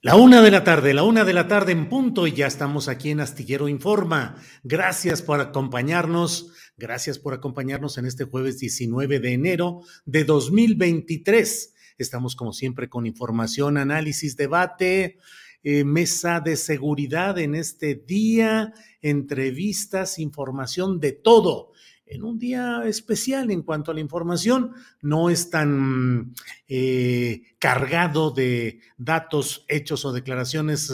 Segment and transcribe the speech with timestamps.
[0.00, 2.86] La una de la tarde, la una de la tarde en punto y ya estamos
[2.86, 4.36] aquí en Astillero Informa.
[4.62, 11.74] Gracias por acompañarnos, gracias por acompañarnos en este jueves 19 de enero de 2023.
[11.98, 15.18] Estamos como siempre con información, análisis, debate,
[15.64, 21.72] eh, mesa de seguridad en este día, entrevistas, información de todo
[22.08, 24.72] en un día especial en cuanto a la información.
[25.00, 26.34] No es tan
[26.66, 30.92] eh, cargado de datos, hechos o declaraciones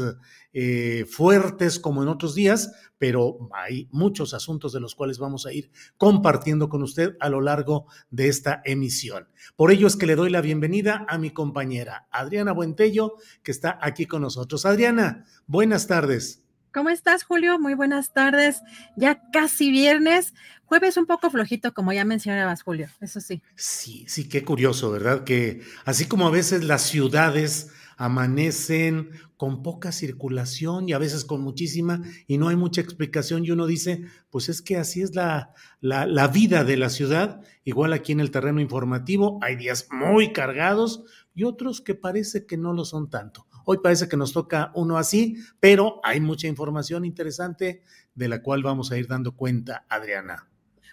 [0.53, 5.53] eh, fuertes como en otros días, pero hay muchos asuntos de los cuales vamos a
[5.53, 9.29] ir compartiendo con usted a lo largo de esta emisión.
[9.57, 13.79] Por ello es que le doy la bienvenida a mi compañera Adriana Buentello, que está
[13.83, 14.65] aquí con nosotros.
[14.65, 16.44] Adriana, buenas tardes.
[16.75, 17.61] ¿Cómo estás, Julio?
[17.61, 18.61] Muy buenas tardes.
[18.97, 20.35] Ya casi viernes.
[20.65, 22.89] Jueves un poco flojito, como ya mencionabas, Julio.
[23.01, 23.43] Eso sí.
[23.55, 25.23] Sí, sí, qué curioso, ¿verdad?
[25.23, 31.43] Que así como a veces las ciudades amanecen con poca circulación y a veces con
[31.43, 35.55] muchísima y no hay mucha explicación y uno dice, pues es que así es la,
[35.81, 37.41] la, la vida de la ciudad.
[37.63, 41.05] Igual aquí en el terreno informativo hay días muy cargados
[41.37, 43.47] y otros que parece que no lo son tanto.
[43.65, 47.83] Hoy parece que nos toca uno así, pero hay mucha información interesante
[48.15, 50.49] de la cual vamos a ir dando cuenta, Adriana.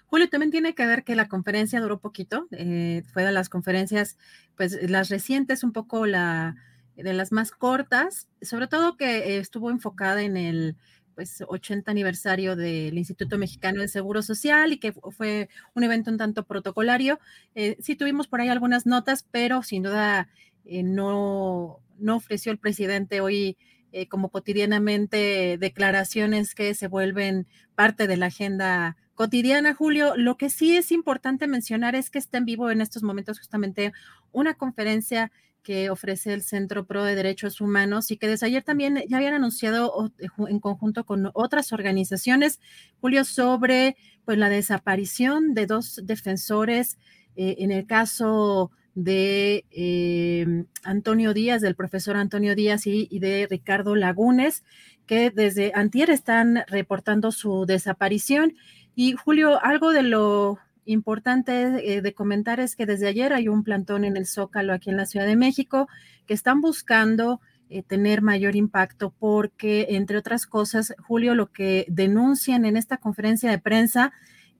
[0.07, 4.17] Julio, también tiene que ver que la conferencia duró poquito, eh, fue de las conferencias,
[4.57, 6.57] pues las recientes, un poco la
[6.95, 10.75] de las más cortas, sobre todo que estuvo enfocada en el
[11.15, 16.17] pues 80 aniversario del Instituto Mexicano de Seguro Social y que fue un evento un
[16.17, 17.19] tanto protocolario.
[17.55, 20.29] Eh, sí tuvimos por ahí algunas notas, pero sin duda
[20.65, 23.57] eh, no, no ofreció el presidente hoy
[23.93, 30.15] eh, como cotidianamente declaraciones que se vuelven parte de la agenda cotidiana, Julio.
[30.15, 33.91] Lo que sí es importante mencionar es que está en vivo en estos momentos justamente
[34.31, 35.31] una conferencia
[35.61, 39.33] que ofrece el Centro Pro de Derechos Humanos y que desde ayer también ya habían
[39.33, 40.11] anunciado
[40.47, 42.59] en conjunto con otras organizaciones,
[42.99, 43.95] Julio, sobre
[44.25, 46.97] pues la desaparición de dos defensores
[47.35, 53.95] eh, en el caso de eh, Antonio Díaz, del profesor Antonio Díaz y, de Ricardo
[53.95, 54.63] Lagunes,
[55.05, 58.55] que desde antier están reportando su desaparición.
[58.95, 63.63] Y Julio, algo de lo importante eh, de comentar es que desde ayer hay un
[63.63, 65.87] plantón en el Zócalo aquí en la Ciudad de México
[66.25, 72.65] que están buscando eh, tener mayor impacto porque, entre otras cosas, Julio, lo que denuncian
[72.65, 74.11] en esta conferencia de prensa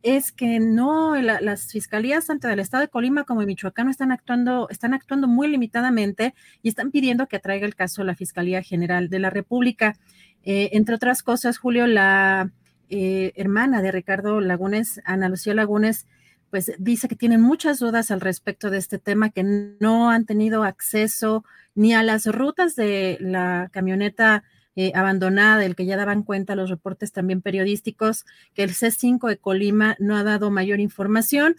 [0.03, 4.67] es que no, las fiscalías tanto del estado de Colima como de Michoacán están actuando,
[4.69, 9.19] están actuando muy limitadamente y están pidiendo que atraiga el caso la Fiscalía General de
[9.19, 9.95] la República.
[10.43, 12.51] Eh, entre otras cosas, Julio, la
[12.89, 16.07] eh, hermana de Ricardo Lagunes, Ana Lucía Lagunes,
[16.49, 19.43] pues dice que tienen muchas dudas al respecto de este tema, que
[19.79, 21.45] no han tenido acceso
[21.75, 24.43] ni a las rutas de la camioneta
[24.75, 29.37] eh, abandonada, del que ya daban cuenta los reportes también periodísticos, que el C5 de
[29.37, 31.55] Colima no ha dado mayor información.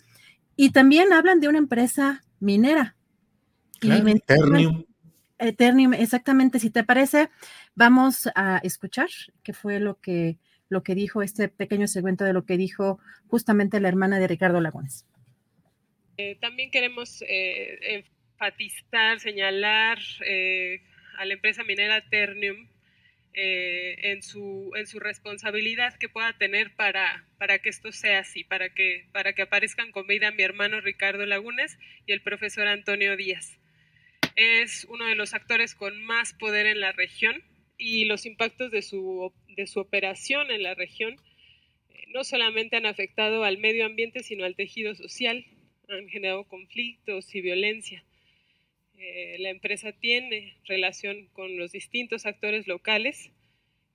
[0.57, 2.97] Y también hablan de una empresa minera.
[3.81, 4.85] Eternium.
[5.39, 6.59] Eternium, exactamente.
[6.59, 7.31] Si te parece,
[7.75, 9.09] Vamos a escuchar
[9.43, 10.37] qué fue lo que,
[10.69, 12.99] lo que dijo este pequeño segmento de lo que dijo
[13.29, 15.07] justamente la hermana de Ricardo Lagones.
[16.19, 18.05] Eh, también queremos eh,
[18.35, 20.83] enfatizar, señalar eh,
[21.17, 22.69] a la empresa minera Ternium
[23.35, 28.71] en, su, en su responsabilidad que pueda tener para, para que esto sea así, para
[28.71, 33.59] que, para que aparezcan con vida mi hermano Ricardo Lagunes y el profesor Antonio Díaz.
[34.37, 37.43] Es uno de los actores con más poder en la región
[37.79, 41.17] y los impactos de su, de su operación en la región
[42.13, 45.45] no solamente han afectado al medio ambiente, sino al tejido social
[45.89, 48.05] han generado conflictos y violencia.
[49.05, 53.33] Eh, la empresa tiene relación con los distintos actores locales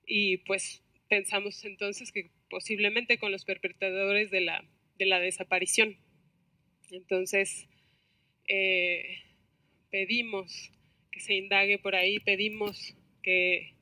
[0.06, 4.62] y pues pensamos entonces que posiblemente con los perpetradores de la,
[4.98, 5.96] de la desaparición.
[6.90, 7.70] Entonces,
[8.48, 9.22] eh,
[9.90, 10.72] pedimos
[11.10, 13.72] que se indague por ahí, pedimos que,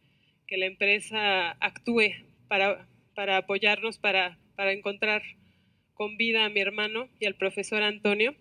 [0.47, 2.13] que la empresa actúe
[2.47, 5.25] para, para apoyarnos, para, para encontrar
[5.95, 8.37] con vida a mi hermano y al profesor Antonio?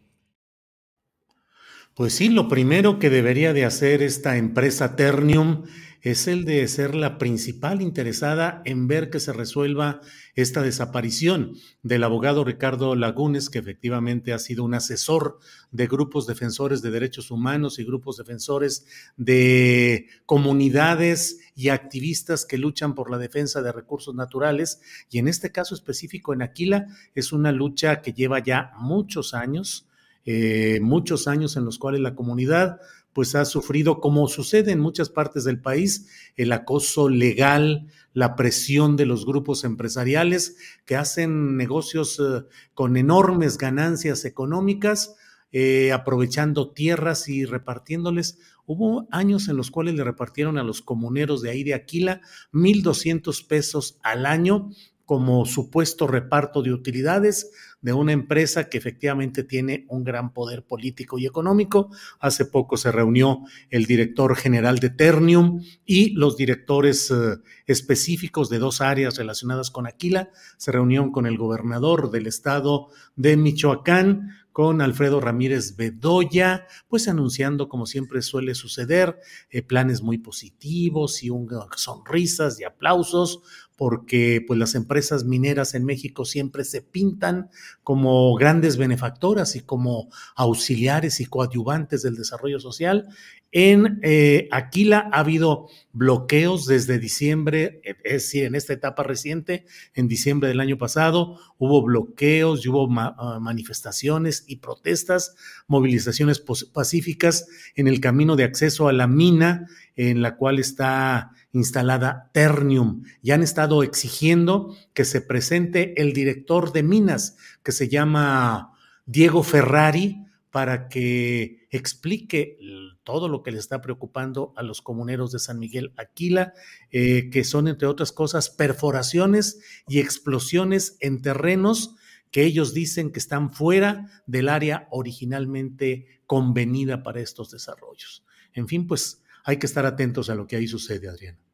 [1.96, 5.64] Pues sí, lo primero que debería de hacer esta empresa Ternium
[6.02, 10.02] es el de ser la principal interesada en ver que se resuelva
[10.36, 11.54] esta desaparición
[11.84, 15.40] del abogado Ricardo Lagunes, que efectivamente ha sido un asesor
[15.72, 22.94] de grupos defensores de derechos humanos y grupos defensores de comunidades y activistas que luchan
[22.94, 24.82] por la defensa de recursos naturales.
[25.10, 29.88] Y en este caso específico en Aquila es una lucha que lleva ya muchos años.
[30.26, 32.80] Eh, muchos años en los cuales la comunidad
[33.14, 38.98] pues ha sufrido, como sucede en muchas partes del país, el acoso legal, la presión
[38.98, 42.44] de los grupos empresariales que hacen negocios eh,
[42.74, 45.16] con enormes ganancias económicas,
[45.54, 48.38] eh, aprovechando tierras y repartiéndoles.
[48.66, 52.20] Hubo años en los cuales le repartieron a los comuneros de ahí de Aquila
[52.52, 54.72] 1.200 pesos al año
[55.06, 61.20] como supuesto reparto de utilidades de una empresa que efectivamente tiene un gran poder político
[61.20, 61.92] y económico.
[62.20, 67.38] Hace poco se reunió el director general de Ternium y los directores eh,
[67.68, 70.32] específicos de dos áreas relacionadas con Aquila.
[70.58, 77.68] Se reunió con el gobernador del estado de Michoacán, con Alfredo Ramírez Bedoya, pues anunciando,
[77.68, 79.20] como siempre suele suceder,
[79.50, 83.42] eh, planes muy positivos y un, sonrisas y aplausos
[83.76, 87.50] porque pues las empresas mineras en México siempre se pintan
[87.84, 93.08] como grandes benefactoras y como auxiliares y coadyuvantes del desarrollo social.
[93.52, 100.10] En eh, Aquila ha habido bloqueos desde diciembre, es decir, en esta etapa reciente, en
[100.10, 105.36] diciembre del año pasado, hubo bloqueos y hubo ah, manifestaciones y protestas,
[105.68, 106.44] movilizaciones
[106.74, 113.04] pacíficas en el camino de acceso a la mina en la cual está instalada Ternium.
[113.22, 118.74] Y han estado exigiendo que se presente el director de minas, que se llama
[119.06, 120.22] Diego Ferrari,
[120.52, 122.58] para que explique
[123.04, 126.54] todo lo que le está preocupando a los comuneros de San Miguel Aquila,
[126.92, 131.96] eh, que son, entre otras cosas, perforaciones y explosiones en terrenos
[132.32, 138.26] que ellos dicen que están fuera del área originalmente convenida para estos desarrollos.
[138.54, 141.45] En fin, pues hay que estar atentos a lo que ahí sucede, Adriana.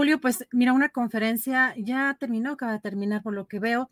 [0.00, 3.90] Julio, pues mira, una conferencia ya terminó, acaba de terminar por lo que veo.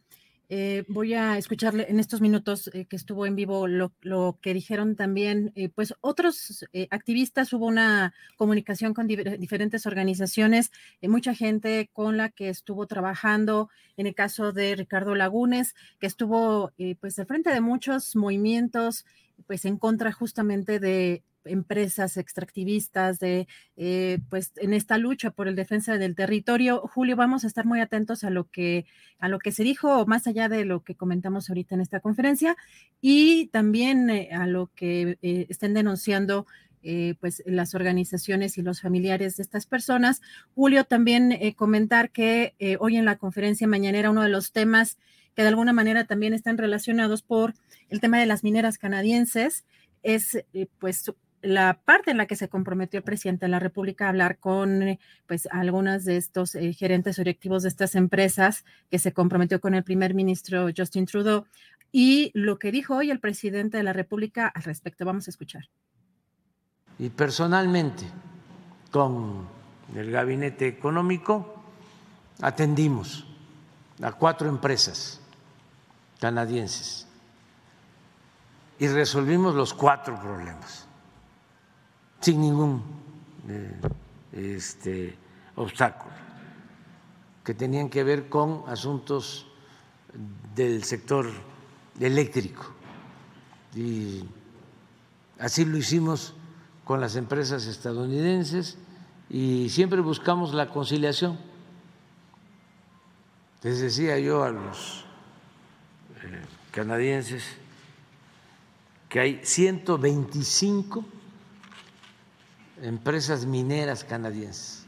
[0.48, 4.96] Eh, voy a escucharle en estos minutos eh, que estuvo en vivo lo, que dijeron
[4.96, 10.72] también, eh, pues otros activistas, hubo una comunicación con diferentes organizaciones,
[11.02, 16.72] mucha gente con la que estuvo trabajando, en el caso de Ricardo Lagunes, que estuvo
[17.00, 19.04] pues al frente de muchos movimientos,
[19.46, 25.56] pues en contra justamente de empresas extractivistas de, eh, pues, en esta lucha por el
[25.56, 26.80] defensa del territorio.
[26.80, 28.86] Julio, vamos a estar muy atentos a lo que,
[29.18, 32.56] a lo que se dijo, más allá de lo que comentamos ahorita en esta conferencia,
[33.00, 36.46] y también eh, a lo que eh, estén denunciando
[37.20, 40.22] pues las organizaciones y los familiares de estas personas.
[40.54, 44.96] Julio, también comentar que hoy en la conferencia mañanera uno de los temas
[45.34, 47.52] que de alguna manera también están relacionados por
[47.90, 49.66] el tema de las mineras canadienses
[50.02, 50.44] es
[50.78, 51.12] pues
[51.42, 54.82] la parte en la que se comprometió el presidente de la República a hablar con
[54.82, 59.74] eh, pues algunas de estos eh, gerentes directivos de estas empresas que se comprometió con
[59.74, 61.46] el primer ministro Justin Trudeau
[61.92, 65.04] y lo que dijo hoy el presidente de la República al respecto.
[65.04, 65.68] Vamos a escuchar.
[66.98, 68.04] Y personalmente
[68.90, 69.46] con
[69.94, 71.62] el gabinete económico
[72.40, 73.26] atendimos
[74.02, 75.20] a cuatro empresas
[76.20, 77.06] canadienses
[78.78, 80.87] y resolvimos los cuatro problemas
[82.20, 82.82] sin ningún
[83.48, 83.80] eh,
[84.32, 85.16] este,
[85.56, 86.14] obstáculo,
[87.44, 89.46] que tenían que ver con asuntos
[90.54, 91.26] del sector
[92.00, 92.66] eléctrico.
[93.74, 94.24] Y
[95.38, 96.34] así lo hicimos
[96.84, 98.78] con las empresas estadounidenses
[99.30, 101.38] y siempre buscamos la conciliación.
[103.62, 105.04] Les decía yo a los
[106.22, 107.44] eh, canadienses
[109.08, 111.04] que hay 125
[112.82, 114.86] empresas mineras canadienses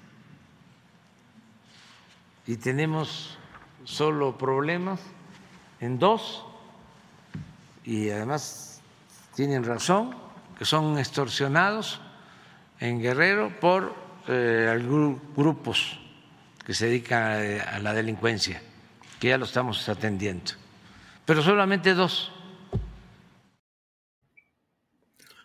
[2.47, 3.38] y tenemos
[3.85, 5.00] solo problemas
[5.80, 6.44] en dos
[7.85, 8.80] y además
[9.35, 10.14] tienen razón
[10.59, 12.00] que son extorsionados
[12.80, 13.94] en Guerrero por
[14.26, 14.78] eh,
[15.37, 15.99] grupos
[16.64, 18.62] que se dedican a la delincuencia,
[19.18, 20.52] que ya lo estamos atendiendo,
[21.25, 22.32] pero solamente dos.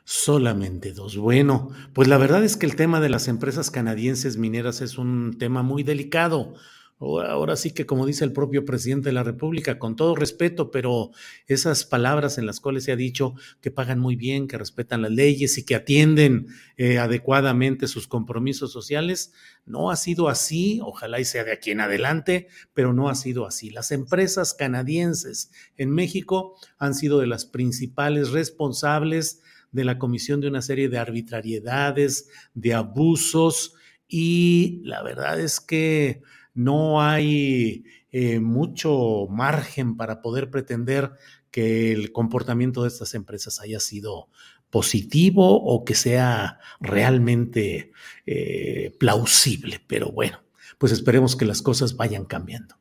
[0.07, 1.17] Solamente dos.
[1.17, 5.35] Bueno, pues la verdad es que el tema de las empresas canadienses mineras es un
[5.39, 6.53] tema muy delicado.
[6.99, 11.09] Ahora sí que, como dice el propio presidente de la República, con todo respeto, pero
[11.47, 15.11] esas palabras en las cuales se ha dicho que pagan muy bien, que respetan las
[15.11, 16.47] leyes y que atienden
[16.77, 19.33] eh, adecuadamente sus compromisos sociales,
[19.65, 23.47] no ha sido así, ojalá y sea de aquí en adelante, pero no ha sido
[23.47, 23.71] así.
[23.71, 29.41] Las empresas canadienses en México han sido de las principales responsables
[29.75, 33.75] de la comisión de una serie de arbitrariedades, de abusos,
[34.07, 36.21] y la verdad es que
[36.53, 41.11] no hay eh, mucho margen para poder pretender
[41.51, 44.29] que el comportamiento de estas empresas haya sido
[44.69, 47.91] positivo o que sea realmente
[48.25, 49.81] eh, plausible.
[49.85, 50.43] Pero bueno,
[50.77, 52.75] pues esperemos que las cosas vayan cambiando.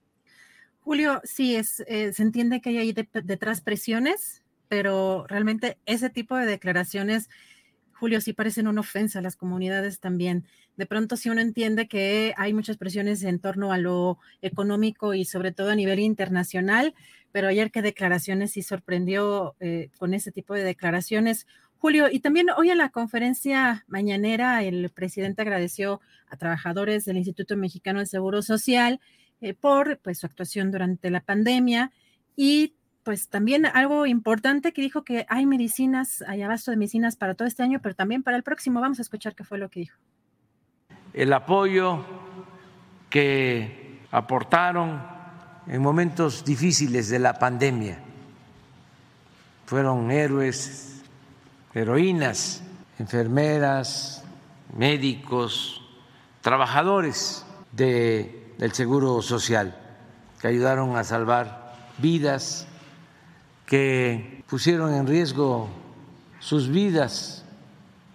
[0.81, 6.47] Julio, sí, es, eh, se entiende que hay detrás presiones, pero realmente ese tipo de
[6.47, 7.29] declaraciones,
[7.93, 10.45] Julio, sí parecen una ofensa a las comunidades también.
[10.77, 15.25] De pronto, si uno entiende que hay muchas presiones en torno a lo económico y
[15.25, 16.95] sobre todo a nivel internacional,
[17.31, 21.47] pero ayer qué declaraciones sí sorprendió eh, con ese tipo de declaraciones.
[21.79, 27.57] Julio, y también hoy en la conferencia mañanera el presidente agradeció a trabajadores del Instituto
[27.57, 29.01] Mexicano del Seguro Social
[29.41, 31.93] eh, por pues, su actuación durante la pandemia
[32.37, 37.35] y pues también algo importante que dijo que hay medicinas, hay abasto de medicinas para
[37.35, 38.81] todo este año, pero también para el próximo.
[38.81, 39.99] Vamos a escuchar qué fue lo que dijo.
[41.13, 42.05] El apoyo
[43.11, 45.01] que aportaron
[45.67, 47.99] en momentos difíciles de la pandemia
[49.67, 51.03] fueron héroes,
[51.75, 52.63] heroínas,
[52.99, 54.25] enfermeras,
[54.77, 55.83] médicos,
[56.41, 59.77] trabajadores del Seguro Social
[60.41, 62.67] que ayudaron a salvar vidas
[63.67, 65.69] que pusieron en riesgo
[66.41, 67.45] sus vidas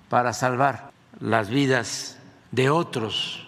[0.10, 2.18] para salvar las vidas
[2.52, 3.48] de otros,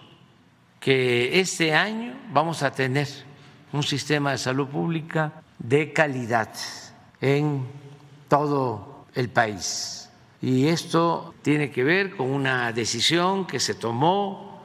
[0.80, 3.08] que este año vamos a tener
[3.72, 6.50] un sistema de salud pública de calidad
[7.20, 7.66] en
[8.28, 10.10] todo el país.
[10.40, 14.60] Y esto tiene que ver con una decisión que se tomó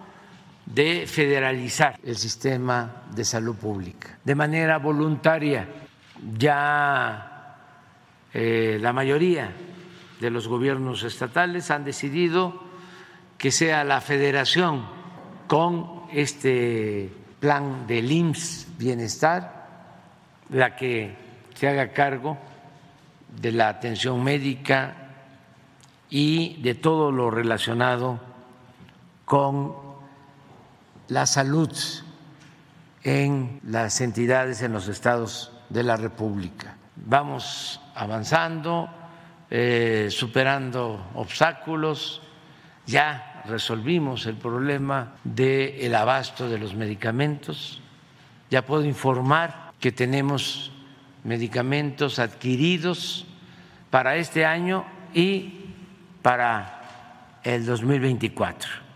[0.66, 5.66] de federalizar el sistema de salud pública de manera voluntaria
[6.38, 7.27] ya
[8.34, 9.52] eh, la mayoría
[10.20, 12.64] de los gobiernos estatales han decidido
[13.38, 14.86] que sea la federación
[15.48, 19.68] con este plan del IMSS Bienestar
[20.50, 21.16] la que
[21.54, 22.38] se haga cargo
[23.42, 24.96] de la atención médica
[26.10, 28.20] y de todo lo relacionado
[29.26, 29.76] con
[31.10, 31.72] la salud
[33.04, 36.77] en las entidades en los estados de la República.
[37.06, 38.90] Vamos avanzando,
[39.50, 42.22] eh, superando obstáculos,
[42.86, 47.82] ya resolvimos el problema del abasto de los medicamentos,
[48.50, 50.72] ya puedo informar que tenemos
[51.24, 53.26] medicamentos adquiridos
[53.90, 55.66] para este año y
[56.22, 58.88] para el 2024.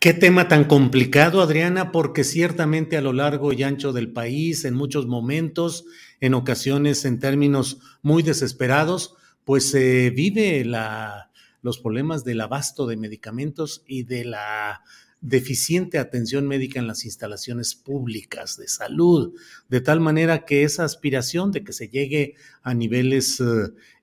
[0.00, 4.74] Qué tema tan complicado, Adriana, porque ciertamente a lo largo y ancho del país, en
[4.74, 5.86] muchos momentos,
[6.24, 9.14] en ocasiones en términos muy desesperados,
[9.44, 10.64] pues se vive
[11.60, 14.82] los problemas del abasto de medicamentos y de la
[15.20, 19.34] deficiente atención médica en las instalaciones públicas de salud,
[19.68, 23.44] de tal manera que esa aspiración de que se llegue a niveles eh,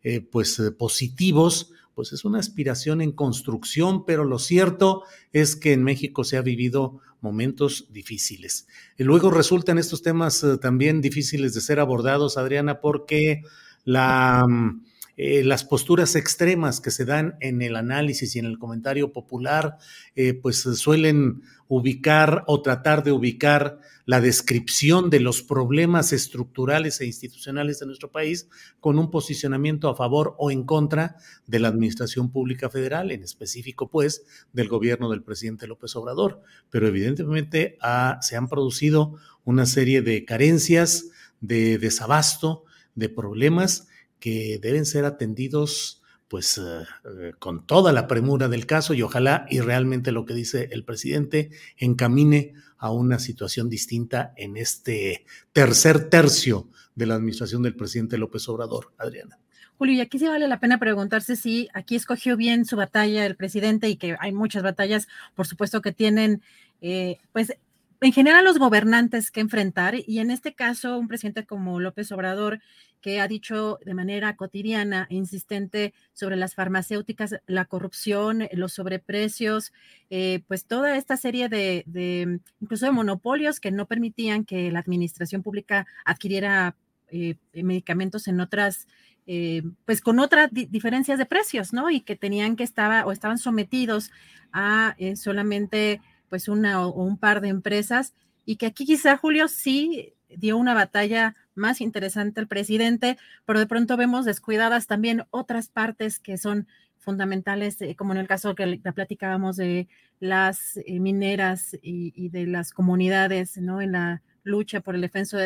[0.04, 5.74] eh, pues eh, positivos, pues es una aspiración en construcción, pero lo cierto es que
[5.74, 8.68] en México se ha vivido momentos difíciles.
[8.98, 13.44] Y luego resultan estos temas eh, también difíciles de ser abordados, Adriana, porque
[13.86, 14.70] mm,
[15.18, 19.78] eh, las posturas extremas que se dan en el análisis y en el comentario popular,
[20.16, 27.06] eh, pues suelen ubicar o tratar de ubicar la descripción de los problemas estructurales e
[27.06, 31.18] institucionales de nuestro país con un posicionamiento a favor o en contra
[31.48, 36.42] de la administración pública federal, en específico pues del gobierno del presidente López Obrador.
[36.70, 37.78] Pero evidentemente
[38.22, 42.66] se han producido una serie de carencias, de desabasto,
[42.96, 43.88] de problemas
[44.20, 49.46] que deben ser atendidos pues eh, eh, con toda la premura del caso y ojalá
[49.50, 55.24] y realmente lo que dice el presidente encamine a una situación distinta en este
[55.54, 58.92] tercer tercio de la administración del presidente López Obrador.
[58.98, 59.38] Adriana.
[59.78, 63.36] Julio, y aquí sí vale la pena preguntarse si aquí escogió bien su batalla el
[63.36, 66.42] presidente y que hay muchas batallas, por supuesto, que tienen,
[66.82, 67.54] eh, pues,
[68.02, 72.60] en general los gobernantes que enfrentar y en este caso un presidente como López Obrador
[73.00, 79.72] que ha dicho de manera cotidiana e insistente sobre las farmacéuticas, la corrupción, los sobreprecios,
[80.10, 85.44] eh, pues toda esta serie de, incluso de monopolios que no permitían que la administración
[85.44, 86.76] pública adquiriera
[87.10, 88.88] eh, medicamentos en otras,
[89.28, 91.90] eh, pues con otras diferencias de precios, ¿no?
[91.92, 94.12] Y que tenían que estar o estaban sometidos
[94.54, 98.14] a solamente pues una o un par de empresas
[98.46, 103.68] y que aquí quizá Julio sí dio una batalla más interesante el presidente, pero de
[103.68, 108.80] pronto vemos descuidadas también otras partes que son fundamentales, eh, como en el caso que
[108.82, 109.90] la platicábamos de
[110.22, 113.82] las eh, mineras y, de las comunidades, ¿no?
[113.82, 115.38] En la lucha por, el defenso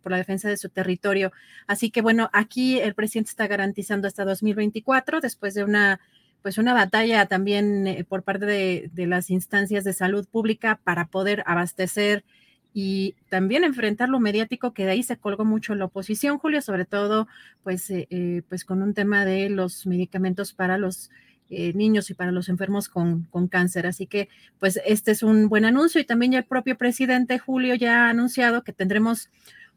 [0.00, 1.32] por la defensa de su territorio.
[1.66, 6.00] Así que bueno, aquí el presidente está garantizando hasta 2024, después de una
[6.42, 11.42] pues una batalla también eh, por parte de, las instancias de salud pública para poder
[11.46, 12.24] abastecer
[12.72, 16.84] y también enfrentar lo mediático que de ahí se colgó mucho la oposición, Julio, sobre
[16.84, 17.26] todo
[17.62, 21.10] pues, eh, eh, pues con un tema de los medicamentos para los
[21.52, 23.84] niños y para los enfermos con, con, cáncer.
[23.84, 24.28] Así que
[24.60, 28.10] pues este es un buen anuncio y también ya el propio presidente Julio ya ha
[28.10, 29.30] anunciado que tendremos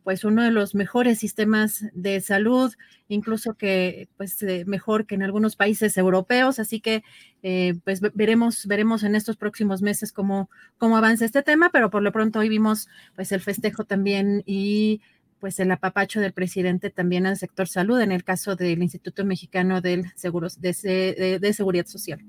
[0.03, 2.73] pues uno de los mejores sistemas de salud,
[3.07, 7.03] incluso que pues eh, mejor que en algunos países europeos, así que
[7.41, 12.03] eh, pues veremos veremos en estos próximos meses cómo cómo avanza este tema, pero por
[12.03, 15.01] lo pronto hoy vimos pues el festejo también y
[15.39, 19.81] pues el apapacho del presidente también al sector salud en el caso del Instituto Mexicano
[19.81, 22.23] del Seguros de, de Seguridad Social.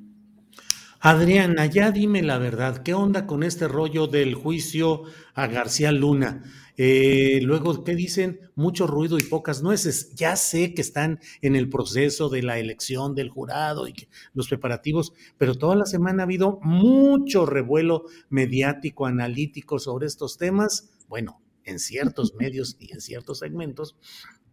[1.07, 5.03] Adriana, ya dime la verdad, ¿qué onda con este rollo del juicio
[5.35, 6.43] a García Luna?
[6.79, 8.41] Eh, luego, ¿qué dicen?
[8.55, 10.15] Mucho ruido y pocas nueces.
[10.15, 13.93] Ya sé que están en el proceso de la elección del jurado y
[14.33, 20.89] los preparativos, pero toda la semana ha habido mucho revuelo mediático, analítico sobre estos temas.
[21.07, 23.95] Bueno, en ciertos medios y en ciertos segmentos.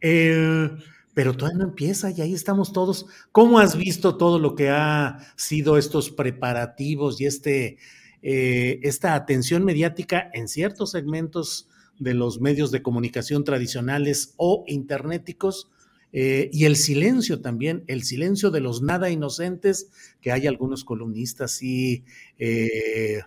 [0.02, 0.70] Eh,
[1.14, 3.06] pero todavía no empieza y ahí estamos todos.
[3.32, 7.78] ¿Cómo has visto todo lo que ha sido estos preparativos y este,
[8.22, 11.68] eh, esta atención mediática en ciertos segmentos
[12.00, 15.70] de los medios de comunicación tradicionales o internéticos,
[16.14, 21.62] eh, y el silencio también, el silencio de los nada inocentes, que hay algunos columnistas
[21.64, 22.04] y
[22.38, 23.22] eh,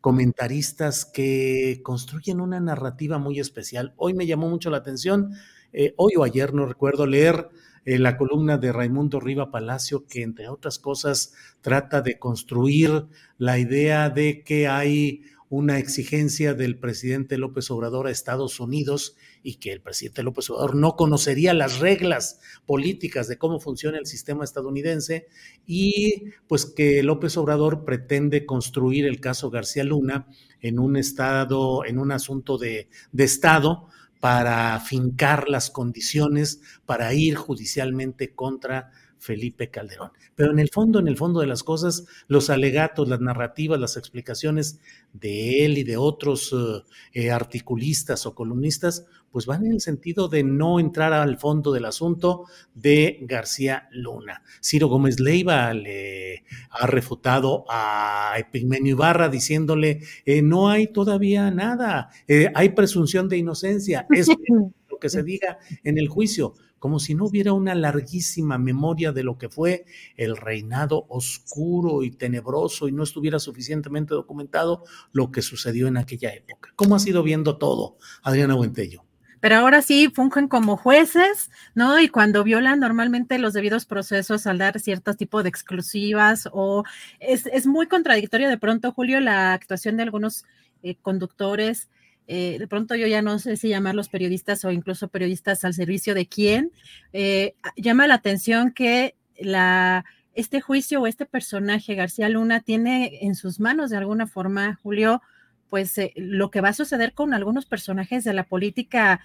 [0.00, 3.92] comentaristas que construyen una narrativa muy especial.
[3.96, 5.32] Hoy me llamó mucho la atención,
[5.72, 7.48] eh, hoy o ayer no recuerdo leer
[7.84, 13.06] la columna de Raimundo Riva Palacio, que entre otras cosas trata de construir
[13.38, 19.54] la idea de que hay una exigencia del presidente López Obrador a Estados Unidos y
[19.54, 24.44] que el presidente López Obrador no conocería las reglas políticas de cómo funciona el sistema
[24.44, 25.26] estadounidense
[25.66, 30.26] y pues que López Obrador pretende construir el caso García Luna
[30.60, 33.88] en un estado, en un asunto de, de Estado
[34.20, 40.12] para fincar las condiciones para ir judicialmente contra Felipe Calderón.
[40.34, 43.96] Pero en el fondo, en el fondo de las cosas, los alegatos, las narrativas, las
[43.96, 44.78] explicaciones
[45.12, 50.28] de él y de otros eh, eh, articulistas o columnistas, pues van en el sentido
[50.28, 54.42] de no entrar al fondo del asunto de García Luna.
[54.62, 62.10] Ciro Gómez Leiva le ha refutado a Epigmenio Ibarra diciéndole, eh, no hay todavía nada,
[62.54, 67.26] hay presunción de inocencia, es lo que se diga en el juicio como si no
[67.26, 69.84] hubiera una larguísima memoria de lo que fue
[70.16, 76.32] el reinado oscuro y tenebroso y no estuviera suficientemente documentado lo que sucedió en aquella
[76.32, 76.72] época.
[76.76, 79.07] ¿Cómo ha sido viendo todo, Adriana Buentello?
[79.40, 82.00] Pero ahora sí fungen como jueces, ¿no?
[82.00, 86.84] Y cuando violan normalmente los debidos procesos al dar cierto tipo de exclusivas o
[87.20, 90.44] es, muy contradictorio de pronto, Julio, la actuación de algunos
[90.82, 91.88] eh, conductores
[92.30, 96.14] eh, de pronto yo ya no sé si llamarlos periodistas o incluso periodistas al servicio
[96.14, 96.72] de quién,
[97.14, 103.34] eh, llama la atención que la, este juicio o este personaje, García Luna, tiene en
[103.34, 105.22] sus manos de alguna forma, Julio,
[105.68, 109.20] pues eh, lo que va a suceder con algunos personajes de la política,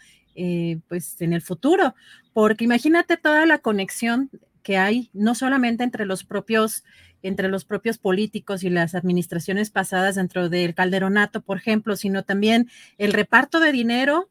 [0.88, 1.94] pues en el futuro,
[2.34, 4.32] porque imagínate toda la conexión
[4.64, 6.84] que hay, no solamente entre los propios
[7.24, 12.70] entre los propios políticos y las administraciones pasadas dentro del calderonato, por ejemplo, sino también
[12.98, 14.30] el reparto de dinero,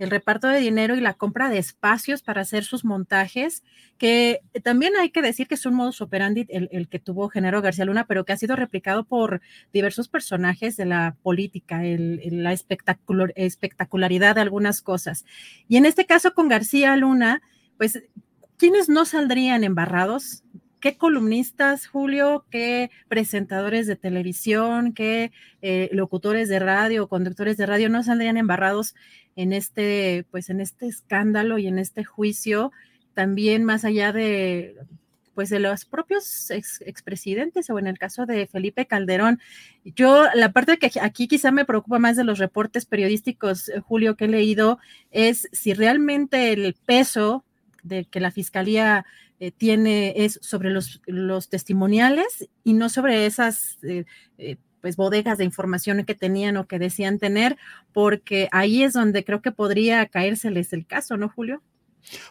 [0.00, 3.62] el reparto de dinero y la compra de espacios para hacer sus montajes,
[3.98, 7.84] que también hay que decir que es un modus operandi el, que tuvo Genaro García
[7.84, 9.42] Luna, pero que ha sido replicado por
[9.74, 15.26] diversos personajes de la política, la espectacularidad de algunas cosas.
[15.68, 17.42] Y en este caso con García Luna,
[17.76, 18.02] pues,
[18.56, 20.44] ¿quiénes no saldrían embarrados?
[20.80, 25.30] qué columnistas, Julio, qué presentadores de televisión, qué
[25.62, 28.94] eh, locutores de radio, conductores de radio no saldrían embarrados
[29.40, 32.72] en este, pues en este escándalo y en este juicio,
[33.14, 34.76] también más allá de
[35.34, 39.40] pues de los propios expresidentes o en el caso de Felipe Calderón.
[39.84, 44.16] Yo, la parte que aquí quizá me preocupa más de los reportes periodísticos, eh, Julio,
[44.16, 44.78] que he leído,
[45.10, 47.42] es si realmente el peso
[47.82, 49.06] de que la fiscalía
[49.38, 54.04] eh, tiene es sobre los, los, testimoniales y no sobre esas eh,
[54.80, 57.56] pues bodegas de información que tenían o que decían tener,
[57.92, 61.62] porque ahí es donde creo que podría caérseles el caso, ¿no, Julio?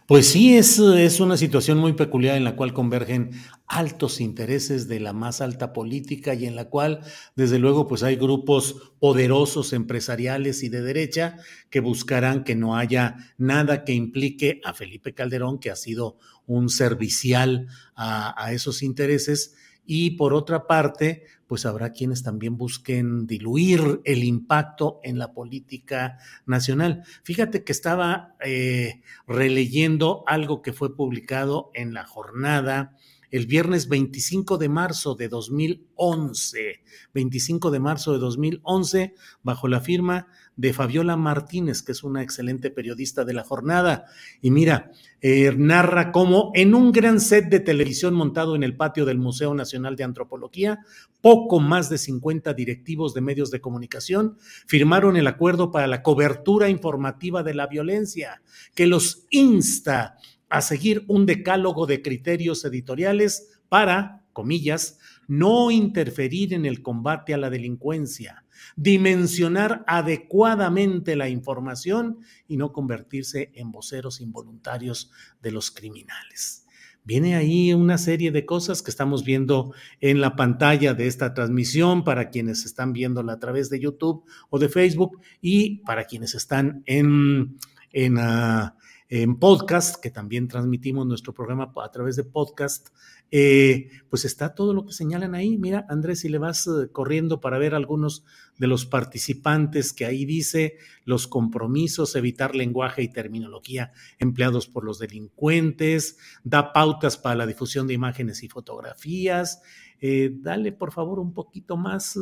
[0.07, 3.31] Pues sí, es, es, una situación muy peculiar en la cual convergen
[3.67, 7.01] altos intereses de la más alta política y en la cual,
[7.35, 11.37] desde luego, pues hay grupos poderosos empresariales y de derecha
[11.69, 16.69] que buscarán que no haya nada que implique a Felipe Calderón, que ha sido un
[16.69, 19.55] servicial a, a esos intereses,
[19.91, 26.19] y por otra parte, pues habrá quienes también busquen diluir el impacto en la política
[26.45, 27.01] nacional.
[27.23, 32.95] Fíjate que estaba eh, releyendo algo que fue publicado en la jornada
[33.31, 40.27] el viernes 25 de marzo de 2011, 25 de marzo de 2011, bajo la firma
[40.55, 44.05] de Fabiola Martínez, que es una excelente periodista de la jornada.
[44.41, 49.05] Y mira, eh, narra cómo en un gran set de televisión montado en el patio
[49.05, 50.79] del Museo Nacional de Antropología,
[51.21, 56.69] poco más de 50 directivos de medios de comunicación firmaron el acuerdo para la cobertura
[56.69, 58.41] informativa de la violencia,
[58.75, 60.17] que los insta
[60.49, 67.37] a seguir un decálogo de criterios editoriales para, comillas, no interferir en el combate a
[67.37, 76.65] la delincuencia, dimensionar adecuadamente la información y no convertirse en voceros involuntarios de los criminales.
[77.03, 82.03] Viene ahí una serie de cosas que estamos viendo en la pantalla de esta transmisión
[82.03, 86.83] para quienes están viéndola a través de YouTube o de Facebook y para quienes están
[86.85, 87.57] en,
[87.91, 88.75] en, ah,
[89.07, 92.89] en podcast, que también transmitimos nuestro programa a través de podcast,
[93.31, 95.57] eh, pues está todo lo que señalan ahí.
[95.57, 98.23] Mira, Andrés, si le vas eh, corriendo para ver algunos
[98.57, 104.97] de los participantes que ahí dice los compromisos, evitar lenguaje y terminología empleados por los
[104.97, 109.61] delincuentes, da pautas para la difusión de imágenes y fotografías.
[110.01, 112.17] Eh, dale, por favor, un poquito más,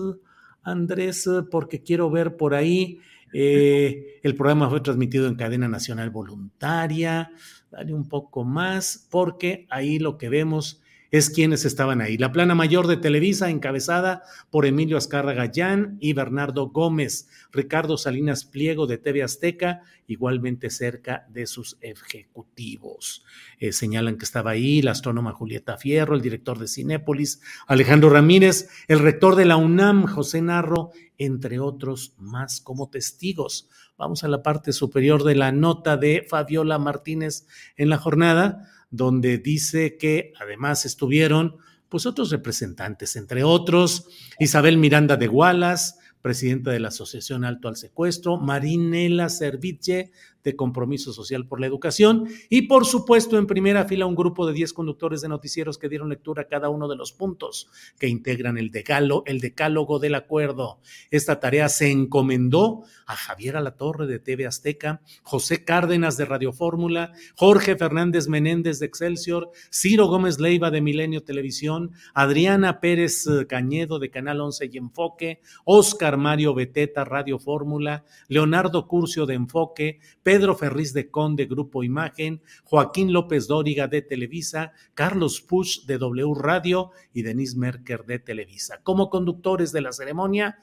[0.64, 3.00] Andrés, porque quiero ver por ahí.
[3.32, 7.32] El programa fue transmitido en cadena nacional voluntaria.
[7.72, 12.18] Dale un poco más, porque ahí lo que vemos es quienes estaban ahí.
[12.18, 18.46] La plana mayor de Televisa, encabezada por Emilio Azcarra Gallán y Bernardo Gómez, Ricardo Salinas
[18.46, 23.24] Pliego de TV Azteca, igualmente cerca de sus ejecutivos.
[23.60, 28.70] Eh, señalan que estaba ahí la astrónoma Julieta Fierro, el director de Cinépolis, Alejandro Ramírez,
[28.88, 33.70] el rector de la UNAM, José Narro, entre otros más como testigos.
[33.98, 39.38] Vamos a la parte superior de la nota de Fabiola Martínez en la jornada donde
[39.38, 41.58] dice que además estuvieron
[41.90, 44.08] pues otros representantes, entre otros
[44.40, 50.12] Isabel Miranda de Gualas, presidenta de la Asociación Alto al Secuestro, Marinela Serviche,
[50.48, 54.54] de Compromiso Social por la Educación, y por supuesto en primera fila un grupo de
[54.54, 58.58] 10 conductores de noticieros que dieron lectura a cada uno de los puntos que integran
[58.58, 60.80] el, decalo, el decálogo del acuerdo.
[61.12, 67.12] Esta tarea se encomendó a Javier Alatorre de TV Azteca, José Cárdenas de Radio Fórmula,
[67.36, 74.00] Jorge Fernández Menéndez de Excelsior, Ciro Gómez Leiva de Milenio Televisión, Adriana Pérez eh, Cañedo
[74.00, 80.37] de Canal 11 y Enfoque, Oscar Mario Beteta Radio Fórmula, Leonardo Curcio de Enfoque, Pedro
[80.38, 86.36] Pedro Ferriz de Conde, Grupo Imagen, Joaquín López Dóriga de Televisa, Carlos Push de W
[86.36, 88.80] Radio y Denise Merker de Televisa.
[88.84, 90.60] Como conductores de la ceremonia,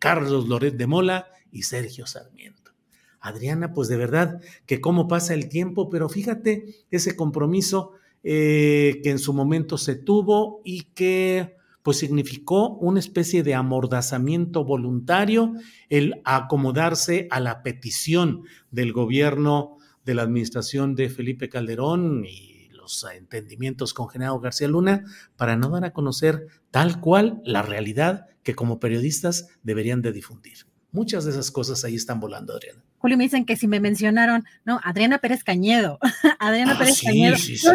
[0.00, 2.72] Carlos Loret de Mola y Sergio Sarmiento.
[3.20, 7.92] Adriana, pues de verdad que cómo pasa el tiempo, pero fíjate ese compromiso
[8.24, 14.64] eh, que en su momento se tuvo y que pues significó una especie de amordazamiento
[14.64, 15.52] voluntario
[15.88, 23.04] el acomodarse a la petición del gobierno de la administración de Felipe Calderón y los
[23.14, 25.04] entendimientos con General García Luna
[25.36, 30.66] para no dar a conocer tal cual la realidad que como periodistas deberían de difundir.
[30.90, 32.84] Muchas de esas cosas ahí están volando, Adriana.
[33.02, 35.98] Julio me dicen que si me mencionaron, no, Adriana Pérez Cañedo,
[36.38, 37.34] Adriana ah, Pérez Cañedo.
[37.36, 37.74] yo,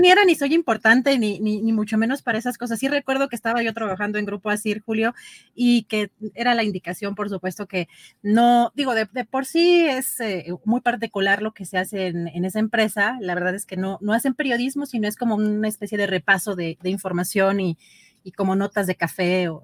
[0.00, 2.80] ni, era ni soy importante, ni, ni, ni, mucho menos para esas cosas.
[2.80, 5.14] Sí recuerdo que estaba yo trabajando en Grupo Asir, Julio,
[5.54, 7.86] y que era la indicación, por supuesto, que
[8.20, 12.58] no, digo, de, por sí es eh, muy particular lo que se hace en, esa
[12.58, 13.16] empresa.
[13.20, 16.56] La verdad es que no, no hacen periodismo, sino es como una especie de repaso
[16.56, 17.78] de, información y,
[18.24, 19.62] y, como notas de café o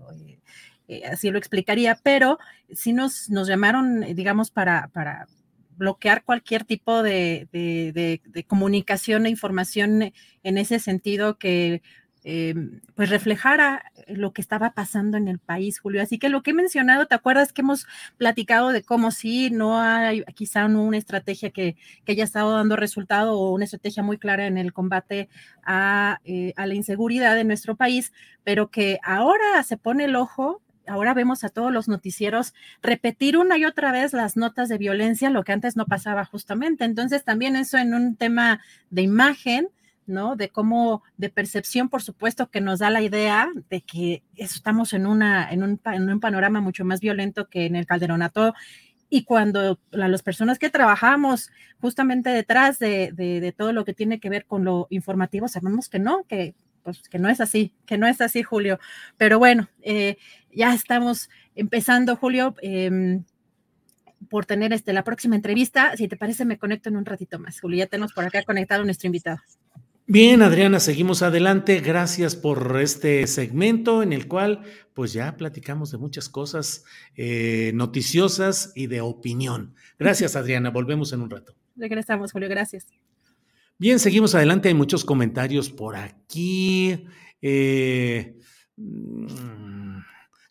[0.90, 2.40] eh, así lo explicaría, pero
[2.72, 4.90] sí nos, llamaron, eh, digamos, para,
[5.76, 11.80] bloquear cualquier tipo de, comunicación e información en ese sentido que
[12.22, 12.54] eh,
[12.94, 16.02] pues reflejara lo que estaba pasando en el país, Julio.
[16.02, 17.86] Así que lo que he mencionado, ¿te acuerdas que hemos
[18.18, 23.38] platicado de cómo sí, no hay quizá una estrategia que, que haya estado dando resultado
[23.38, 25.28] o una estrategia muy clara en el combate
[25.64, 26.20] a,
[26.56, 28.12] la inseguridad en nuestro país,
[28.44, 33.56] pero que ahora se pone el ojo ahora vemos a todos los noticieros repetir una
[33.56, 36.84] y otra vez las notas de violencia, lo que antes no pasaba justamente.
[36.84, 39.68] Entonces, también eso en un tema de imagen,
[40.06, 40.34] ¿no?
[40.34, 45.06] De cómo, de percepción, por supuesto, que nos da la idea de que estamos en,
[45.06, 48.54] una, en, un, en un panorama mucho más violento que en el calderonato.
[49.08, 51.50] Y cuando las personas que trabajamos
[51.80, 55.88] justamente detrás de, de, de todo lo que tiene que ver con lo informativo, sabemos
[55.88, 58.78] que no, que pues que no es así, que no es así, Julio.
[59.16, 60.18] Pero bueno, eh,
[60.52, 63.24] ya estamos empezando, Julio, em,
[64.28, 65.96] por tener este, la próxima entrevista.
[65.96, 67.60] Si te parece, me conecto en un ratito más.
[67.60, 69.38] Julio, ya tenemos por acá conectado a nuestro invitado.
[70.06, 71.78] Bien, Adriana, seguimos adelante.
[71.78, 76.84] Gracias por este segmento en el cual pues ya platicamos de muchas cosas
[77.14, 79.74] eh, noticiosas y de opinión.
[80.00, 80.70] Gracias, Adriana.
[80.70, 81.54] Volvemos en un rato.
[81.76, 82.48] Regresamos, Julio.
[82.48, 82.86] Gracias.
[83.78, 84.68] Bien, seguimos adelante.
[84.68, 87.06] Hay muchos comentarios por aquí.
[87.40, 88.36] Eh,
[88.76, 89.79] mm,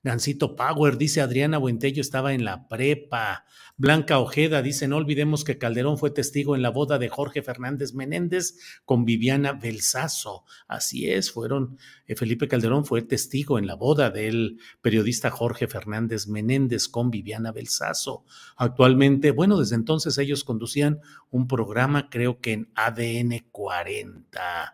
[0.10, 3.45] Gancito Power, dice Adriana Buentello, estaba en la prepa.
[3.78, 7.93] Blanca Ojeda dice, no olvidemos que Calderón fue testigo en la boda de Jorge Fernández
[7.93, 10.45] Menéndez con Viviana Belsazo.
[10.67, 16.28] Así es, fueron, eh, Felipe Calderón fue testigo en la boda del periodista Jorge Fernández
[16.28, 18.26] Menéndez con Viviana Belsazo.
[18.58, 24.74] Actualmente, bueno, desde entonces ellos conducían un programa, creo que en ADN 40.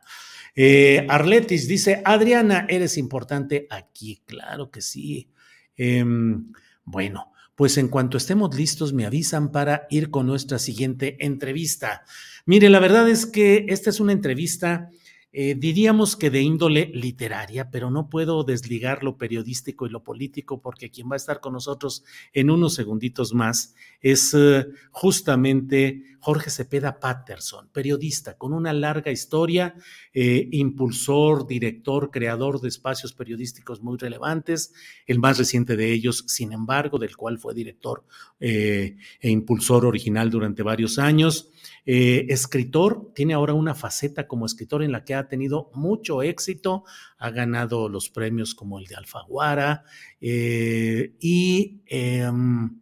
[0.56, 4.22] Eh, Arletis dice, Adriana, eres importante aquí.
[4.26, 5.30] Claro que sí.
[5.76, 6.52] Em,
[6.86, 12.04] bueno, pues en cuanto estemos listos me avisan para ir con nuestra siguiente entrevista.
[12.46, 14.90] Mire, la verdad es que esta es una entrevista,
[15.38, 20.62] eh, diríamos que de índole literaria, pero no puedo desligar lo periodístico y lo político
[20.62, 26.50] porque quien va a estar con nosotros en unos segunditos más es eh, justamente Jorge
[26.50, 29.76] Cepeda Patterson, periodista con una larga historia,
[30.14, 34.74] eh, impulsor, director, creador de espacios periodísticos muy relevantes,
[35.06, 38.06] el más reciente de ellos, sin embargo, del cual fue director
[38.40, 41.50] e impulsor original durante varios años.
[41.86, 46.84] Eh, escritor, tiene ahora una faceta como escritor en la que ha tenido mucho éxito,
[47.18, 49.84] ha ganado los premios como el de Alfaguara
[50.20, 52.80] y em,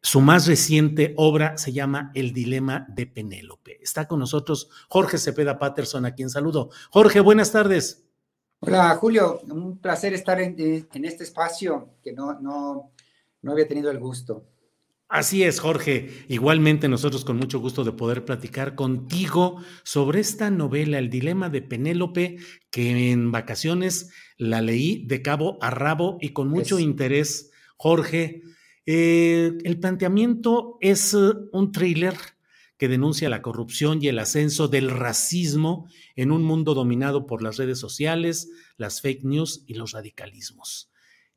[0.00, 3.82] su más reciente obra se llama El Dilema de Penélope.
[3.82, 6.70] Está con nosotros Jorge Cepeda Patterson, a quien saludo.
[6.90, 8.04] Jorge, buenas tardes.
[8.60, 9.40] Hola, Julio.
[9.48, 10.56] Un placer estar en,
[11.04, 12.92] este espacio que no, no,
[13.42, 14.46] no había tenido el gusto.
[15.12, 16.24] Así es, Jorge.
[16.28, 21.60] Igualmente nosotros con mucho gusto de poder platicar contigo sobre esta novela, El Dilema de
[21.60, 22.38] Penélope,
[22.70, 28.40] que en vacaciones la leí de cabo a rabo y con mucho interés, Jorge.
[28.86, 32.14] Eh, el planteamiento es eh, un thriller
[32.78, 37.58] que denuncia la corrupción y el ascenso del racismo en un mundo dominado por las
[37.58, 40.91] redes sociales, las fake news y los radicalismos.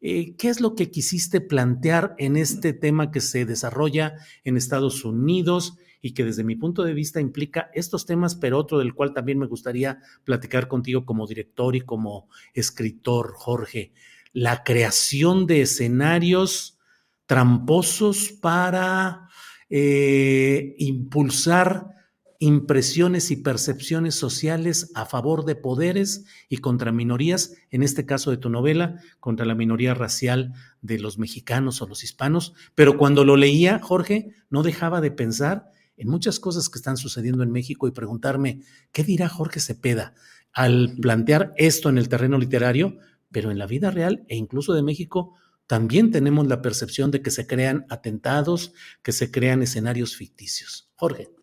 [0.07, 4.13] Eh, ¿Qué es lo que quisiste plantear en este tema que se desarrolla
[4.43, 8.77] en Estados Unidos y que desde mi punto de vista implica estos temas, pero otro
[8.77, 13.93] del cual también me gustaría platicar contigo como director y como escritor, Jorge?
[14.31, 16.77] La creación de escenarios
[17.25, 19.27] tramposos para
[19.71, 21.94] eh, impulsar
[22.39, 28.37] impresiones y percepciones sociales a favor de poderes y contra minorías, en este caso de
[28.37, 33.37] tu novela, contra la minoría racial de los mexicanos o los hispanos, pero cuando lo
[33.37, 37.91] leía, Jorge, no dejaba de pensar en muchas cosas que están sucediendo en México y
[37.91, 40.13] preguntarme, ¿qué dirá Jorge Cepeda
[40.51, 42.97] al plantear esto en el terreno literario?
[43.31, 45.35] Pero en la vida real e incluso de México,
[45.67, 50.89] también tenemos la percepción de que se crean atentados, que se crean escenarios ficticios.
[50.95, 51.34] Jorge.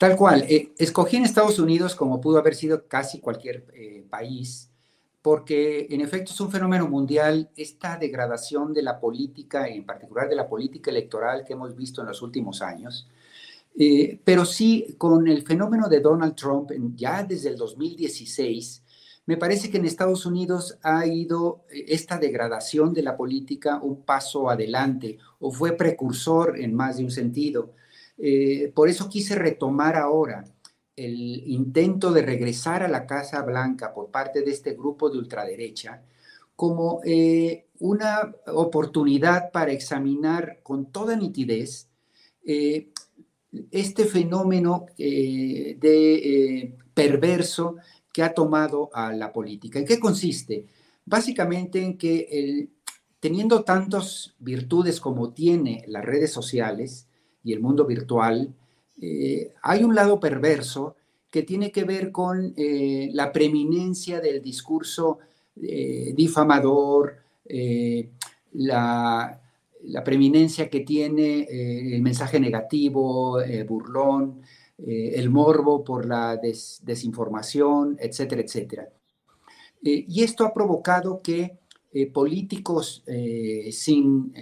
[0.00, 0.46] Tal cual.
[0.48, 4.70] Eh, escogí en Estados Unidos como pudo haber sido casi cualquier eh, país,
[5.20, 10.36] porque en efecto es un fenómeno mundial esta degradación de la política, en particular de
[10.36, 13.10] la política electoral que hemos visto en los últimos años.
[13.78, 18.82] Eh, pero sí, con el fenómeno de Donald Trump, ya desde el 2016,
[19.26, 24.48] me parece que en Estados Unidos ha ido esta degradación de la política un paso
[24.48, 27.74] adelante o fue precursor en más de un sentido.
[28.22, 30.44] Eh, por eso quise retomar ahora
[30.94, 36.02] el intento de regresar a la Casa Blanca por parte de este grupo de ultraderecha
[36.54, 41.88] como eh, una oportunidad para examinar con toda nitidez
[42.44, 42.88] eh,
[43.70, 47.76] este fenómeno de perverso
[48.12, 49.78] que ha tomado a la política.
[49.78, 50.66] ¿En qué consiste?
[51.06, 52.68] Básicamente en que
[53.18, 57.08] teniendo tantas virtudes como tiene las redes sociales,
[57.42, 58.54] y el mundo virtual,
[59.00, 60.96] eh, hay un lado perverso
[61.30, 65.18] que tiene que ver con eh, la preeminencia del discurso
[65.60, 67.16] eh, difamador,
[68.52, 69.40] la,
[70.04, 71.48] preeminencia que tiene
[71.94, 74.42] el mensaje negativo, burlón,
[74.78, 78.88] el morbo por la desinformación, etcétera, etcétera.
[79.82, 81.58] y esto ha provocado que
[82.12, 83.02] políticos
[83.72, 84.32] sin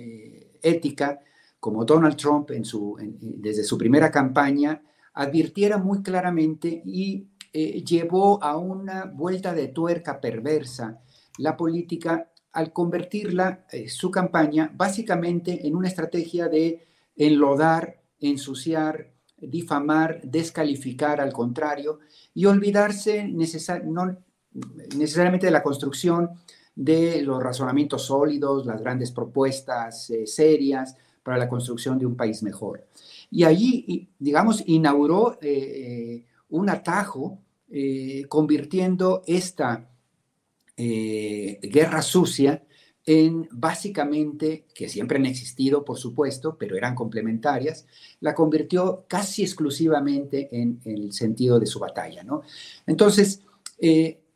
[0.63, 1.21] ética
[1.61, 4.83] como Donald Trump en su, desde su primera campaña
[5.15, 11.01] advirtiera muy claramente y eh, llevó a una vuelta de tuerca perversa
[11.39, 20.21] la política al convertirla, eh, su campaña, básicamente en una estrategia de enlodar, ensuciar, difamar,
[20.23, 22.01] descalificar al contrario
[22.35, 26.31] y olvidarse necesariamente de la construcción
[26.75, 30.97] de los razonamientos sólidos, las grandes propuestas eh, serias,
[31.29, 32.87] para la construcción de un país mejor.
[33.31, 37.39] Y allí, digamos, inauguró eh, eh, un atajo
[37.71, 39.91] eh, convirtiendo esta
[40.75, 42.63] guerra sucia
[43.05, 47.85] en básicamente, que siempre han existido, por supuesto, pero eran complementarias,
[48.21, 52.23] la convirtió casi exclusivamente en, el sentido de su batalla.
[52.23, 52.41] ¿no?
[52.87, 53.43] Entonces,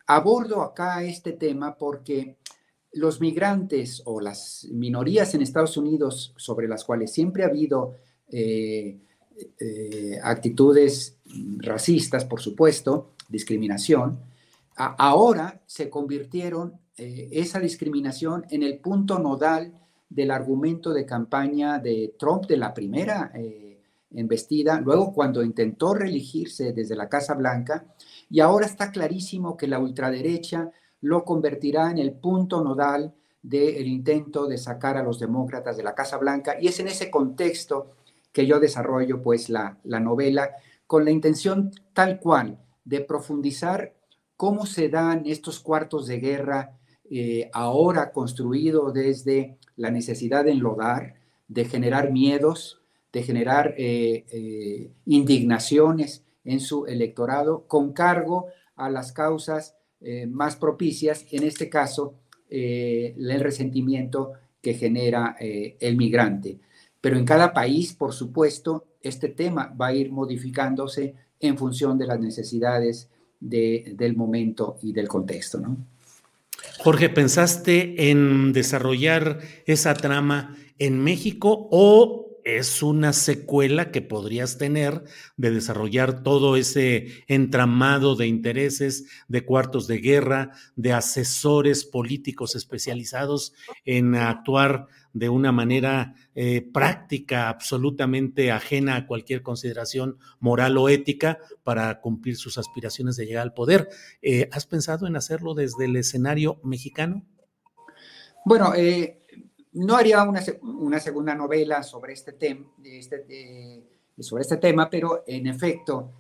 [0.07, 2.37] abordo acá este tema porque
[2.92, 7.94] los migrantes o las minorías en Estados Unidos sobre las cuales siempre ha habido
[8.28, 8.98] eh,
[9.59, 11.16] eh, actitudes
[11.59, 14.20] racistas, por supuesto, discriminación,
[14.76, 19.72] ahora se convirtieron eh, esa discriminación en el punto nodal
[20.09, 23.33] del argumento de campaña de Trump de la primera
[24.11, 27.87] embestida, luego cuando intentó reelegirse desde la Casa Blanca,
[28.28, 30.70] y ahora está clarísimo que la ultraderecha
[31.02, 35.94] lo convertirá en el punto nodal del intento de sacar a los demócratas de la
[35.94, 36.56] Casa Blanca.
[36.60, 37.90] Y es en ese contexto
[38.32, 40.52] que yo desarrollo pues la, novela
[40.86, 43.94] con la intención tal cual de profundizar
[44.36, 46.78] cómo se dan estos cuartos de guerra
[47.10, 51.14] eh, ahora construidos desde la necesidad de enlodar,
[51.48, 52.80] de generar miedos,
[53.12, 60.56] de generar eh, eh, indignaciones en su electorado con cargo a las causas eh, más
[60.56, 62.14] propicias, en este caso,
[62.50, 66.58] eh, el resentimiento que genera eh, el migrante.
[67.00, 72.06] Pero en cada país, por supuesto, este tema va a ir modificándose en función de
[72.06, 73.08] las necesidades
[73.40, 75.60] del momento y del contexto.
[76.78, 85.05] Jorge, ¿pensaste en desarrollar esa trama en México o es una secuela que podrías tener
[85.37, 93.55] de desarrollar todo ese entramado de intereses, de cuartos de guerra, de asesores políticos especializados
[93.85, 101.38] en actuar de una manera eh, práctica, absolutamente ajena a cualquier consideración moral o ética
[101.62, 103.88] para cumplir sus aspiraciones de llegar al poder.
[104.22, 107.26] Eh, ¿Has pensado en hacerlo desde el escenario mexicano?
[108.45, 109.22] Bueno, eh,
[109.73, 113.83] no haría una, una segunda novela sobre este, tema este,
[114.18, 116.11] sobre este tema, pero en efecto,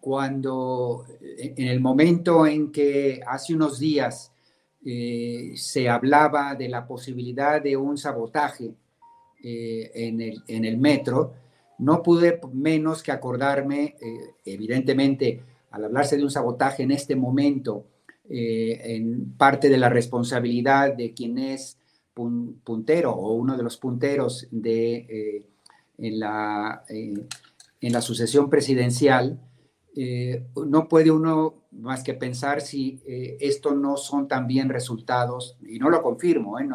[0.00, 4.32] cuando en el momento en que hace unos días
[4.84, 8.74] eh, se hablaba de la posibilidad de un sabotaje
[9.42, 11.34] en, el, en, el, metro,
[11.78, 13.94] no pude menos que acordarme,
[14.44, 15.40] evidentemente,
[15.70, 17.84] al hablarse de un sabotaje en este momento,
[18.28, 21.78] en parte de la responsabilidad de quien es
[22.16, 25.44] puntero o uno de los punteros de,
[25.98, 29.38] en, la, en la sucesión presidencial,
[29.98, 35.78] eh, no puede uno más que pensar si eh, esto no son también resultados, y
[35.78, 36.68] no lo confirmo, ¿eh?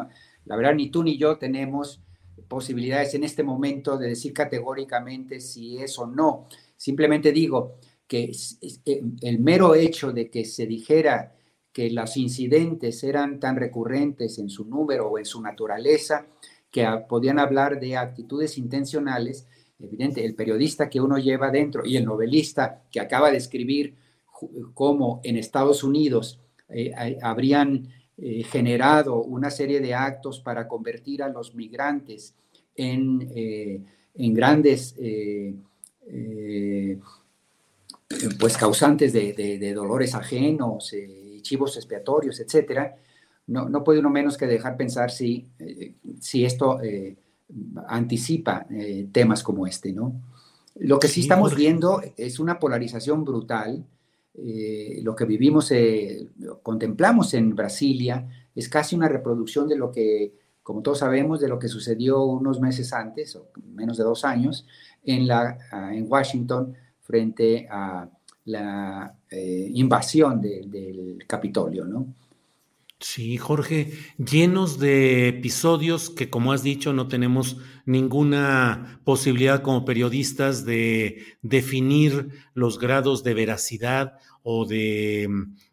[0.44, 2.02] la verdad ni tú ni yo tenemos
[2.48, 6.48] posibilidades en este momento de decir categóricamente si es o no.
[6.76, 7.76] Simplemente digo
[8.08, 8.32] que
[9.20, 11.36] el mero hecho de que se dijera
[11.72, 16.26] que los incidentes eran tan recurrentes en su número o en su naturaleza,
[16.70, 19.46] que podían hablar de actitudes intencionales,
[19.78, 23.94] evidente, el periodista que uno lleva dentro y el novelista que acaba de escribir
[24.74, 26.92] cómo en Estados Unidos eh,
[27.22, 32.34] habrían eh, generado una serie de actos para convertir a los migrantes
[32.74, 33.80] en, eh,
[34.14, 34.94] en grandes
[38.38, 40.94] pues causantes de, dolores ajenos,
[41.42, 42.96] chivos expiatorios, etcétera,
[43.48, 45.48] no, no, puede uno menos que dejar pensar si,
[46.20, 46.80] si esto
[47.86, 50.20] anticipa eh, temas como este, ¿no?
[50.76, 53.84] Lo que sí, estamos viendo es una polarización brutal.
[54.34, 56.28] Eh, lo que vivimos, eh,
[56.62, 60.32] contemplamos en Brasilia, es casi una reproducción de lo que,
[60.62, 64.66] como todos sabemos, de lo que sucedió unos meses antes, o menos de dos años,
[65.04, 65.58] en, la,
[65.92, 68.08] en Washington frente a
[68.44, 72.14] la invasión del Capitolio, ¿no?
[73.02, 80.64] Sí, Jorge, llenos de episodios que, como has dicho, no tenemos ninguna posibilidad como periodistas
[80.64, 85.28] de definir los grados de veracidad o de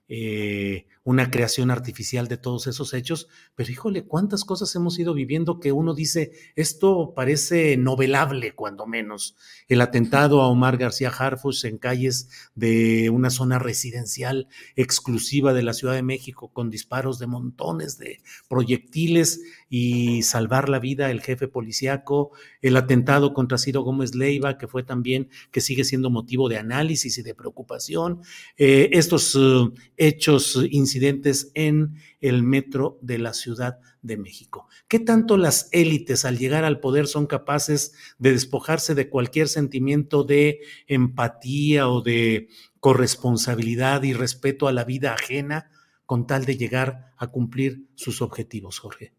[0.08, 5.60] eh, una creación artificial de todos esos hechos, pero híjole, cuántas cosas hemos ido viviendo
[5.60, 9.36] que uno dice, esto parece novelable cuando menos.
[9.68, 15.74] El atentado a Omar García Harfuch en calles de una zona residencial exclusiva de la
[15.74, 21.48] Ciudad de México con disparos de montones de proyectiles y salvar la vida del jefe
[21.48, 22.32] policíaco,
[22.62, 27.18] el atentado contra Ciro Gómez Leiva, que fue también, que sigue siendo motivo de análisis
[27.18, 28.22] y de preocupación,
[28.58, 34.68] eh, estos uh, hechos, incidentes en el metro de la Ciudad de México.
[34.88, 40.24] ¿Qué tanto las élites al llegar al poder son capaces de despojarse de cualquier sentimiento
[40.24, 42.48] de empatía o de
[42.80, 45.70] corresponsabilidad y respeto a la vida ajena
[46.06, 49.14] con tal de llegar a cumplir sus objetivos, Jorge?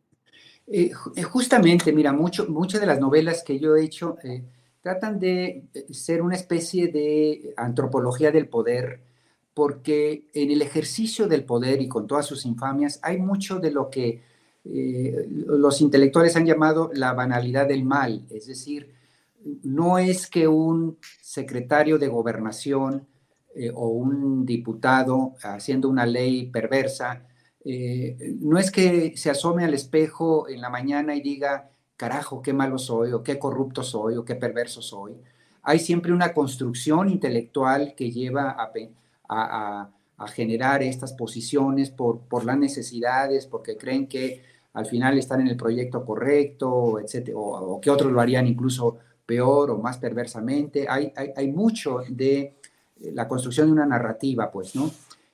[0.66, 4.44] Eh, eh, justamente, mira, muchas de las novelas que yo he hecho eh,
[4.80, 9.02] tratan de ser una especie de antropología del poder,
[9.54, 13.90] porque en el ejercicio del poder y con todas sus infamias hay mucho de lo
[13.90, 14.22] que
[14.62, 18.92] los intelectuales han llamado la banalidad del mal, es decir,
[19.62, 23.06] no es que un secretario de gobernación
[23.74, 27.26] o un diputado haciendo una ley perversa
[27.64, 32.52] eh, no es que se asome al espejo en la mañana y diga, carajo, qué
[32.52, 35.16] malo soy, o qué corrupto soy, o qué perverso soy.
[35.62, 38.72] Hay siempre una construcción intelectual que lleva a,
[40.28, 46.04] generar estas posiciones por, las necesidades, porque creen que al final están en el proyecto
[46.04, 50.86] correcto, etc., o, que otros lo harían incluso peor o más perversamente.
[50.88, 52.54] Hay, mucho de
[53.14, 54.90] la construcción de una narrativa, pues, ¿no?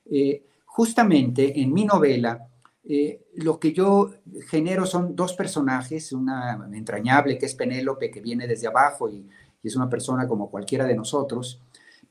[0.09, 2.47] Eh, justamente en mi novela,
[2.89, 4.13] eh, lo que yo
[4.47, 9.27] genero son dos personajes, una entrañable que es Penélope, que viene desde abajo y,
[9.63, 11.59] es una persona como cualquiera de nosotros,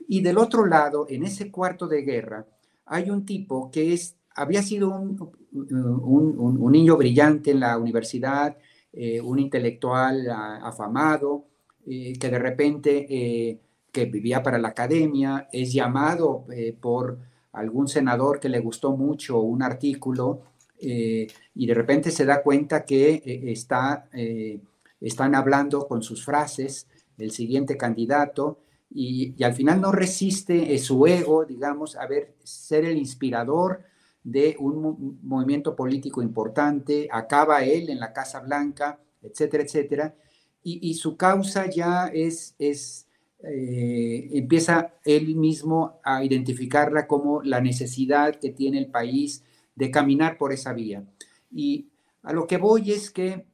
[0.08, 2.46] y del otro lado, en ese cuarto de guerra,
[2.86, 8.56] hay un tipo que es, había sido un, un, niño brillante en la universidad,
[8.92, 11.46] eh, un intelectual afamado,
[11.86, 13.60] eh, que de repente,
[13.92, 16.46] que vivía para la academia, es llamado
[16.80, 17.18] por
[17.52, 20.42] algún senador que le gustó mucho un artículo
[20.78, 24.60] eh, y de repente se da cuenta que eh, está, eh,
[25.00, 26.86] están hablando con sus frases
[27.16, 28.58] el siguiente candidato
[28.96, 33.82] y, al final no resiste su ego, digamos, a ver, ser el inspirador
[34.24, 40.14] de un movimiento político importante, acaba él en la Casa Blanca, etcétera, etcétera,
[40.62, 43.06] y, su causa ya es, es
[43.44, 49.44] eh, empieza él mismo a identificarla como la necesidad que tiene el país
[49.76, 51.04] de caminar por esa vía.
[51.52, 51.90] Y
[52.24, 53.46] a lo que voy es que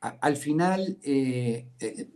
[0.00, 2.08] al final eh, eh,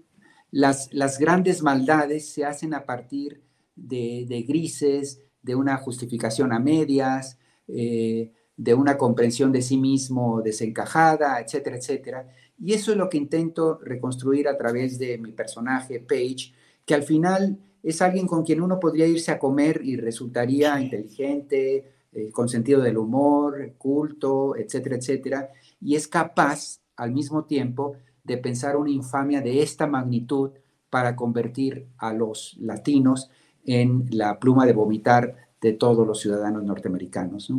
[0.55, 3.43] las, las, grandes maldades se hacen a partir
[3.75, 11.77] de, grises, de una justificación a medias, de una comprensión de sí mismo desencajada, etcétera,
[11.77, 12.29] etcétera.
[12.57, 16.53] Y eso es lo que intento reconstruir a través de mi personaje, Paige,
[16.87, 21.95] que al final es alguien con quien uno podría irse a comer y resultaría inteligente,
[22.13, 25.51] eh, con sentido del humor, culto, etcétera, etcétera,
[25.81, 30.51] y es capaz al mismo tiempo de pensar una infamia de esta magnitud
[30.91, 33.31] para convertir a los latinos
[33.67, 37.53] en la pluma de vomitar de todos los ciudadanos norteamericanos.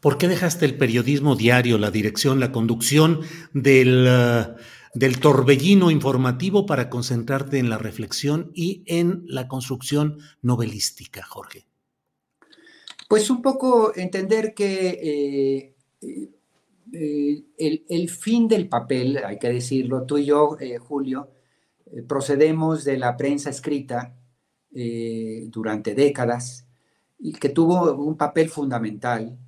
[0.00, 3.20] ¿Por qué dejaste el periodismo diario, la dirección, la conducción
[3.52, 4.56] del, uh,
[4.94, 11.66] del torbellino informativo para concentrarte en la reflexión y en la construcción novelística, Jorge?
[13.08, 16.30] Pues un poco entender que eh,
[16.92, 21.30] eh, el, fin del papel, hay que decirlo, tú y yo, eh, Julio,
[22.08, 24.16] procedemos de la prensa escrita
[25.48, 26.66] durante décadas
[27.18, 29.38] y que tuvo un papel fundamental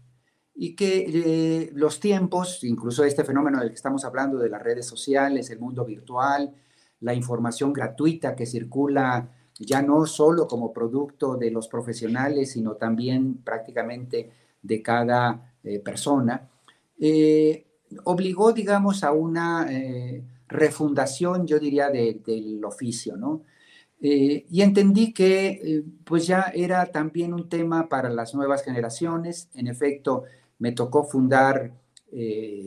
[0.55, 5.51] y que los tiempos, incluso este fenómeno del que estamos hablando de las redes sociales,
[5.51, 6.55] el mundo virtual,
[7.01, 9.29] la información gratuita que circula
[9.59, 14.31] ya no solo como producto de los profesionales, sino también prácticamente
[14.63, 16.49] de cada eh, persona,
[17.01, 17.67] eh,
[18.05, 23.43] obligó, digamos, a una eh, refundación, yo diría, del oficio, ¿no?
[24.01, 29.49] y entendí que pues ya era también un tema para las nuevas generaciones.
[29.55, 30.23] En efecto,
[30.61, 31.73] me tocó fundar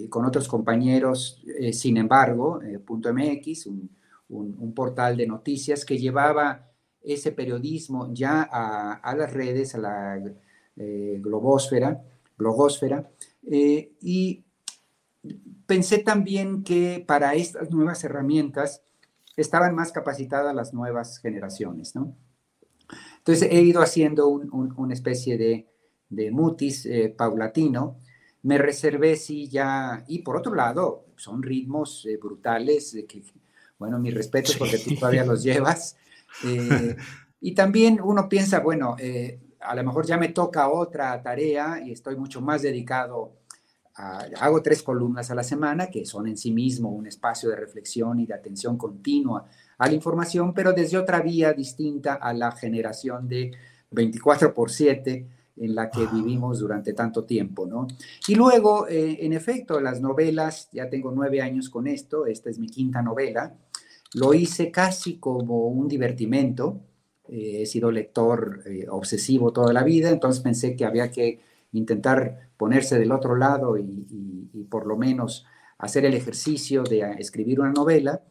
[0.09, 3.89] con otros compañeros, sin embargo, .mx, un,
[4.31, 6.71] un, portal de noticias que llevaba
[7.03, 10.21] ese periodismo ya a, las redes, a la
[10.77, 12.03] eh, globosfera,
[12.37, 13.09] blogosfera,
[13.49, 14.43] eh, y
[15.65, 18.81] pensé también que para estas nuevas herramientas
[19.37, 22.15] estaban más capacitadas las nuevas generaciones, ¿no?
[23.17, 25.67] Entonces he ido haciendo una especie de,
[26.09, 27.97] de mutis eh, paulatino,
[28.43, 33.23] me reservé sí ya, y por otro lado, son ritmos brutales, de que,
[33.77, 35.95] bueno, mi respeto porque tú todavía los llevas,
[36.45, 36.95] eh,
[37.39, 41.91] y también uno piensa, bueno, eh, a lo mejor ya me toca otra tarea y
[41.91, 43.33] estoy mucho más dedicado
[43.95, 47.55] a, hago tres columnas a la semana, que son en sí mismo un espacio de
[47.55, 49.45] reflexión y de atención continua
[49.77, 53.51] a la información, pero desde otra vía distinta a la generación de
[53.91, 57.87] 24 por 7 en la que vivimos durante tanto tiempo, ¿no?
[58.27, 62.57] Y luego, eh, en efecto, las novelas, ya tengo nueve años con esto, esta es
[62.57, 63.53] mi quinta novela,
[64.13, 66.79] lo hice casi como un divertimento.
[67.31, 71.39] Eh, he sido lector eh, obsesivo toda la vida, entonces pensé que había que
[71.71, 75.45] intentar ponerse del otro lado y, por lo menos
[75.77, 78.21] hacer el ejercicio de escribir una novela,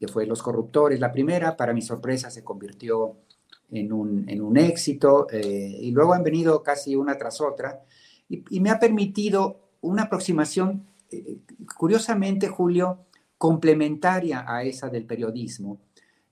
[0.00, 3.18] que fue Los Corruptores, la primera, para mi sorpresa se convirtió
[3.70, 7.84] en un, éxito, eh, y luego han venido casi una tras otra,
[8.28, 10.86] y me ha permitido una aproximación,
[11.76, 12.98] curiosamente, Julio,
[13.38, 15.78] complementaria a esa del periodismo.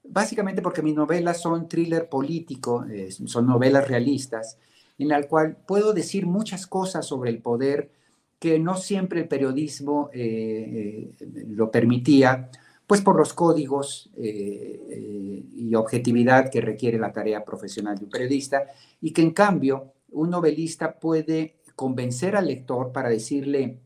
[0.05, 4.59] Básicamente porque mis novelas son thriller político, eh, son novelas realistas,
[4.99, 7.91] en la cual puedo decir muchas cosas sobre el poder
[8.39, 12.51] que no siempre el periodismo eh, eh, lo permitía,
[12.87, 18.65] pues por los códigos y objetividad que requiere la tarea profesional de un periodista,
[19.01, 23.79] y que en cambio un novelista puede convencer al lector para decirle,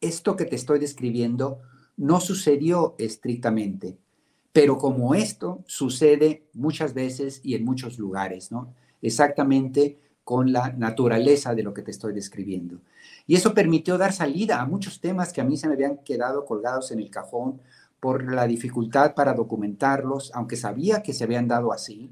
[0.00, 1.60] esto que te estoy describiendo
[1.96, 3.98] no sucedió estrictamente,
[4.52, 8.74] pero como esto sucede muchas veces y en muchos lugares, ¿no?
[9.02, 12.80] Exactamente con la naturaleza de lo que te estoy describiendo.
[13.26, 16.44] Y eso permitió dar salida a muchos temas que a mí se me habían quedado
[16.44, 17.60] colgados en el cajón
[18.00, 22.10] por la dificultad para documentarlos, aunque sabía que se habían dado así.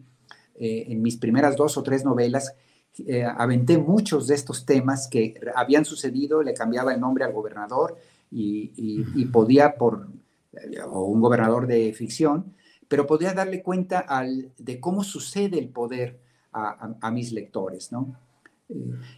[0.55, 2.55] Eh, en mis primeras dos o tres novelas
[3.07, 7.97] eh, aventé muchos de estos temas que habían sucedido, le cambiaba el nombre al gobernador
[8.30, 10.09] y, podía, por,
[10.90, 12.55] o un gobernador de ficción,
[12.88, 16.20] pero podía darle cuenta al, de cómo sucede el poder
[16.53, 18.18] a, mis lectores, ¿no?
[18.68, 18.74] Eh,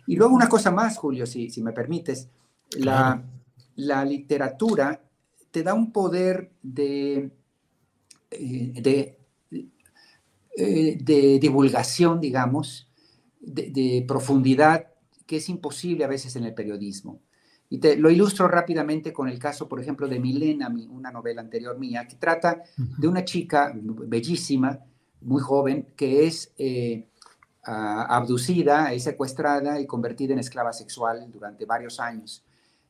[0.06, 2.28] y luego una cosa más, Julio, si, si me permites,
[2.76, 3.22] la,
[3.76, 5.02] la, literatura
[5.50, 7.30] te da un poder de,
[8.30, 9.18] eh, de,
[10.56, 12.88] eh, de divulgación, digamos,
[13.40, 14.88] de, profundidad
[15.26, 17.20] que es imposible a veces en el periodismo.
[17.72, 21.78] Y te, lo ilustro rápidamente con el caso, por ejemplo, de Milena, una novela anterior
[21.78, 24.80] mía, que trata de una chica bellísima,
[25.20, 27.06] muy joven, que es eh,
[27.62, 32.42] abducida, es secuestrada y convertida en esclava sexual durante varios años.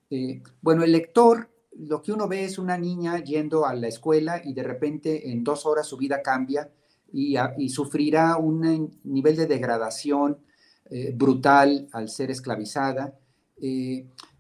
[0.09, 4.41] Eh, bueno, el lector, lo que uno ve es una niña yendo a la escuela
[4.43, 6.71] y de repente en dos horas su vida cambia
[7.13, 7.37] y,
[7.69, 10.39] sufrirá un nivel de degradación
[10.89, 13.15] eh, brutal al ser esclavizada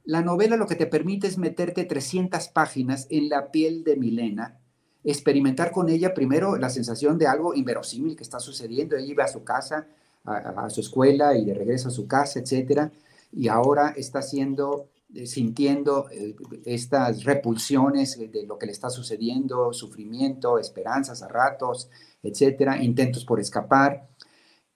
[0.04, 4.58] La novela lo que te permite es meterte 300 páginas en la piel de Milena,
[5.04, 8.96] experimentar con ella primero la sensación de algo inverosímil que está sucediendo.
[8.96, 9.86] Ella iba a su casa,
[10.24, 12.90] a, su escuela y de regreso a su casa, etcétera,
[13.32, 19.72] y ahora está siendo eh, sintiendo eh, estas repulsiones de lo que le está sucediendo,
[19.72, 21.90] sufrimiento, esperanzas a ratos,
[22.22, 24.08] etcétera, intentos por escapar.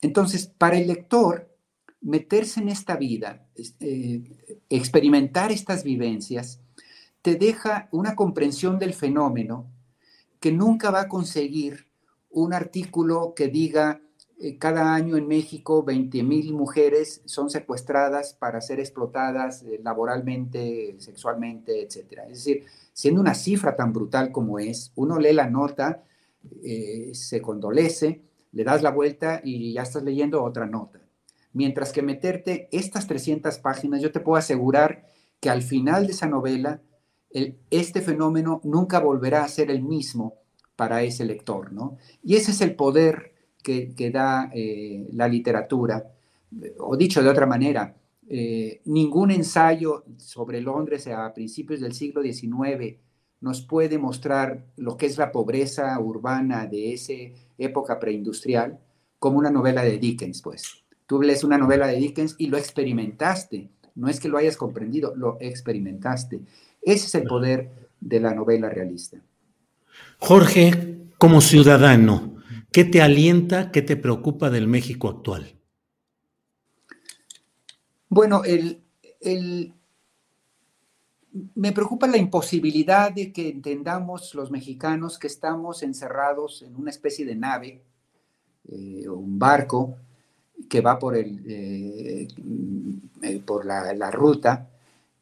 [0.00, 1.53] Entonces, para el lector,
[2.05, 3.46] meterse en esta vida,
[3.80, 4.22] eh,
[4.68, 6.61] experimentar estas vivencias,
[7.22, 9.66] te deja una comprensión del fenómeno
[10.38, 11.88] que nunca va a conseguir
[12.30, 14.02] un artículo que diga
[14.38, 20.96] eh, cada año en México 20 mil mujeres son secuestradas para ser explotadas eh, laboralmente,
[20.98, 22.24] sexualmente, etc.
[22.28, 26.05] Es decir, siendo una cifra tan brutal como es, uno lee la nota,
[27.12, 28.20] se condolece,
[28.52, 31.03] le das la vuelta y ya estás leyendo otra nota.
[31.55, 35.07] Mientras que meterte estas 300 páginas, yo te puedo asegurar
[35.40, 36.82] que al final de esa novela,
[37.70, 40.34] este fenómeno nunca volverá a ser el mismo
[40.76, 41.96] para ese lector, ¿no?
[42.22, 46.12] Y ese es el poder que, da eh, la literatura.
[46.78, 47.96] O dicho de otra manera,
[48.28, 52.98] eh, ningún ensayo sobre Londres a principios del siglo XIX
[53.40, 57.12] nos puede mostrar lo que es la pobreza urbana de esa
[57.59, 58.80] época preindustrial
[59.18, 60.84] como una novela de Dickens, pues.
[61.07, 63.68] Tú lees una novela de Dickens y lo experimentaste.
[63.94, 66.40] No es que lo hayas comprendido, lo experimentaste.
[66.82, 69.18] Ese es el poder de la novela realista.
[70.18, 72.36] Jorge, como ciudadano,
[72.72, 75.55] ¿qué te alienta, qué te preocupa del México actual?
[78.09, 78.82] Bueno, el,
[81.55, 87.24] me preocupa la imposibilidad de que entendamos los mexicanos que estamos encerrados en una especie
[87.24, 87.82] de nave,
[88.68, 89.96] eh, un barco,
[90.68, 92.28] que va por, el, eh,
[93.22, 94.70] eh, por la, ruta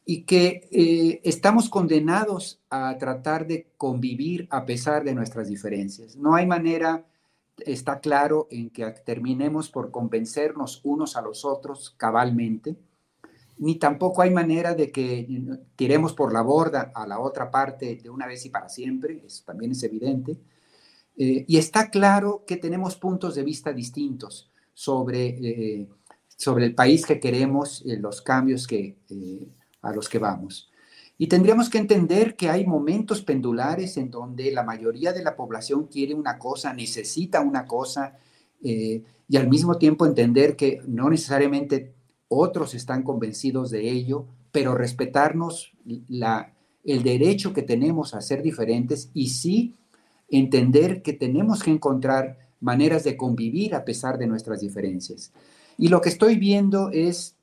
[0.04, 6.16] y que eh, estamos condenados a tratar de convivir a pesar de nuestras diferencias.
[6.16, 7.04] No hay manera,
[7.58, 12.76] está claro, en que terminemos por convencernos unos a los otros cabalmente,
[13.58, 18.10] ni tampoco hay manera de que tiremos por la borda a la otra parte de
[18.10, 20.36] una vez y para siempre, eso también es evidente.
[21.14, 25.88] y está claro que tenemos puntos de vista distintos sobre, eh,
[26.36, 29.48] sobre el país que queremos, eh, los cambios que, eh,
[29.82, 30.70] a los que vamos.
[31.18, 35.86] Y tendríamos que entender que hay momentos pendulares en donde la mayoría de la población
[35.86, 38.16] quiere una cosa, necesita una cosa,
[38.64, 41.94] y al mismo tiempo entender que no necesariamente
[42.28, 45.72] otros están convencidos de ello, pero respetarnos
[46.08, 46.54] la,
[46.84, 49.74] el derecho que tenemos a ser diferentes y sí
[50.28, 55.32] entender que tenemos que encontrar maneras de convivir a pesar de nuestras diferencias.
[55.76, 57.36] Y lo que estoy viendo es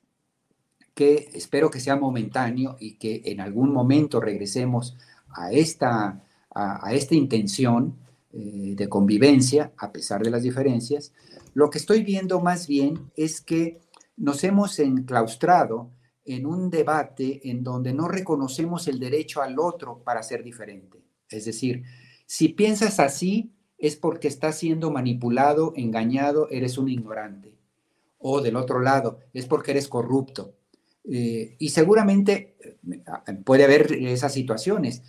[0.94, 4.96] que espero que sea momentáneo y que en algún momento regresemos
[5.28, 7.96] a esta, a, esta intención
[8.32, 11.12] eh, de convivencia a pesar de las diferencias.
[11.54, 13.80] Lo que estoy viendo más bien es que
[14.16, 15.90] nos hemos enclaustrado
[16.24, 21.02] en un debate en donde no reconocemos el derecho al otro para ser diferente.
[21.28, 21.84] Es decir,
[22.26, 27.54] si piensas así, es porque estás siendo manipulado, engañado, eres un ignorante.
[28.18, 30.52] O del otro lado, es porque eres corrupto.
[31.04, 35.02] Eh, y seguramente eh, puede haber esas situaciones,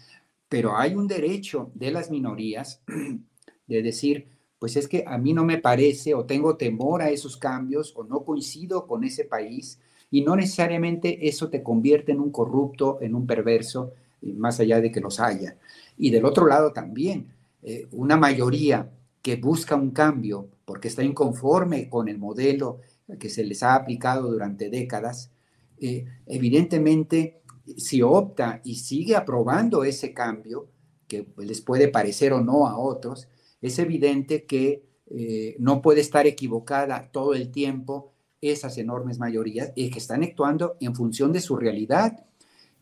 [0.48, 2.82] pero hay un derecho de las minorías
[3.68, 7.36] de decir, pues es que a mí no me parece o tengo temor a esos
[7.36, 12.32] cambios o no coincido con ese país y no necesariamente eso te convierte en un
[12.32, 15.58] corrupto, en un perverso, más allá de que los haya.
[15.98, 17.28] Y del otro lado también,
[17.64, 18.92] eh, una mayoría
[19.22, 22.80] que busca un cambio porque está inconforme con el modelo
[23.20, 25.32] que se les ha aplicado durante décadas,
[25.80, 27.42] eh, evidentemente
[27.78, 30.70] si opta y sigue aprobando ese cambio,
[31.08, 33.28] que les puede parecer o no a otros,
[33.62, 39.92] es evidente que eh, no puede estar equivocada todo el tiempo esas enormes mayorías y
[39.92, 42.26] que están actuando en función de su realidad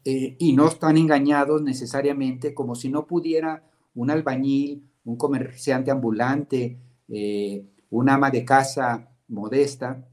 [0.06, 6.78] y no están engañados necesariamente como si no pudiera un albañil, un comerciante ambulante,
[7.08, 10.06] eh, un ama de casa modesta,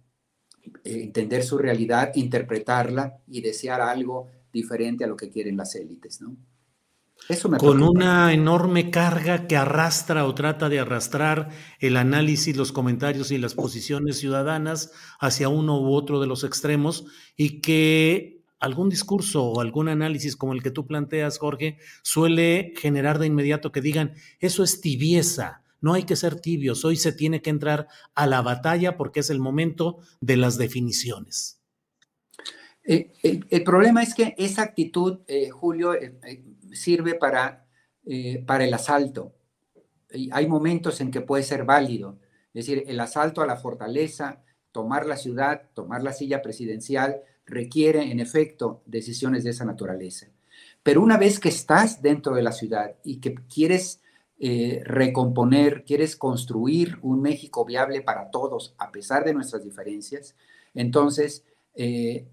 [0.84, 6.20] eh, entender su realidad, interpretarla y desear algo diferente a lo que quieren las élites,
[6.20, 6.36] ¿no?
[7.28, 11.48] Eso me Con una enorme carga que arrastra o trata de arrastrar
[11.80, 17.06] el análisis, los comentarios y las posiciones ciudadanas hacia uno u otro de los extremos
[17.36, 23.18] y que algún discurso o algún análisis como el que tú planteas, Jorge, suele generar
[23.18, 27.42] de inmediato que digan, eso es tibieza, no hay que ser tibios, hoy se tiene
[27.42, 31.60] que entrar a la batalla porque es el momento de las definiciones.
[32.84, 35.92] Eh, el, problema es que esa actitud, eh, Julio,
[36.72, 37.66] sirve para,
[38.46, 39.34] para el asalto.
[40.30, 42.20] Hay momentos en que puede ser válido.
[42.54, 48.10] Es decir, el asalto a la fortaleza, tomar la ciudad, tomar la silla presidencial, requiere
[48.10, 50.26] en efecto decisiones de esa naturaleza.
[50.82, 54.00] Pero una vez que estás dentro de la ciudad y que quieres
[54.38, 60.36] eh, recomponer, quieres construir un México viable para todos, a pesar de nuestras diferencias,
[60.74, 61.42] entonces
[61.74, 62.26] eh,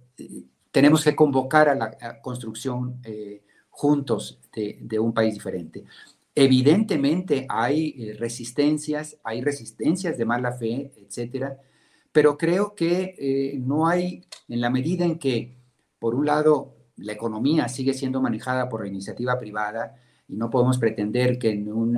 [0.72, 5.86] tenemos que convocar a la construcción eh, juntos de, un país diferente.
[6.36, 11.58] Evidentemente hay resistencias, hay resistencias de mala fe, etcétera,
[12.14, 15.58] pero creo que no hay, en la medida en que,
[16.00, 19.96] por un lado, la economía sigue siendo manejada por la iniciativa privada,
[20.28, 21.98] y no podemos pretender que en un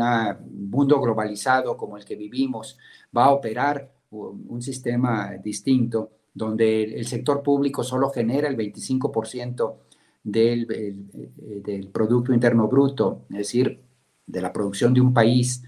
[0.70, 2.78] mundo globalizado como el que vivimos
[3.16, 9.76] va a operar un sistema distinto donde el sector público solo genera el 25%
[10.24, 10.68] del,
[11.64, 13.80] del Producto Interno Bruto, es decir,
[14.26, 15.64] de la producción de un país.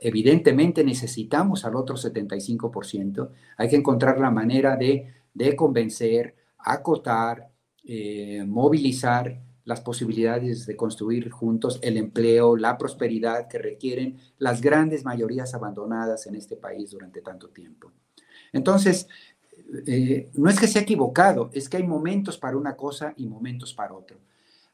[0.00, 3.30] Evidentemente necesitamos al otro 75%.
[3.58, 5.12] Hay que encontrar la manera de,
[5.56, 7.50] convencer, acotar,
[7.84, 15.04] eh, movilizar las posibilidades de construir juntos el empleo, la prosperidad que requieren las grandes
[15.04, 17.92] mayorías abandonadas en este país durante tanto tiempo.
[18.52, 19.06] Entonces,
[19.86, 23.74] eh, no es que sea equivocado, es que hay momentos para una cosa y momentos
[23.74, 24.18] para otro.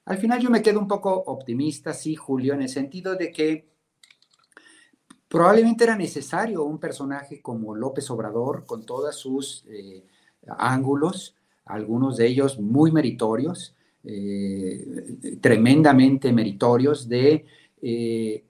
[0.05, 3.76] Al final yo me quedo un poco optimista, sí, Julio, en el sentido de que
[5.37, 10.03] probablemente era necesario un personaje como López Obrador, con todos sus eh,
[10.57, 17.45] ángulos, algunos de ellos muy meritorios, eh, tremendamente meritorios de
[17.82, 18.45] eh,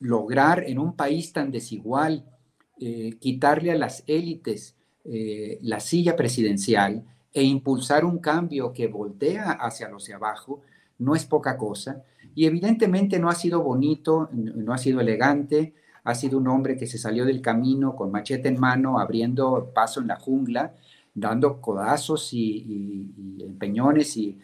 [0.00, 2.22] lograr en un país tan desigual
[3.18, 4.74] quitarle a las élites
[5.62, 10.60] la silla presidencial e impulsar un cambio que voltea hacia los abajo,
[10.98, 12.04] no es poca cosa.
[12.34, 15.72] Y evidentemente no ha sido bonito, no ha sido elegante,
[16.06, 20.00] ha sido un hombre que se salió del camino con machete en mano, abriendo paso
[20.00, 20.72] en la jungla,
[21.12, 24.38] dando codazos y, empeñones y,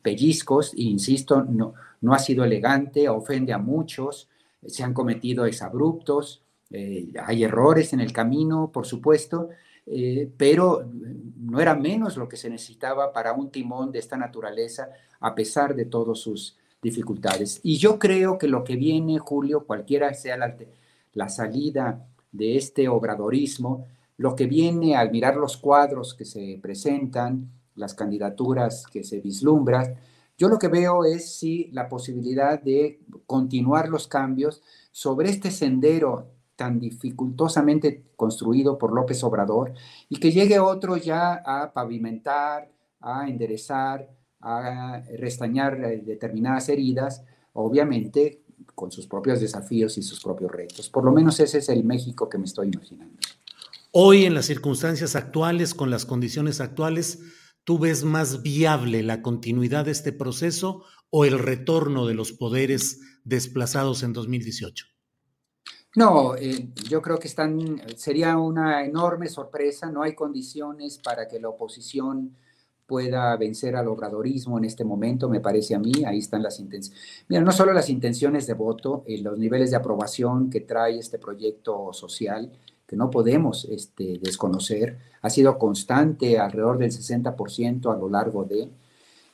[0.00, 4.30] pellizcos, e insisto, no, no ha sido elegante, ofende a muchos,
[4.66, 9.50] se han cometido exabruptos, eh, hay errores en el camino, por supuesto,
[9.84, 10.88] eh, pero
[11.40, 14.88] no era menos lo que se necesitaba para un timón de esta naturaleza,
[15.20, 17.60] a pesar de todas sus dificultades.
[17.62, 20.56] Y yo creo que lo que viene, Julio, cualquiera sea la,
[21.14, 27.50] la salida de este obradorismo, lo que viene al mirar los cuadros que se presentan,
[27.76, 29.96] las candidaturas que se vislumbran,
[30.36, 36.26] yo lo que veo es sí la posibilidad de continuar los cambios sobre este sendero
[36.56, 39.72] tan dificultosamente construido por López Obrador
[40.08, 42.70] y que llegue otro ya a pavimentar,
[43.00, 44.08] a enderezar,
[44.42, 48.42] a restañar eh, determinadas heridas, obviamente
[48.74, 50.88] con sus propios desafíos y sus propios retos.
[50.88, 53.16] Por lo menos ese es el México que me estoy imaginando.
[53.92, 57.20] Hoy, en las circunstancias actuales, con las condiciones actuales,
[57.64, 63.00] ¿tú ves más viable la continuidad de este proceso o el retorno de los poderes
[63.24, 64.86] desplazados en 2018?
[65.94, 69.90] No, eh, yo creo que están, sería una enorme sorpresa.
[69.90, 72.34] No hay condiciones para que la oposición
[72.86, 75.92] pueda vencer al obradorismo en este momento, me parece a mí.
[76.06, 77.24] Ahí están las intenciones.
[77.28, 81.18] Mira, no solo las intenciones de voto, eh, los niveles de aprobación que trae este
[81.18, 82.52] proyecto social,
[82.86, 88.68] que no podemos este, desconocer, ha sido constante alrededor del 60% a lo largo de...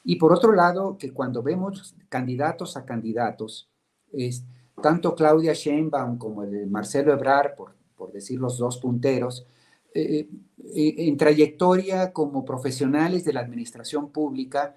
[0.05, 3.69] Y por otro lado, que cuando vemos candidatos a candidatos,
[4.13, 4.45] es,
[4.81, 9.47] tanto Claudia Sheinbaum como el Marcelo Ebrard, por, por decir los dos punteros,
[9.95, 10.29] eh,
[10.75, 14.77] eh, en trayectoria como profesionales de la administración pública,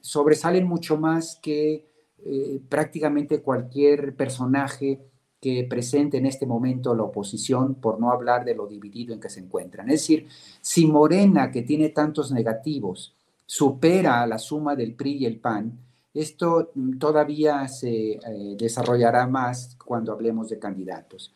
[0.00, 1.86] sobresalen mucho más que
[2.24, 5.00] eh, prácticamente cualquier personaje
[5.40, 9.30] que presente en este momento la oposición, por no hablar de lo dividido en que
[9.30, 9.88] se encuentran.
[9.88, 10.26] Es decir,
[10.60, 13.14] si Morena, que tiene tantos negativos,
[13.46, 15.78] supera a la suma del PRI y el PAN,
[16.12, 18.20] esto todavía se eh,
[18.58, 21.32] desarrollará más cuando hablemos de candidatos.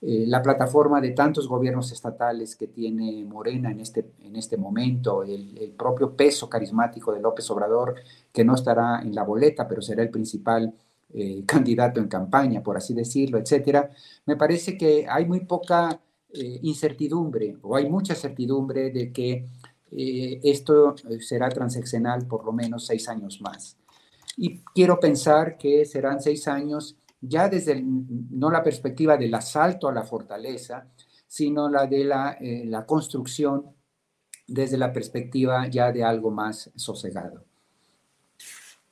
[0.00, 5.24] Eh, la plataforma de tantos gobiernos estatales que tiene Morena en este, en este momento,
[5.24, 7.96] el, propio peso carismático de López Obrador,
[8.32, 10.72] que no estará en la boleta, pero será el principal
[11.12, 13.90] eh, candidato en campaña, por así decirlo, etcétera,
[14.26, 16.00] me parece que hay muy poca
[16.32, 19.46] eh, incertidumbre o hay mucha certidumbre de que
[19.90, 23.78] esto será transeccional por lo menos seis años más.
[24.36, 29.92] Y quiero pensar que serán seis años ya desde no la perspectiva del asalto a
[29.92, 30.88] la fortaleza,
[31.26, 33.74] sino la de la, la construcción
[34.46, 37.47] desde la perspectiva ya de algo más sosegado.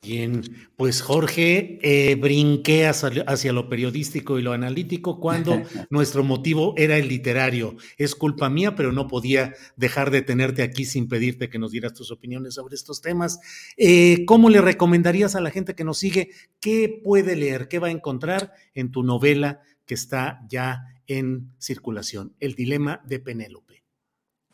[0.07, 0.43] Bien,
[0.77, 7.09] pues Jorge, eh, brinqué hacia, lo periodístico y lo analítico cuando nuestro motivo era el
[7.09, 7.75] literario.
[7.99, 11.93] Es culpa mía, pero no podía dejar de tenerte aquí sin pedirte que nos dieras
[11.93, 13.41] tus opiniones sobre estos temas.
[13.77, 16.31] Eh, ¿Cómo le recomendarías a la gente que nos sigue
[16.61, 22.37] qué puede leer, qué va a encontrar en tu novela que está ya en circulación,
[22.39, 23.66] El dilema de Penélope?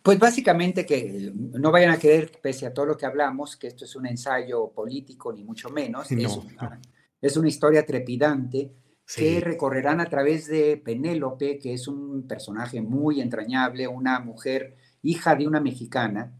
[0.03, 3.85] Pues básicamente que no vayan a creer, pese a todo lo que hablamos, que esto
[3.85, 6.11] es un ensayo político, ni mucho menos.
[7.21, 8.73] es, una, historia trepidante
[9.15, 15.37] que recorrerán a través de Penélope, que es un personaje muy entrañable, una mujer hija
[15.37, 16.33] de una mexicana,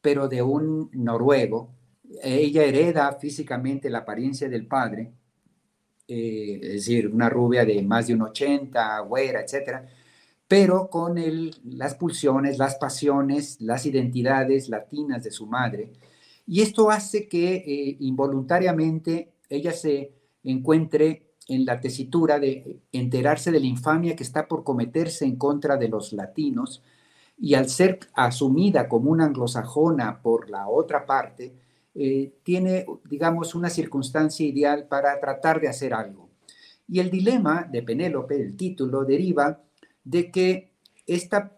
[0.00, 1.74] pero de un noruego.
[2.22, 5.12] Ella hereda físicamente la apariencia del padre,
[6.06, 9.88] eh, es decir, una rubia de más de un 80, güera, etcétera
[10.50, 11.14] pero con
[11.62, 15.92] las pulsiones, las pasiones, las identidades latinas de su madre.
[16.44, 23.60] Y esto hace que eh, involuntariamente ella se encuentre en la tesitura de enterarse de
[23.60, 26.82] la infamia que está por cometerse en contra de los latinos
[27.38, 31.54] y al ser asumida como una anglosajona por la otra parte,
[31.94, 36.28] eh, tiene, digamos, una circunstancia ideal para tratar de hacer algo.
[36.88, 39.60] Y el dilema de Penélope, el título, deriva
[40.10, 40.72] de que
[41.06, 41.56] esta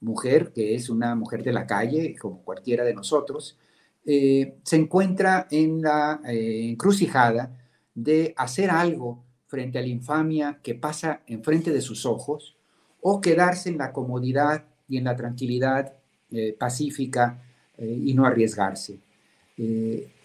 [0.00, 3.56] mujer, que es una mujer de la calle, como cualquiera de nosotros,
[4.04, 7.58] eh, se encuentra en la eh, encrucijada
[7.94, 12.56] de hacer algo frente a la infamia que pasa enfrente de sus ojos
[13.00, 15.94] o quedarse en la comodidad y en la tranquilidad
[16.30, 17.40] eh, pacífica
[17.76, 19.00] y no arriesgarse.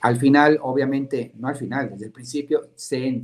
[0.01, 3.23] al final, obviamente, no al final, desde el principio, se,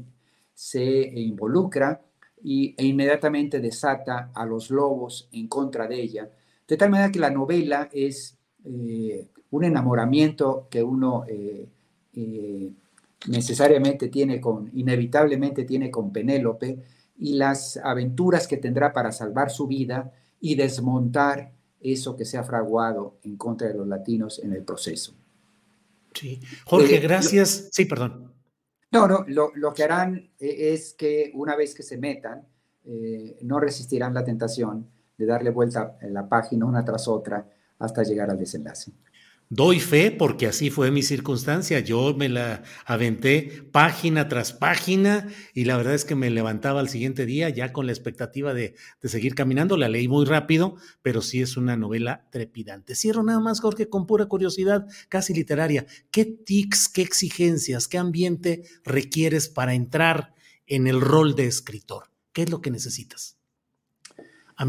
[0.51, 0.83] se
[1.19, 2.01] involucra
[2.45, 6.29] y, e inmediatamente desata a los lobos en contra de ella,
[6.67, 11.67] de tal manera que la novela es eh, un enamoramiento que uno eh,
[12.13, 12.71] eh,
[13.29, 16.77] necesariamente tiene con, inevitablemente tiene con Penélope
[17.17, 22.43] y las aventuras que tendrá para salvar su vida y desmontar eso que se ha
[22.43, 25.15] fraguado en contra de los latinos en el proceso.
[26.13, 26.39] Sí.
[26.65, 27.69] Jorge, gracias.
[27.71, 28.34] sí, perdón.
[28.95, 32.47] No, no, lo, que harán eh, es que una vez que se metan,
[32.85, 37.45] eh, no resistirán la tentación de darle vuelta a la página una tras otra
[37.79, 38.91] hasta llegar al desenlace.
[39.49, 41.79] Doy fe porque así fue mi circunstancia.
[41.79, 46.89] Yo me la aventé página tras página y la verdad es que me levantaba al
[46.89, 48.73] siguiente día ya con la expectativa de,
[49.03, 49.77] seguir caminando.
[49.77, 52.95] La leí muy rápido, pero sí es una novela trepidante.
[52.95, 55.85] Cierro nada más, Jorge, con pura curiosidad casi literaria.
[56.09, 60.33] ¿Qué tics, qué exigencias, qué ambiente requieres para entrar
[60.65, 62.09] en el rol de escritor?
[62.33, 63.34] ¿Qué es lo que necesitas?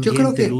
[0.01, 0.51] Yo creo que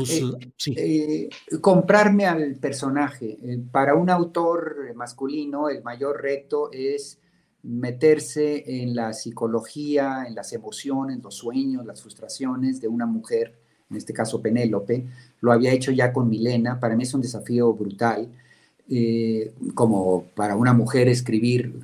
[0.67, 3.37] eh, eh, comprarme al personaje.
[3.43, 7.19] Eh, para un autor masculino, el mayor reto es
[7.63, 13.53] meterse en la psicología, en las emociones, los sueños, las frustraciones de una mujer,
[13.89, 15.05] en este caso Penélope.
[15.41, 16.79] Lo había hecho ya con Milena.
[16.79, 18.29] Para mí es un desafío brutal.
[19.73, 21.83] como para una mujer escribir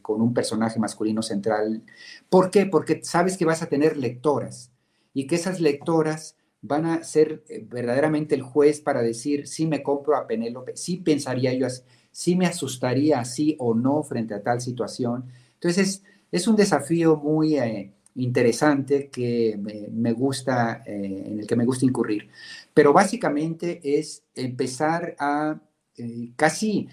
[0.00, 1.82] con un personaje masculino central.
[2.30, 2.66] ¿Por qué?
[2.66, 4.70] Porque sabes que vas a tener lectoras
[5.12, 6.36] y que esas lectoras
[6.66, 10.96] van a ser eh, verdaderamente el juez para decir si me compro a Penélope, si
[10.96, 11.66] pensaría yo
[12.10, 15.26] si me asustaría así o no frente a tal situación.
[15.54, 19.58] Entonces, es, un desafío muy eh, interesante que
[19.90, 22.28] me, gusta, eh, en el que me gusta incurrir.
[22.72, 25.60] Pero básicamente es empezar a
[26.36, 26.88] casi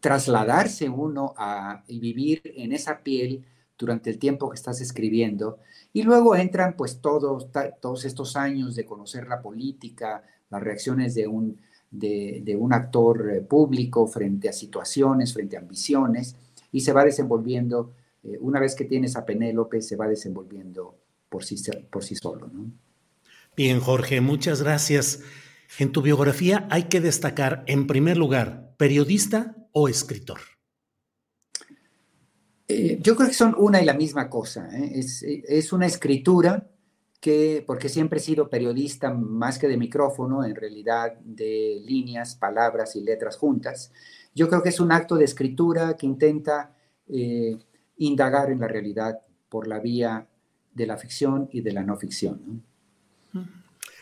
[0.00, 3.44] trasladarse uno a, y vivir en esa piel
[3.78, 5.58] durante el tiempo que estás escribiendo
[5.92, 7.48] y luego entran pues todos,
[7.80, 11.58] todos estos años de conocer la política, las reacciones de un,
[11.90, 16.36] de, un actor eh, público frente a situaciones, frente a ambiciones,
[16.72, 17.92] y se va desenvolviendo,
[18.24, 20.96] eh, una vez que tienes a Penélope, se va desenvolviendo
[21.28, 21.56] por sí,
[21.90, 22.50] por sí solo.
[23.56, 25.20] Bien, Jorge, muchas gracias.
[25.78, 30.40] En tu biografía hay que destacar, en primer lugar, periodista o escritor.
[32.72, 34.68] Eh, yo creo que son una y la misma cosa.
[34.72, 34.92] ¿eh?
[34.94, 36.66] Es, una escritura
[37.20, 42.96] que, porque siempre he sido periodista más que de micrófono, en realidad de líneas, palabras
[42.96, 43.92] y letras juntas,
[44.34, 46.74] yo creo que es un acto de escritura que intenta
[47.08, 47.58] eh,
[47.98, 50.26] indagar en la realidad por la vía
[50.72, 52.62] de la ficción y de la no ficción.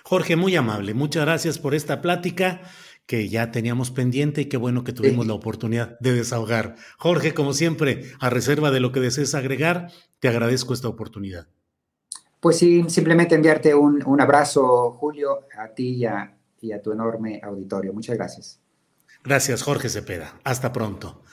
[0.05, 0.95] Jorge, muy amable.
[0.95, 2.63] Muchas gracias por esta plática
[3.11, 6.77] que ya teníamos pendiente y qué bueno que tuvimos la oportunidad de desahogar.
[6.97, 9.91] Jorge, como siempre, a reserva de lo que desees agregar,
[10.21, 11.49] te agradezco esta oportunidad.
[12.39, 17.41] Pues sí, simplemente enviarte un, abrazo, Julio, a ti y a, y a tu enorme
[17.43, 17.93] auditorio.
[17.93, 18.61] Muchas gracias.
[19.25, 20.39] Gracias, Jorge Cepeda.
[20.45, 21.25] Hasta pronto.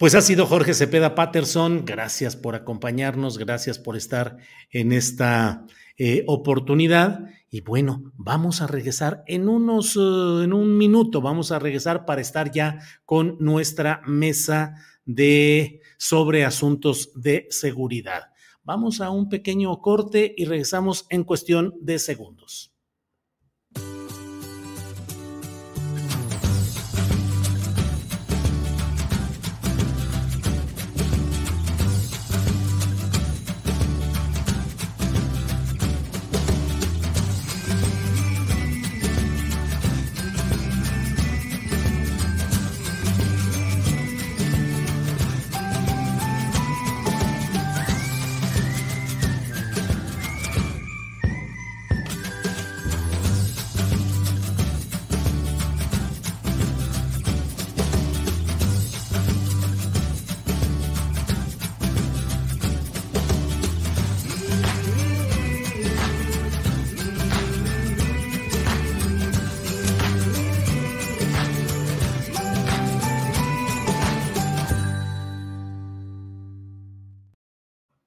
[0.00, 1.84] Pues ha sido Jorge Cepeda Patterson.
[1.84, 4.38] Gracias por acompañarnos, gracias por estar
[4.72, 5.66] en esta
[5.96, 7.26] eh, oportunidad.
[7.54, 12.22] Y bueno, vamos a regresar en unos, eh, en un minuto, vamos a regresar para
[12.22, 18.30] estar ya con nuestra mesa de sobre asuntos de seguridad.
[18.64, 22.71] Vamos a un pequeño corte y regresamos en cuestión de segundos.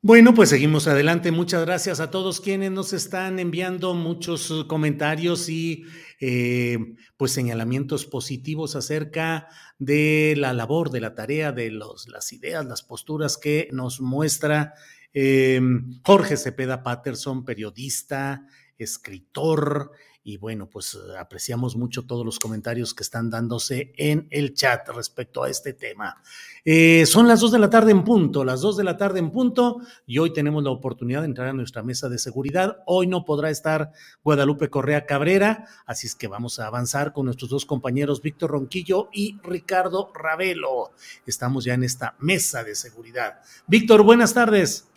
[0.08, 1.32] Bueno, pues seguimos adelante.
[1.32, 5.84] Muchas gracias a todos quienes nos están enviando muchos uh, comentarios y
[6.20, 6.78] eh,
[7.18, 9.48] pues señalamientos positivos acerca
[9.80, 14.76] de la labor, de la tarea, de los, las ideas, las posturas que nos muestra
[15.12, 15.60] eh,
[16.04, 18.46] Jorge Cepeda Patterson, periodista,
[18.78, 19.90] escritor,
[20.28, 24.90] y bueno, pues eh, apreciamos mucho todos los comentarios que están dándose en el chat
[24.90, 26.20] respecto a este tema.
[26.66, 29.30] Eh, son las dos de la tarde en punto, las dos de la tarde en
[29.30, 32.80] punto, y hoy tenemos la oportunidad de entrar a nuestra mesa de seguridad.
[32.88, 33.92] Hoy no podrá estar
[34.24, 39.10] Guadalupe Correa Cabrera, así es que vamos a avanzar con nuestros dos compañeros Víctor Ronquillo
[39.14, 40.92] y Ricardo Ravelo.
[41.28, 43.42] Estamos ya en esta mesa de seguridad.
[43.68, 44.88] Víctor, buenas tardes.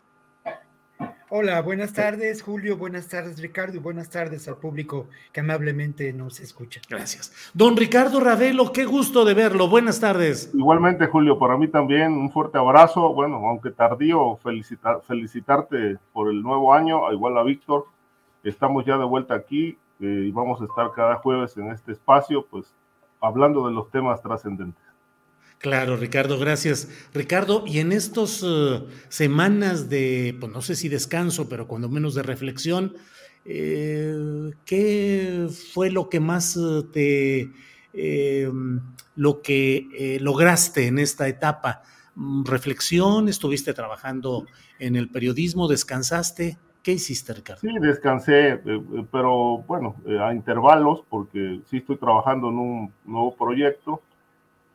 [1.30, 6.40] Hola, buenas tardes Julio, buenas tardes Ricardo y buenas tardes al público que amablemente nos
[6.40, 6.80] escucha.
[6.88, 7.50] Gracias.
[7.52, 9.68] Don Ricardo Ravelo, qué gusto de verlo.
[9.68, 10.50] Buenas tardes.
[10.54, 13.12] Igualmente Julio, para mí también un fuerte abrazo.
[13.12, 17.84] Bueno, aunque tardío, felicitar, felicitarte por el nuevo año, igual a Víctor.
[18.42, 22.46] Estamos ya de vuelta aquí eh, y vamos a estar cada jueves en este espacio,
[22.46, 22.74] pues
[23.20, 24.87] hablando de los temas trascendentes.
[25.58, 26.88] Claro, Ricardo, gracias.
[27.12, 32.14] Ricardo, y en estas eh, semanas de, pues no sé si descanso, pero cuando menos
[32.14, 32.94] de reflexión,
[33.44, 37.50] eh, ¿qué fue lo que más eh, te,
[39.16, 41.82] lo que lograste en esta etapa?
[42.14, 43.28] Mm, ¿Reflexión?
[43.28, 44.46] ¿Estuviste trabajando
[44.78, 45.66] en el periodismo?
[45.66, 46.56] ¿Descansaste?
[46.84, 47.60] ¿Qué hiciste, Ricardo?
[47.62, 48.60] Sí, descansé,
[49.10, 54.02] pero bueno, a intervalos, porque sí estoy trabajando en un nuevo proyecto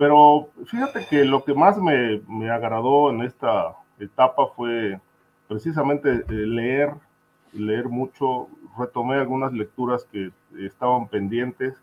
[0.03, 4.99] pero fíjate que lo que más me, me agradó en esta etapa fue
[5.47, 6.93] precisamente eh, leer,
[7.53, 11.75] leer mucho, retomé algunas lecturas que estaban pendientes,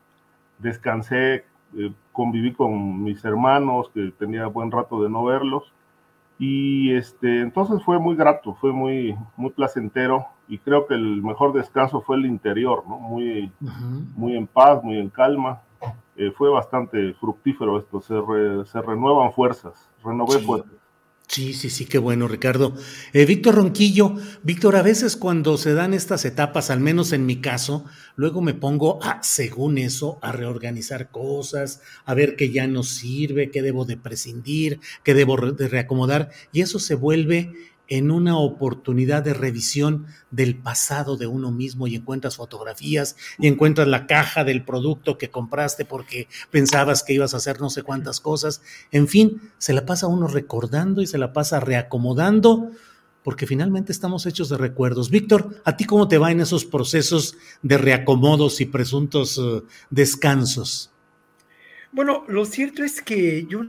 [0.58, 1.46] descansé,
[1.78, 5.72] eh, conviví con mis hermanos, que tenía buen rato de no verlos,
[6.38, 11.54] y este, entonces fue muy grato, fue muy, muy placentero, y creo que el mejor
[11.54, 12.98] descanso fue el interior, ¿no?
[12.98, 13.50] Muy,
[14.14, 15.62] muy en paz, muy en calma,
[16.20, 18.14] eh, fue bastante fructífero esto, se,
[18.70, 20.70] se renuevan fuerzas, renové fuerzas.
[21.26, 22.74] Sí, sí, sí, qué bueno, Ricardo.
[23.12, 27.40] Eh, Víctor Ronquillo, Víctor, a veces cuando se dan estas etapas, al menos en mi
[27.40, 32.82] caso, luego me pongo, a, según eso, a reorganizar cosas, a ver qué ya no
[32.82, 37.54] sirve, qué debo de prescindir, qué debo de reacomodar, y eso se vuelve
[37.90, 43.88] en una oportunidad de revisión del pasado de uno mismo y encuentras fotografías y encuentras
[43.88, 48.20] la caja del producto que compraste porque pensabas que ibas a hacer no sé cuántas
[48.20, 48.62] cosas.
[48.92, 52.70] En fin, se la pasa uno recordando y se la pasa reacomodando
[53.24, 55.10] porque finalmente estamos hechos de recuerdos.
[55.10, 60.92] Víctor, ¿a ti cómo te va en esos procesos de reacomodos y presuntos eh, descansos?
[61.90, 63.66] Bueno, lo cierto es que yo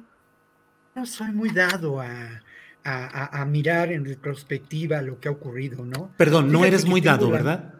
[0.93, 2.43] no soy muy dado a,
[2.83, 6.11] a, mirar en retrospectiva lo que ha ocurrido, ¿no?
[6.17, 7.75] Perdón, no eres muy dado, ¿verdad?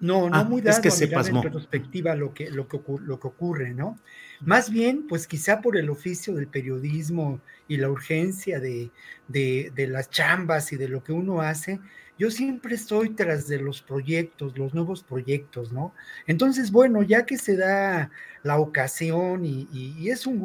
[0.00, 3.26] No, no ah, muy dado a mirar en retrospectiva lo que, lo, que, lo que
[3.26, 3.98] ocurre, ¿no?
[4.40, 8.90] Más bien, pues quizá por el oficio del periodismo y la urgencia de,
[9.26, 11.80] de, de, las chambas y de lo que uno hace,
[12.16, 15.92] yo siempre estoy tras de los proyectos, los nuevos proyectos, ¿no?
[16.28, 18.10] Entonces, bueno, ya que se da
[18.44, 20.38] la ocasión y, y es un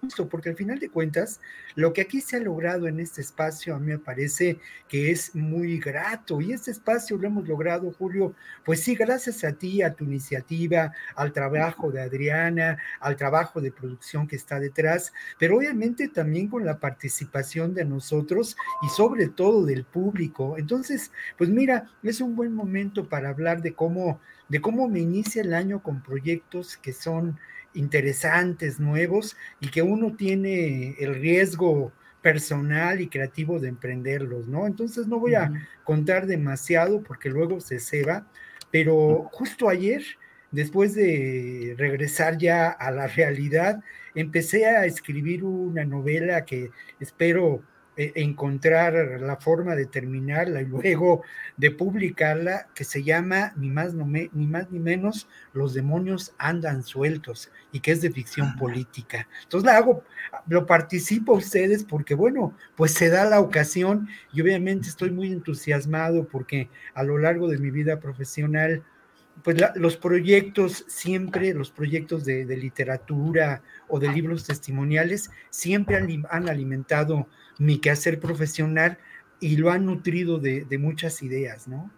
[0.00, 1.40] gusto porque al final de cuentas,
[1.74, 5.34] lo que aquí se ha logrado en este espacio a mí me parece que es
[5.34, 8.34] muy grato y este espacio lo hemos logrado, Julio,
[8.64, 13.72] pues sí, gracias a ti, a tu iniciativa, al trabajo de Adriana, al trabajo de
[13.72, 19.64] producción que está detrás, pero obviamente también con la participación de nosotros y sobre todo
[19.64, 20.56] del público.
[20.58, 25.42] Entonces, pues mira, es un buen momento para hablar de cómo, de cómo me inicia
[25.42, 27.38] el año con proyectos que son
[27.74, 31.92] interesantes, nuevos, y que uno tiene el riesgo
[32.22, 34.66] personal y creativo de emprenderlos, ¿no?
[34.66, 35.52] Entonces no voy a
[35.84, 38.26] contar demasiado porque luego se ceba,
[38.70, 40.02] pero justo ayer,
[40.50, 43.82] después de regresar ya a la realidad,
[44.14, 47.62] empecé a escribir una novela que espero
[48.00, 51.22] e, encontrar la forma de terminarla y luego
[51.58, 57.50] de publicarla, que se llama ni más, ni más ni menos Los demonios andan sueltos
[57.72, 59.28] y que es de ficción política.
[59.42, 60.02] Entonces la hago,
[60.46, 65.30] lo participo a ustedes porque bueno, pues se da la ocasión y obviamente estoy muy
[65.30, 68.82] entusiasmado porque a lo largo de mi vida profesional
[69.42, 77.26] pues los proyectos siempre, los proyectos de, literatura o de libros testimoniales, siempre han, alimentado
[77.60, 78.98] mi quehacer profesional
[79.38, 81.92] y lo han nutrido de, muchas ideas, ¿no?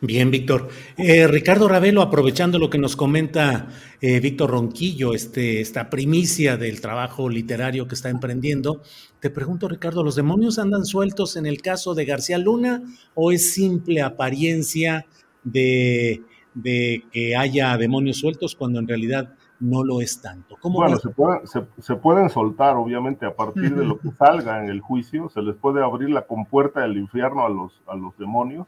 [0.00, 0.68] Bien, Víctor.
[0.96, 3.68] Eh, Ricardo Ravelo, aprovechando lo que nos comenta
[4.00, 8.82] eh, Víctor Ronquillo, este, esta primicia del trabajo literario que está emprendiendo,
[9.20, 12.82] te pregunto, Ricardo, ¿los demonios andan sueltos en el caso de García Luna
[13.14, 15.06] o es simple apariencia
[15.44, 16.22] de
[16.54, 20.56] de que haya demonios sueltos cuando en realidad no lo es tanto.
[20.64, 25.40] bueno, se, pueden soltar, obviamente, a partir de lo que salga en el juicio, se
[25.40, 28.66] les puede abrir la compuerta del infierno a los, a los demonios.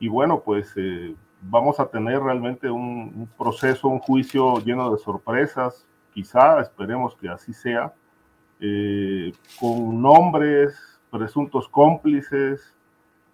[0.00, 5.86] Y bueno, pues eh, vamos a tener realmente un, proceso, un juicio lleno de sorpresas,
[6.12, 7.94] quizá, esperemos que así sea,
[8.60, 12.74] eh, con nombres, presuntos cómplices,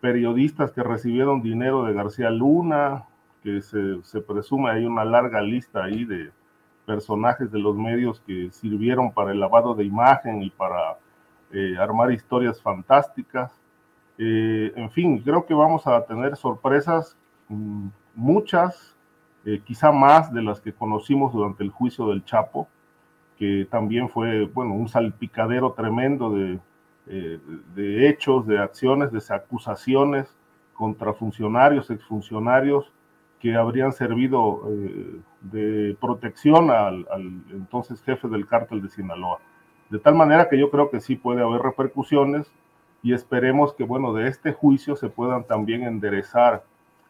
[0.03, 3.07] periodistas que recibieron dinero de García Luna,
[3.43, 6.30] que se, presume hay una larga lista ahí de
[6.85, 10.99] personajes de los medios que sirvieron para el lavado de imagen y para
[11.53, 13.53] eh, armar historias fantásticas.
[14.18, 17.16] Eh, en fin, creo que vamos a tener sorpresas,
[17.49, 18.97] mm, muchas,
[19.45, 22.68] eh, quizá más de las que conocimos durante el juicio del Chapo,
[23.39, 26.61] que también fue, bueno, un salpicadero tremendo de,
[27.07, 30.35] de hechos, de acciones, de acusaciones
[30.72, 32.93] contra funcionarios, exfuncionarios,
[33.45, 37.07] que habrían servido eh, de protección al,
[37.51, 39.38] entonces jefe del cártel de Sinaloa.
[39.90, 42.51] De tal manera que yo creo que sí puede haber repercusiones
[43.03, 46.64] y esperemos que, bueno, de este juicio se puedan también enderezar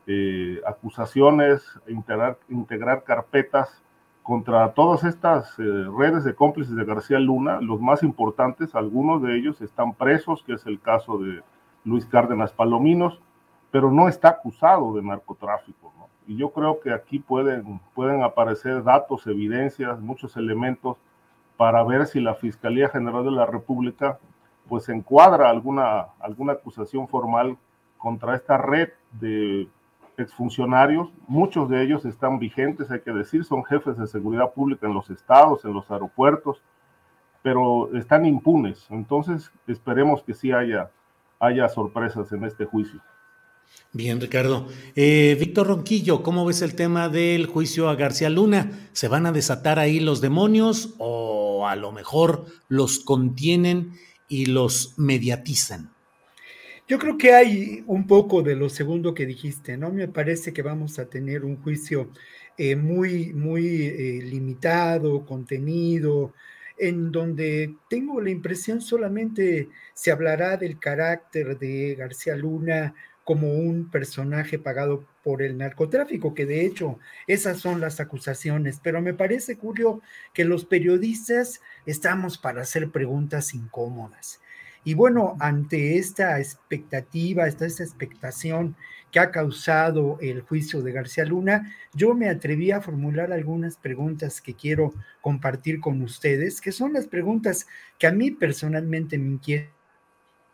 [0.09, 3.81] eh, acusaciones, integrar, integrar carpetas
[4.25, 5.63] contra todas estas eh,
[5.97, 10.55] redes de cómplices de García Luna, los más importantes, algunos de ellos están presos, que
[10.55, 11.43] es el caso de
[11.85, 13.21] Luis Cárdenas Palominos,
[13.71, 15.84] pero no está acusado de narcotráfico.
[16.27, 20.97] Y yo creo que aquí pueden, pueden aparecer datos, evidencias, muchos elementos
[21.57, 24.19] para ver si la Fiscalía General de la República
[24.69, 27.59] pues encuadra alguna, alguna acusación formal
[27.99, 29.69] contra esta red de
[30.17, 31.13] exfuncionarios.
[31.27, 35.11] Muchos de ellos están vigentes, hay que decir, son jefes de seguridad pública en los
[35.11, 36.63] estados, en los aeropuertos,
[37.43, 38.87] pero están impunes.
[38.91, 40.91] Entonces, esperemos que sí haya,
[41.39, 43.01] haya sorpresas en este juicio.
[43.93, 44.67] Bien, Ricardo.
[44.97, 48.89] Eh, Víctor Ronquillo, ¿cómo ves el tema del juicio a García Luna?
[48.93, 53.93] ¿Se van a desatar ahí los demonios o a lo mejor los contienen
[54.29, 55.93] y los mediatizan?
[56.89, 59.91] Yo creo que hay un poco de lo segundo que dijiste, ¿no?
[59.93, 62.11] Me parece que vamos a tener un juicio
[62.59, 66.35] eh, muy, muy eh, limitado, contenido,
[66.77, 72.95] en donde tengo la impresión solamente se hablará del carácter de García Luna
[73.25, 79.01] como un personaje pagado por el narcotráfico, que de hecho esas son las acusaciones, pero
[79.01, 80.03] me parece, Julio,
[80.35, 84.41] que los periodistas estamos para hacer preguntas incómodas.
[84.87, 88.77] Y bueno, ante esta expectativa, esta, esta expectación
[89.11, 94.43] que ha causado el juicio de García Luna, yo me atreví a formular algunas preguntas
[94.43, 94.93] que quiero
[95.23, 97.67] compartir con ustedes, que son las preguntas
[97.99, 99.84] que a mí personalmente me inquietan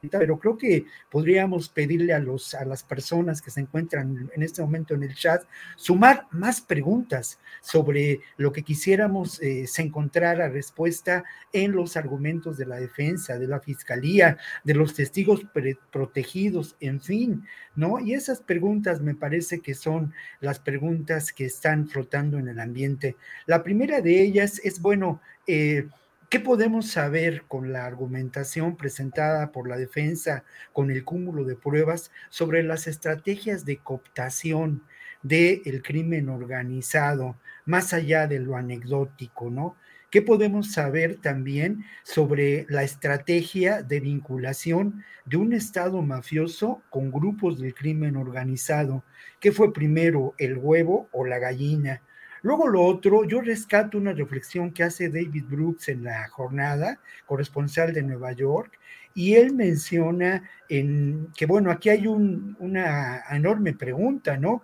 [0.08, 4.62] pero creo que podríamos pedirle a, los, a las personas que se encuentran en este
[4.62, 5.42] momento en el chat
[5.76, 12.66] sumar más preguntas sobre lo que quisiéramos eh, se encontrara respuesta en los argumentos de
[12.66, 15.42] la defensa, de la fiscalía, de los testigos
[15.90, 17.44] protegidos, en fin,
[17.74, 17.98] ¿no?
[17.98, 23.16] Y esas preguntas me parece que son las preguntas que están flotando en el ambiente.
[23.46, 25.88] La primera de ellas es, bueno, eh,
[26.30, 32.12] ¿Qué podemos saber con la argumentación presentada por la defensa, con el cúmulo de pruebas
[32.28, 34.84] sobre las estrategias de cooptación
[35.24, 39.74] del crimen organizado, más allá de lo anecdótico, ¿no?
[40.12, 47.58] ¿Qué podemos saber también sobre la estrategia de vinculación de un Estado mafioso con grupos
[47.58, 49.02] del crimen organizado?
[49.40, 52.02] ¿Qué fue primero, el huevo o la gallina?
[52.42, 57.92] Luego lo otro, yo rescato una reflexión que hace David Brooks en la jornada, corresponsal
[57.92, 58.78] de Nueva York,
[59.14, 64.62] y él menciona en, que, bueno, aquí hay una enorme pregunta, ¿no?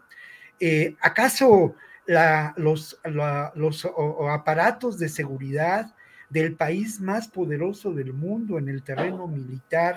[0.59, 1.74] Eh, ¿Acaso
[2.57, 2.98] los,
[3.55, 3.89] los
[4.31, 5.94] aparatos de seguridad
[6.31, 9.97] del país más poderoso del mundo en el terreno militar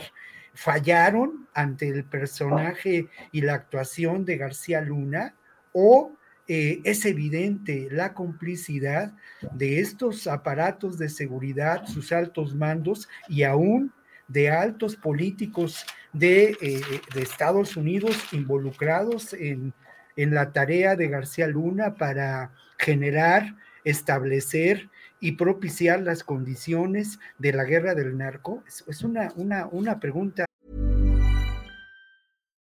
[0.53, 5.35] fallaron ante el personaje y la actuación de García Luna?
[5.71, 6.11] ¿O
[6.51, 9.13] eh, es evidente la complicidad
[9.53, 13.93] de estos aparatos de seguridad, sus altos mandos y aún
[14.27, 16.81] de altos políticos de, eh,
[17.13, 19.75] de Estados Unidos involucrados en,
[20.15, 24.89] en, la tarea de García Luna para generar, establecer
[25.19, 28.63] y propiciar las condiciones de la guerra del narco?
[28.67, 30.45] Es, es una, una, una pregunta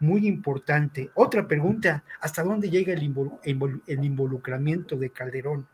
[0.00, 1.10] muy importante.
[1.14, 5.66] Otra pregunta, ¿hasta dónde llega el, involucramiento de Calderón?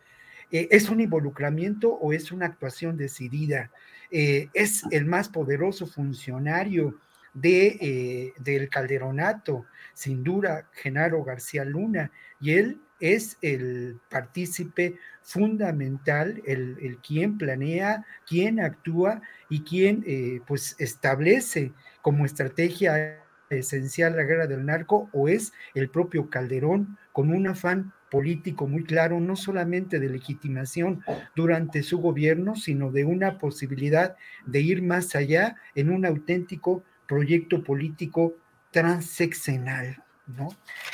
[0.50, 3.70] Eh, ¿Es un involucramiento o es una actuación decidida?
[4.10, 6.98] Eh, ¿Es el más poderoso funcionario
[7.32, 9.66] de, eh, del Calderonato?
[9.92, 12.10] Sin duda, Genaro García Luna,
[12.40, 20.04] y él es el partícipe fundamental, el, el quien planea, quien actúa y quien
[20.46, 21.72] pues establece
[22.02, 23.23] como estrategia
[23.58, 28.84] esencial la guerra del narco o es el propio Calderón con un afán político muy
[28.84, 31.02] claro, no solamente de legitimación
[31.34, 34.16] durante su gobierno, sino de una posibilidad
[34.46, 38.36] de ir más allá en un auténtico proyecto político
[38.70, 40.02] transeccional.
[40.26, 40.48] ¿no?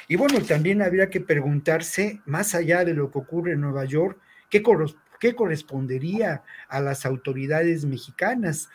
[0.08, 4.18] Y bueno, también habría que preguntarse, más allá de lo que ocurre en Nueva York,
[4.48, 4.62] ¿qué,
[5.20, 8.70] ¿Qué correspondería a las autoridades mexicanas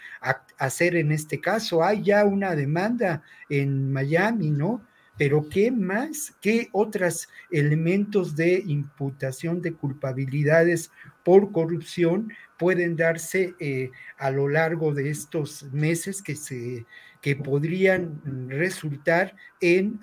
[0.57, 1.83] hacer en este caso?
[1.83, 4.81] Hay ya una demanda en Miami, ¿no?
[5.17, 6.35] Pero ¿qué más?
[6.41, 10.91] ¿Qué otros elementos de imputación de culpabilidades
[11.23, 16.85] por corrupción pueden darse eh, a lo largo de estos meses que, se,
[17.21, 19.99] que podrían resultar en,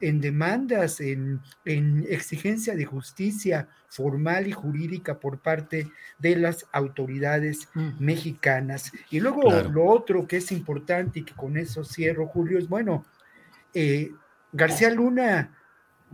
[0.00, 7.68] en demandas, en, en exigencia de justicia formal y jurídica por parte de las autoridades
[7.98, 8.92] mexicanas.
[9.10, 13.04] Y luego lo otro que es importante y que con eso cierro, Julio, es bueno,
[13.74, 14.12] eh,
[14.52, 15.56] García Luna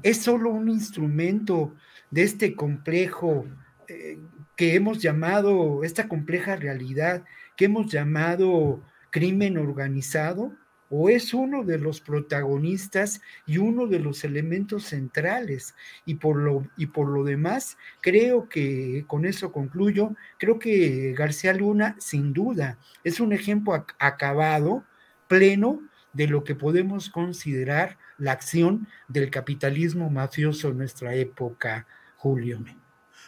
[0.03, 1.75] es solo un instrumento
[2.11, 3.47] de este complejo
[3.89, 4.19] eh,
[4.57, 7.25] que hemos llamado, esta compleja realidad
[7.57, 10.53] que hemos llamado crimen organizado,
[10.91, 15.75] o es uno de los protagonistas y uno de los elementos centrales.
[16.05, 21.53] Y por lo, y por lo demás, creo que, con eso concluyo, creo que García
[21.53, 24.85] Luna, sin duda, es un ejemplo acabado,
[25.29, 25.83] pleno,
[26.13, 31.87] de lo que podemos considerar la acción del capitalismo mafioso en nuestra época,
[32.17, 32.65] Julio.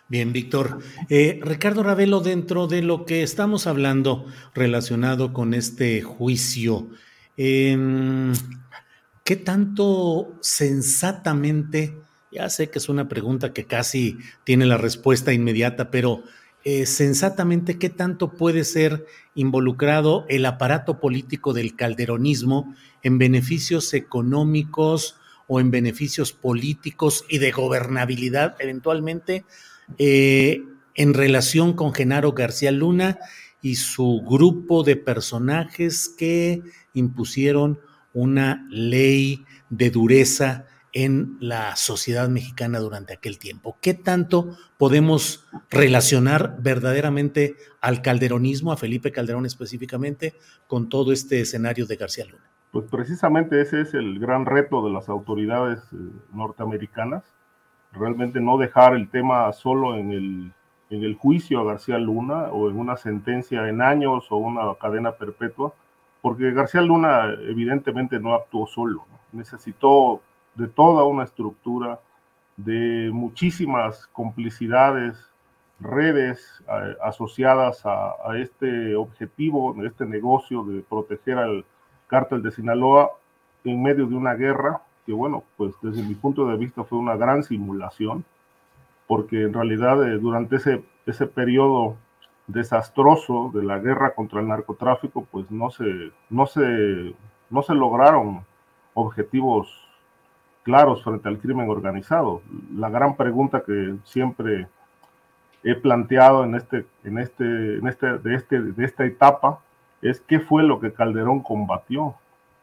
[0.09, 0.79] Bien, Víctor.
[1.11, 4.25] Eh, Ricardo Ravelo, dentro de lo que estamos hablando
[4.55, 6.89] relacionado con este juicio,
[7.39, 8.35] em,
[9.25, 11.97] ¿qué tanto sensatamente,
[12.31, 16.23] ya sé que es una pregunta que casi tiene la respuesta inmediata, pero
[16.65, 25.17] eh, sensatamente, ¿qué tanto puede ser involucrado el aparato político del calderonismo en beneficios económicos
[25.47, 29.45] o en beneficios políticos y de gobernabilidad eventualmente
[29.97, 30.63] eh,
[30.95, 33.19] en relación con Genaro García Luna
[33.63, 36.63] y su grupo de personajes que
[36.95, 37.81] impusieron
[38.13, 43.77] una ley de dureza en la sociedad mexicana durante aquel tiempo.
[43.81, 50.35] ¿Qué tanto podemos relacionar verdaderamente al calderonismo, a Felipe Calderón específicamente,
[50.67, 52.45] con todo este escenario de García Luna?
[52.73, 55.97] Pues precisamente ese es el gran reto de las autoridades eh,
[56.33, 57.25] norteamericanas,
[57.93, 60.53] realmente no dejar el tema solo en el,
[60.91, 65.13] en el juicio a García Luna o en una sentencia en años o una cadena
[65.13, 65.73] perpetua,
[66.23, 70.21] porque García Luna evidentemente no actuó solo, necesitó
[70.55, 72.01] de toda una estructura,
[72.57, 75.17] de muchísimas complicidades,
[75.81, 76.61] redes
[77.01, 81.65] asociadas a, este objetivo, este negocio de proteger al
[82.09, 83.11] cártel de Sinaloa
[83.63, 87.17] en medio de una guerra que, bueno, pues desde mi punto de vista fue una
[87.17, 88.25] gran simulación,
[89.09, 91.97] porque en realidad eh, durante ese, ese periodo
[92.47, 97.15] desastroso de la guerra contra el narcotráfico, pues no se, no se,
[97.51, 98.45] no se lograron
[98.95, 99.69] objetivos
[100.63, 102.43] claros frente al crimen organizado.
[102.75, 104.69] La gran pregunta que siempre
[105.65, 109.61] he planteado en este, en este, en este, de, este, de esta etapa
[110.03, 112.15] es qué fue lo que Calderón combatió,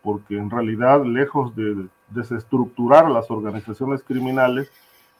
[0.03, 4.72] porque en realidad, lejos de desestructurar las organizaciones criminales,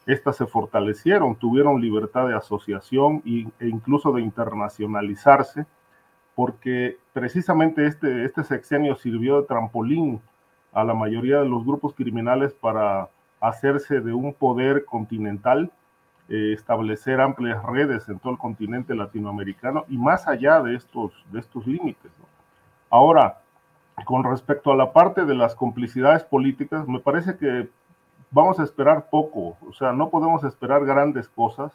[0.06, 5.66] estas se fortalecieron, tuvieron libertad de asociación e incluso de internacionalizarse,
[6.36, 10.20] porque precisamente este, este sexenio sirvió de trampolín
[10.72, 13.08] a la mayoría de los grupos criminales para
[13.40, 15.72] hacerse de un poder continental,
[16.28, 21.40] eh, establecer amplias redes en todo el continente latinoamericano y más allá de estos, de
[21.40, 22.12] estos límites.
[22.90, 23.40] Ahora,
[24.04, 27.68] con respecto a la parte de las complicidades políticas, me parece que
[28.30, 31.72] vamos a esperar poco, o sea, no podemos esperar grandes cosas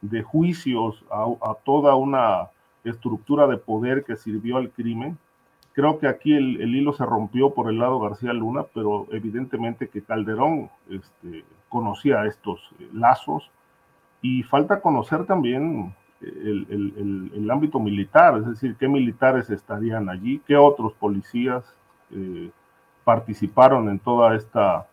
[0.00, 2.50] de juicios a, toda una
[2.84, 5.18] estructura de poder que sirvió al crimen,
[5.76, 10.00] Creo que aquí el, hilo se rompió por el lado García Luna, pero evidentemente que
[10.00, 13.50] Calderón este, conocía estos eh, lazos.
[14.22, 20.94] Y falta conocer también el, ámbito militar, es decir, qué militares estarían allí, qué otros
[20.94, 21.62] policías
[22.10, 22.50] eh,
[23.04, 24.86] participaron en toda esta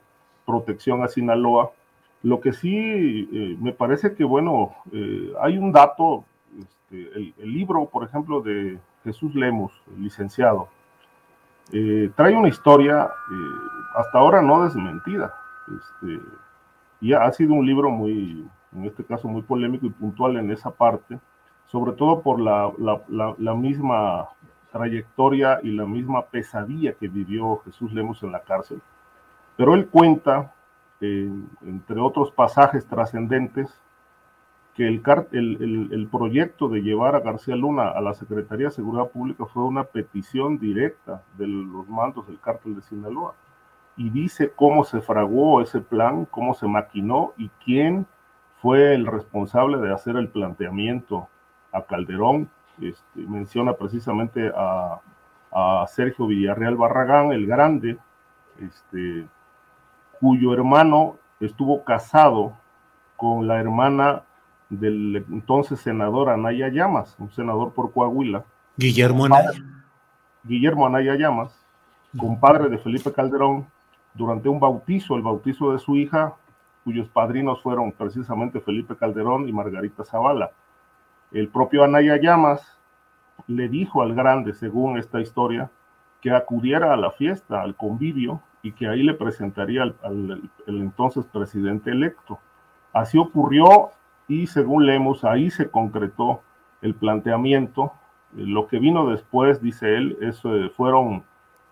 [0.46, 1.72] protección a Sinaloa.
[2.22, 4.76] Lo que sí eh, me parece que, bueno,
[5.42, 6.26] hay un dato,
[6.58, 10.70] este, el, libro, por ejemplo, de Jesús Lemos, licenciado,
[11.72, 15.34] eh, trae una historia eh, hasta ahora no desmentida.
[15.68, 16.20] Este,
[17.02, 20.72] y ha sido un libro muy, en este caso, muy polémico y puntual en esa
[20.72, 21.20] parte,
[21.68, 22.72] sobre todo por la,
[23.10, 24.30] la, misma
[24.72, 28.82] trayectoria y la misma pesadilla que vivió Jesús Lemos en la cárcel.
[29.56, 30.54] Pero él cuenta,
[31.02, 31.30] eh,
[31.62, 33.80] entre otros pasajes trascendentes,
[34.76, 39.64] que el, proyecto de llevar a García Luna a la Secretaría de Seguridad Pública fue
[39.64, 43.36] una petición directa de los mandos del cártel de Sinaloa.
[43.96, 48.08] Y dice cómo se fraguó ese plan, cómo se maquinó y quién
[48.62, 51.28] fue el responsable de hacer el planteamiento
[51.72, 52.50] a Calderón.
[52.82, 55.00] Este, menciona precisamente a,
[55.52, 58.00] a, Sergio Villarreal Barragán, el grande,
[58.60, 59.28] este,
[60.24, 62.54] cuyo hermano estuvo casado
[63.18, 64.24] con la hermana
[64.70, 68.46] del entonces senador Anaya Llamas, un senador por Coahuila.
[68.78, 69.52] Guillermo Anaya.
[70.46, 71.54] Guillermo Anaya Llamas,
[72.18, 73.68] compadre de Felipe Calderón,
[74.14, 76.36] durante un bautizo, el bautizo de su hija,
[76.86, 80.52] cuyos padrinos fueron precisamente Felipe Calderón y Margarita Zavala.
[81.34, 82.62] El propio Anaya Llamas
[83.48, 85.70] le dijo al grande, según esta historia,
[86.22, 91.26] que acudiera a la fiesta, al convivio, y que ahí le presentaría al, el entonces
[91.26, 92.40] presidente electo.
[92.94, 93.92] Así ocurrió
[94.28, 96.42] y según leemos, ahí se concretó
[96.82, 97.92] el planteamiento.
[98.38, 101.24] Eh, lo que vino después, dice él, eso eh, fueron,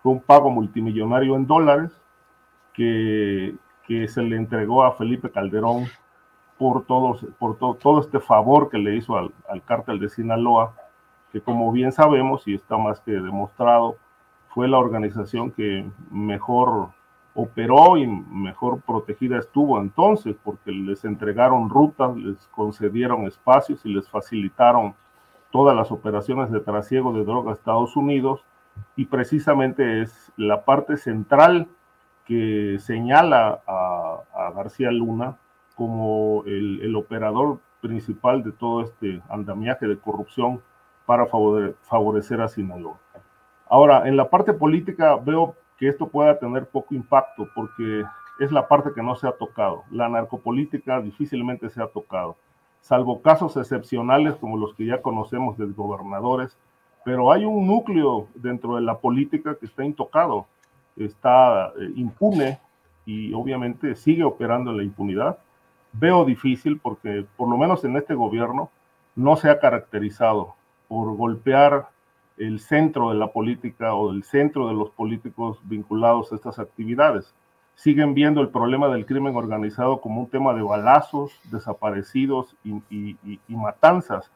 [0.02, 1.98] fue un pago multimillonario en dólares
[2.74, 3.56] que,
[3.86, 5.86] que se le entregó a Felipe Calderón
[6.58, 10.74] por, todos, por todo este favor que le hizo al, al cártel de Sinaloa,
[11.32, 13.96] que como bien sabemos y está más que demostrado,
[14.54, 16.90] fue la organización que mejor
[17.34, 24.08] operó y mejor protegida estuvo entonces, porque les entregaron rutas, les concedieron espacios y les
[24.08, 24.94] facilitaron
[25.50, 28.44] todas las operaciones de trasiego de droga a Estados Unidos,
[28.96, 31.68] y precisamente es la parte central
[32.24, 34.18] que señala a,
[34.54, 35.36] García Luna
[35.74, 40.62] como el, operador principal de todo este andamiaje de corrupción
[41.06, 43.01] para favorecer a Sinaloa.
[43.72, 48.04] Ahora, en la parte política veo que esto pueda tener poco impacto, porque
[48.38, 49.84] es la parte que no se ha tocado.
[49.90, 52.36] La narcopolítica difícilmente se ha tocado,
[52.82, 56.54] salvo casos excepcionales como los que ya conocemos de gobernadores,
[57.02, 60.44] pero hay un núcleo dentro de la política que está intocado,
[60.98, 62.60] está eh, impune
[63.06, 65.38] y obviamente sigue operando en la impunidad.
[65.94, 68.68] Veo difícil porque por lo menos en este gobierno
[69.16, 70.56] no se ha caracterizado
[70.88, 71.88] por golpear
[72.42, 77.34] el centro de la política o el centro de los políticos vinculados a estas actividades.
[77.76, 83.16] Siguen viendo el problema del crimen organizado como un tema de balazos, desaparecidos y,
[83.48, 84.30] matanzas,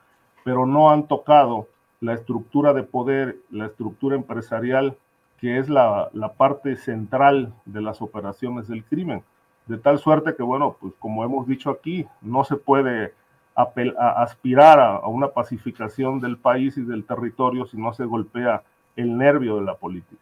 [0.45, 1.69] pero no han tocado
[2.01, 4.97] la estructura de poder, la estructura empresarial,
[5.39, 9.25] que es la, parte central de las operaciones del crimen.
[9.67, 13.15] De tal suerte que, bueno, pues como hemos dicho aquí, no se puede
[13.57, 18.63] a aspirar a, una pacificación del país y del territorio si no se golpea
[18.97, 20.21] el nervio de la política.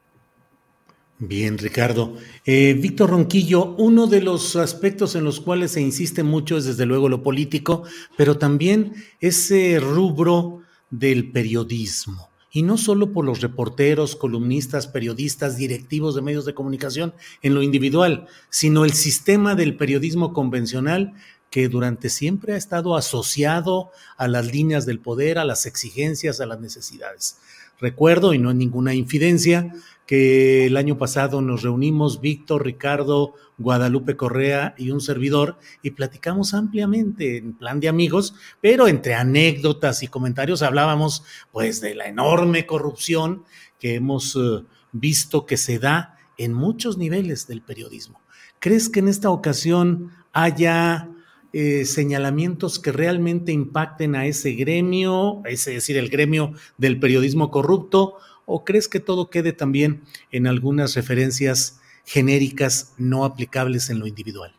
[1.18, 2.14] Bien, Ricardo.
[2.44, 6.86] Eh, Víctor Ronquillo, uno de los aspectos en los cuales se insiste mucho es desde
[6.86, 7.84] luego lo político,
[8.16, 12.28] pero también ese rubro del periodismo.
[12.50, 17.62] Y no solo por los reporteros, columnistas, periodistas, directivos de medios de comunicación en lo
[17.62, 21.14] individual, sino el sistema del periodismo convencional
[21.54, 26.46] que durante siempre ha estado asociado a las líneas del poder, a las exigencias, a
[26.46, 27.38] las necesidades.
[27.78, 29.72] Recuerdo, y no es ninguna infidencia,
[30.04, 36.54] que el año pasado nos reunimos Víctor, Ricardo, Guadalupe Correa y un servidor y platicamos
[36.54, 41.22] ampliamente en plan de amigos, pero entre anécdotas y comentarios hablábamos
[41.52, 43.44] pues de la enorme corrupción
[43.78, 48.20] que hemos eh, visto que se da en muchos niveles del periodismo.
[48.58, 51.10] ¿Crees que en esta ocasión haya
[51.56, 58.16] eh, señalamientos que realmente impacten a ese gremio, es decir, el gremio del periodismo corrupto,
[58.44, 60.02] o crees que todo quede también
[60.32, 64.52] en algunas referencias genéricas no aplicables en lo individual?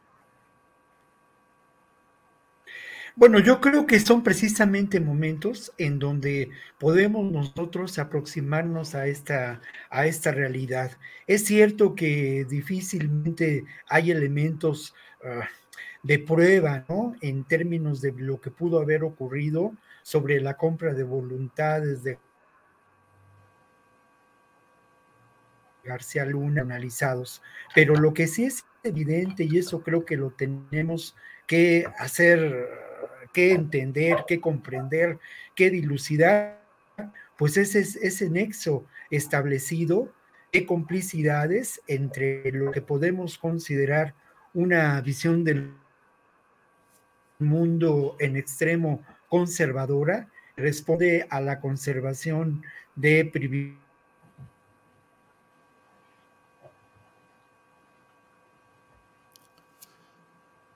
[3.18, 6.50] Bueno, yo creo que son precisamente momentos en donde
[6.80, 9.60] podemos nosotros aproximarnos a esta,
[9.90, 10.98] a esta realidad.
[11.28, 14.94] Es cierto que difícilmente hay elementos
[15.26, 15.50] ah,
[16.06, 17.16] de prueba, ¿no?
[17.20, 19.74] En términos de lo que pudo haber ocurrido
[20.04, 22.20] sobre la compra de voluntades de
[25.84, 27.42] García Luna analizados.
[27.74, 31.16] Pero lo que sí es evidente, y eso creo que lo tenemos
[31.48, 32.70] que hacer,
[33.34, 35.18] que entender, que comprender,
[35.56, 36.62] que dilucidar,
[37.36, 40.14] pues ese es ese nexo establecido
[40.54, 44.14] de complicidades entre lo que podemos considerar
[44.54, 45.74] una visión del
[47.40, 52.64] mundo en extremo conservadora, responde a la conservación
[52.96, 53.86] de privilegios.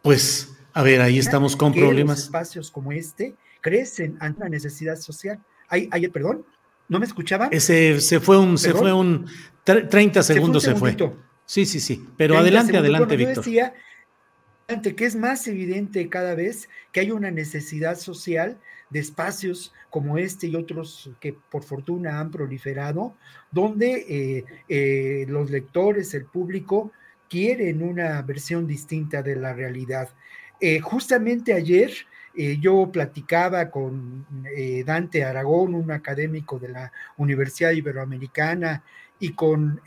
[0.02, 2.20] Pues, a ver, ahí estamos con problemas.
[2.20, 5.40] espacios como este crecen ante una necesidad social.
[5.68, 6.46] Ay, ay, perdón,
[6.88, 7.50] ¿no me escuchaba?
[7.52, 9.28] Ese se fue un, se fue un
[9.64, 10.96] 30 segundos se fue.
[11.46, 12.08] Sí, sí, sí.
[12.18, 13.44] Pero adelante, adelante, Víctor
[14.70, 18.60] que es más evidente cada vez que hay una necesidad social
[18.92, 23.16] de espacios como este y otros que por fortuna han proliferado,
[23.52, 26.92] donde eh, eh, los lectores, el público,
[27.28, 30.10] quieren una versión distinta de la realidad.
[30.60, 31.92] Eh, justamente ayer
[32.62, 34.26] yo platicaba con
[34.86, 38.82] Dante Aragón, un académico de la Universidad Iberoamericana,
[39.20, 39.82] y con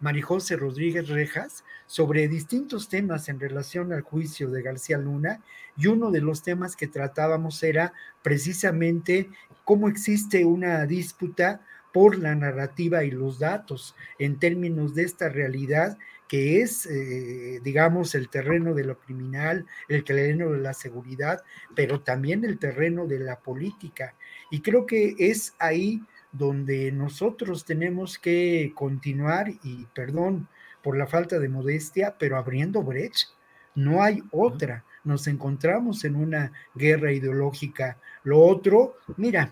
[0.00, 5.40] Marijose Rodríguez Rejas, sobre distintos temas en relación al juicio de García Luna
[5.76, 7.92] y uno de los temas que tratábamos era
[8.22, 9.28] precisamente
[9.64, 11.62] cómo existe una disputa
[11.92, 18.14] por la narrativa y los datos en términos de esta realidad que es, eh, digamos,
[18.14, 21.42] el terreno de lo criminal, el terreno de la seguridad,
[21.74, 24.14] pero también el terreno de la política.
[24.48, 30.48] Y creo que es ahí donde nosotros tenemos que continuar y, perdón,
[30.82, 33.26] por la falta de modestia, pero abriendo brecha.
[33.74, 34.84] No hay otra.
[35.04, 37.98] Nos encontramos en una guerra ideológica.
[38.22, 39.50] Lo otro, mira,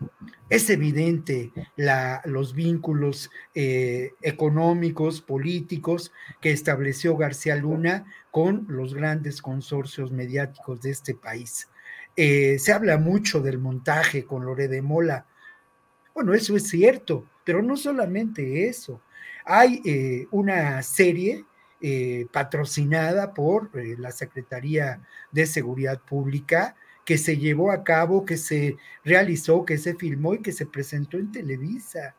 [0.51, 9.41] es evidente la, los vínculos eh, económicos, políticos que estableció García Luna con los grandes
[9.41, 11.69] consorcios mediáticos de este país.
[12.15, 15.27] Eh, se habla mucho del montaje con Lore de Mola.
[16.15, 19.01] Bueno, eso es cierto, pero no solamente eso.
[19.45, 21.45] Hay eh, una serie
[21.81, 26.75] eh, patrocinada por eh, la Secretaría de Seguridad Pública
[27.05, 31.17] que se llevó a cabo, que se realizó, que se filmó y que se presentó
[31.17, 32.17] en Televisa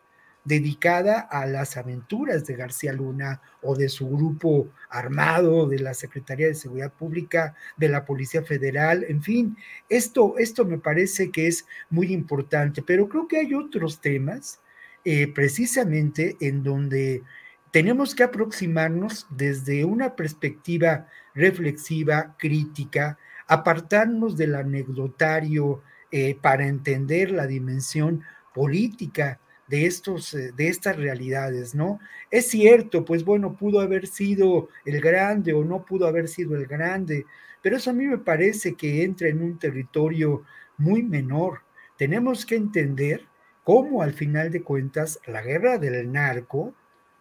[0.49, 6.47] dedicada a las aventuras de García Luna o de su grupo armado, de la Secretaría
[6.47, 9.57] de Seguridad Pública, de la Policía Federal, en fin,
[9.89, 14.59] esto, esto me parece que es muy importante, pero creo que hay otros temas
[15.05, 17.21] eh, precisamente en donde
[17.69, 21.05] tenemos que aproximarnos desde una perspectiva
[21.35, 28.23] reflexiva, crítica, apartarnos del anecdotario eh, para entender la dimensión
[28.55, 29.39] política
[29.69, 31.99] de, estos, eh, de estas realidades, ¿no?
[32.31, 36.65] Es cierto, pues bueno, pudo haber sido el grande o no pudo haber sido el
[36.65, 37.25] grande,
[37.61, 40.43] pero eso a mí me parece que entra en un territorio
[40.77, 41.61] muy menor.
[41.97, 43.25] Tenemos que entender
[43.63, 46.73] cómo al final de cuentas la guerra del narco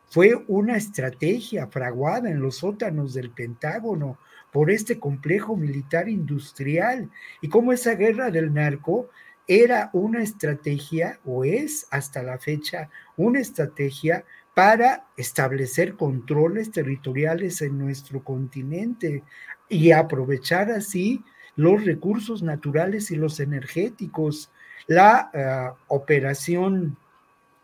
[0.07, 4.19] fue una estrategia fraguada en los sótanos del Pentágono
[4.53, 7.11] por este complejo militar industrial
[7.43, 9.11] y cómo esa guerra del narco
[9.49, 17.79] era una estrategia o es hasta la fecha una estrategia para establecer controles territoriales en
[17.79, 19.25] nuestro continente
[19.69, 21.25] y aprovechar así
[21.57, 24.51] los recursos naturales y los energéticos.
[24.87, 26.97] La eh, operación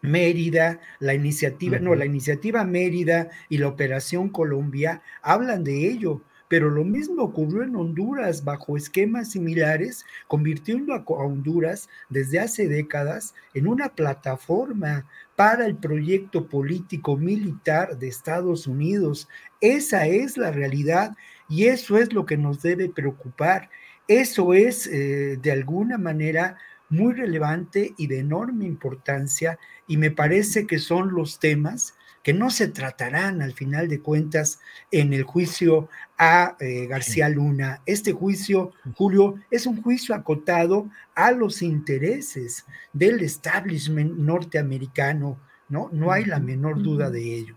[0.05, 6.20] Mérida, la iniciativa, no, la iniciativa Mérida y la Operación Colombia hablan de ello,
[6.55, 13.35] pero lo mismo ocurrió en Honduras bajo esquemas similares, convirtiendo a Honduras desde hace décadas
[13.55, 15.05] en una plataforma
[15.35, 19.28] para el proyecto político militar de Estados Unidos.
[19.60, 21.16] Esa es la realidad
[21.48, 23.68] y eso es lo que nos debe preocupar.
[24.06, 26.56] Eso es, eh, de alguna manera,
[26.89, 29.59] muy relevante y de enorme importancia
[29.89, 34.59] y me parece que son los temas que no se tratarán al final de cuentas
[34.90, 35.88] en el juicio
[36.18, 37.82] a eh, García Luna.
[37.84, 42.64] Este juicio, Julio, es un juicio acotado a los intereses
[42.94, 45.38] del establishment norteamericano,
[45.68, 45.90] ¿no?
[45.92, 47.56] No hay la menor duda de ello.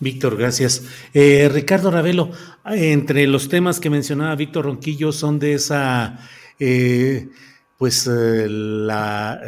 [0.00, 0.84] Víctor, gracias.
[1.12, 2.32] Eh, Ricardo Ravelo,
[2.64, 6.18] entre los temas que mencionaba Víctor Ronquillo son de esa...
[6.58, 7.28] Eh,
[7.78, 9.40] pues eh, la,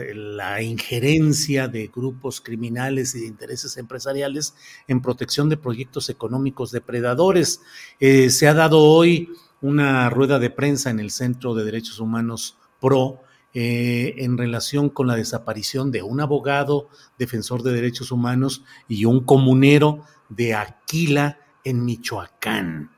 [0.63, 4.55] injerencia de grupos criminales y de intereses empresariales
[4.89, 7.61] en protección de proyectos económicos depredadores.
[8.01, 9.31] Eh, se ha dado hoy
[9.61, 13.21] una rueda de prensa en el Centro de Derechos Humanos PRO
[13.55, 19.25] eh, en relación con la desaparición de un abogado defensor de derechos humanos y un
[19.25, 22.91] comunero de Aquila en Michoacán.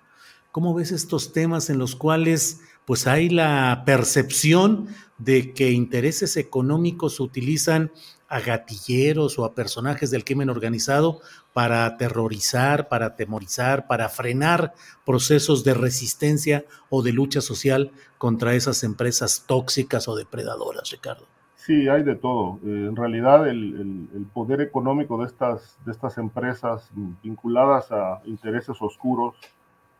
[0.50, 4.86] ¿Cómo ves estos temas en los cuales pues hay la percepción
[5.18, 7.92] de que intereses económicos utilizan
[8.30, 11.20] a gatilleros o a personajes del crimen organizado
[11.52, 14.72] para aterrorizar, para atemorizar, para frenar
[15.04, 21.26] procesos de resistencia o de lucha social contra esas empresas tóxicas o depredadoras, Ricardo.
[21.56, 22.58] Sí, hay de todo.
[22.64, 26.88] Eh, en realidad el, poder económico de estas, de estas empresas
[27.22, 29.34] vinculadas a intereses oscuros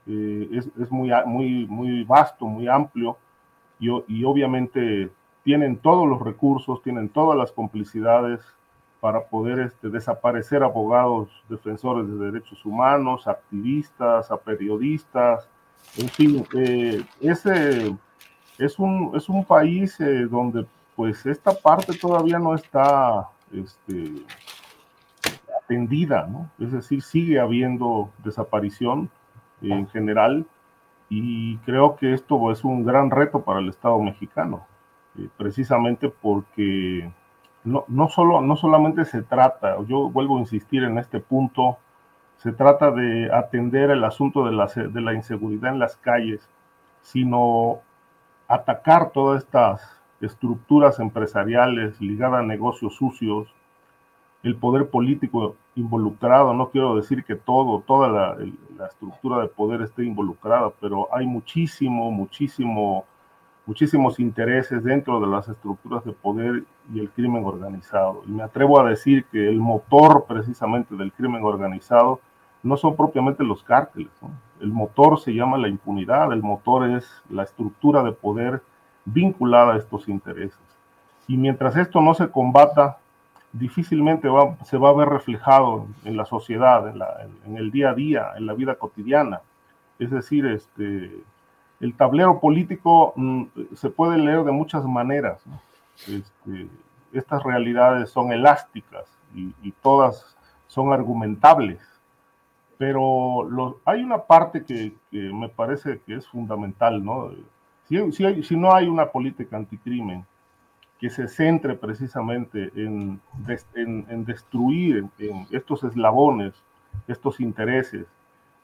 [0.09, 3.19] eh, es, es, muy, muy, muy vasto, muy amplio
[3.79, 5.11] y, obviamente
[5.45, 8.41] tienen todos los recursos, tienen todas las complicidades
[9.01, 15.49] para poder este, desaparecer abogados defensores de derechos humanos, activistas, a periodistas,
[15.97, 17.95] en fin, eh, ese
[18.59, 20.67] es un, es un país eh, donde
[20.97, 24.25] pues esta parte todavía no está este,
[25.63, 26.51] atendida, ¿no?
[26.59, 29.09] Es decir, sigue habiendo desaparición
[29.63, 30.47] en general
[31.09, 34.67] y creo que esto es un gran reto para el Estado mexicano,
[35.19, 37.11] eh, precisamente porque
[37.65, 41.79] no, no, solo, no solamente se trata, yo vuelvo a insistir en este punto,
[42.37, 46.49] se trata de atender el asunto de la, de la inseguridad en las calles,
[47.03, 47.81] sino
[48.47, 53.49] atacar todas estas estructuras empresariales ligadas a negocios sucios,
[54.43, 58.37] el poder político involucrado, no quiero decir que todo, toda la,
[58.87, 63.05] estructura de poder esté involucrada, pero hay muchísimo, muchísimo,
[63.67, 66.63] muchísimos intereses dentro de las estructuras de poder
[66.93, 68.23] y el crimen organizado.
[68.27, 72.21] Y me atrevo a decir que el motor precisamente del crimen organizado
[72.63, 74.13] no son propiamente los cárteles,
[74.61, 78.63] el motor se llama la impunidad, el motor es la estructura de poder
[79.05, 80.59] vinculada a estos intereses.
[81.27, 82.99] Y mientras esto no se combata,
[83.59, 84.29] difícilmente
[84.65, 86.89] se va a ver reflejado en la sociedad,
[87.47, 89.41] en, el día a día, en la vida cotidiana.
[89.99, 91.23] Es decir, este,
[91.81, 93.45] el tablero político mm,
[93.75, 95.43] se puede leer de muchas maneras.
[96.07, 96.69] Este,
[97.13, 99.05] estas realidades son elásticas
[99.35, 100.37] y, todas
[100.67, 101.81] son argumentables,
[102.77, 107.31] pero hay una parte que, me parece que es fundamental, ¿no?
[107.89, 110.25] Si, si no hay una política anticrimen,
[110.99, 113.21] que se centre precisamente en,
[113.75, 115.07] en, destruir
[115.51, 116.55] estos eslabones,
[117.07, 118.07] estos intereses,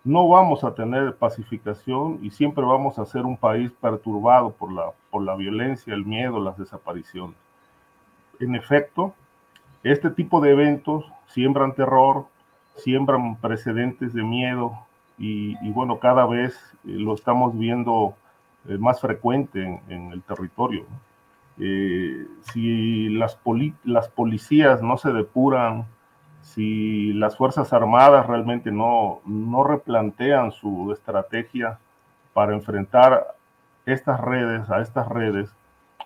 [0.02, 4.92] no vamos a tener pacificación y siempre vamos a ser un país perturbado por la,
[5.10, 7.36] por la violencia, el miedo, las desapariciones.
[8.40, 9.14] En efecto,
[9.82, 12.26] este tipo de eventos siembran terror,
[12.76, 14.78] siembran precedentes de miedo
[15.16, 16.54] y, bueno, cada vez
[16.84, 18.14] eh, lo estamos viendo
[18.68, 20.84] eh, más frecuente en, el territorio.
[21.58, 23.38] Eh, si las,
[23.84, 25.86] las policías no se depuran,
[26.42, 31.78] si las Fuerzas Armadas realmente no, no replantean su estrategia
[32.32, 33.34] para enfrentar
[33.86, 35.54] estas redes, a estas redes,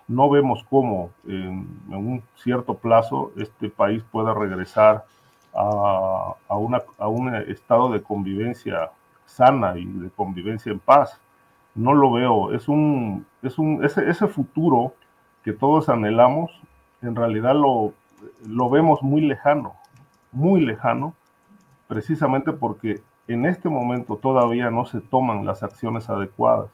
[0.07, 5.05] no vemos cómo en, un cierto plazo este país pueda regresar
[5.53, 8.91] a, a, una, a, un estado de convivencia
[9.25, 11.21] sana y de convivencia en paz.
[11.75, 12.53] No lo veo.
[12.53, 14.93] Es un, es un, ese, ese futuro
[15.43, 16.51] que todos anhelamos,
[17.01, 17.93] en realidad lo,
[18.47, 19.75] lo vemos muy lejano,
[20.31, 21.13] muy lejano,
[21.87, 26.69] precisamente porque en este momento todavía no se toman las acciones adecuadas.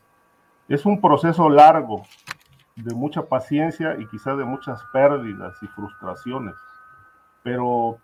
[0.68, 2.04] Es un proceso largo,
[2.76, 6.56] de mucha paciencia y quizá de muchas pérdidas y frustraciones,
[7.42, 8.00] pero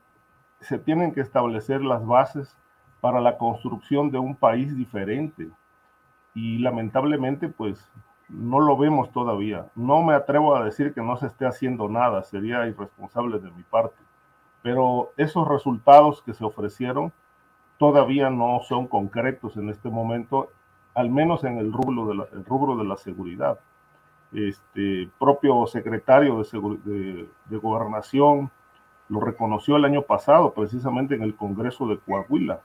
[0.62, 2.56] se tienen que establecer las bases
[3.02, 5.50] para la construcción de un país diferente
[6.34, 7.92] y lamentablemente pues
[8.32, 9.68] no lo vemos todavía.
[9.76, 13.64] No me atrevo a decir que no se esté haciendo nada, sería irresponsable de mi
[13.64, 14.02] parte,
[14.62, 17.12] pero esos resultados que se ofrecieron
[17.78, 20.50] todavía no son concretos en este momento,
[20.94, 23.60] al menos en el rubro de la, rubro de la seguridad
[24.34, 28.50] este propio secretario de, de, Gobernación
[29.10, 32.62] lo reconoció el año pasado, precisamente en el Congreso de Coahuila,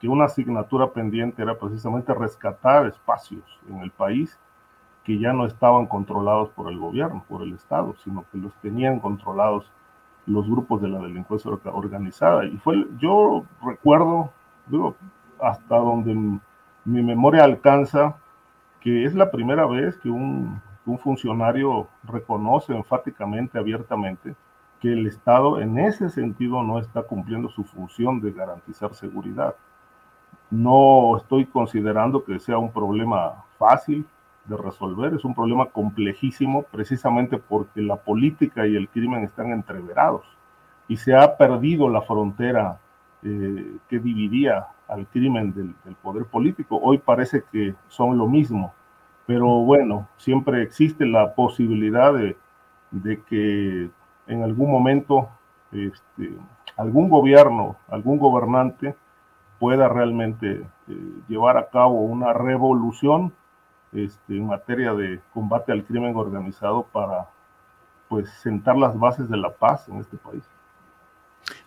[0.00, 4.38] que una asignatura pendiente era precisamente rescatar espacios en el país
[5.06, 9.00] que ya no estaban controlados por el gobierno, por el Estado, sino que los tenían
[9.00, 9.72] controlados
[10.26, 12.44] los grupos de la delincuencia organizada.
[12.44, 14.32] Y fue, yo recuerdo,
[14.66, 14.96] digo,
[15.40, 16.12] hasta donde
[16.84, 18.16] mi memoria alcanza,
[18.80, 24.34] que es la primera vez que un un funcionario reconoce enfáticamente, abiertamente,
[24.80, 29.56] que el Estado en ese sentido no está cumpliendo su función de garantizar seguridad.
[30.50, 34.06] No estoy considerando que sea un problema fácil
[34.46, 40.24] de resolver, es un problema complejísimo precisamente porque la política y el crimen están entreverados
[40.88, 42.78] y se ha perdido la frontera
[43.22, 46.78] eh, que dividía al crimen del, poder político.
[46.80, 48.72] Hoy parece que son lo mismo
[49.26, 52.36] pero bueno, siempre existe la posibilidad de,
[53.28, 53.90] que
[54.28, 55.28] en algún momento
[55.72, 56.32] este,
[56.76, 58.94] algún gobierno, algún gobernante
[59.58, 63.32] pueda realmente eh, llevar a cabo una revolución
[63.92, 67.28] este, en materia de combate al crimen organizado para
[68.08, 70.42] pues sentar las bases de la paz en este país.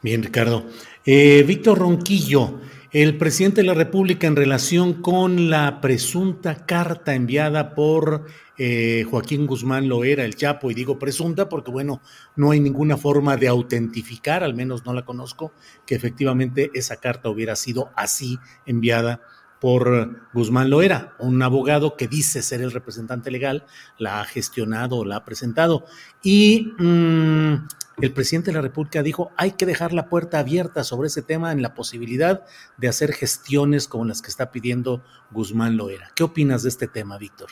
[0.01, 0.65] Bien, Ricardo.
[1.05, 2.59] Eh, Víctor Ronquillo,
[2.91, 8.25] el presidente de la República en relación con la presunta carta enviada por
[8.57, 12.01] eh, Joaquín Guzmán Loera, el Chapo, y digo presunta porque, bueno,
[12.35, 15.53] no hay ninguna forma de autentificar, al menos no la conozco,
[15.85, 19.21] que efectivamente esa carta hubiera sido así enviada
[19.59, 23.65] por Guzmán Loera, un abogado que dice ser el representante legal,
[23.97, 25.85] la ha gestionado, la ha presentado.
[26.23, 27.67] Y mm,
[28.01, 31.51] el presidente de la República dijo, hay que dejar la puerta abierta sobre ese tema
[31.51, 32.45] en la posibilidad
[32.77, 36.11] de hacer gestiones como las que está pidiendo Guzmán Loera.
[36.15, 37.49] ¿Qué opinas de este tema, Víctor?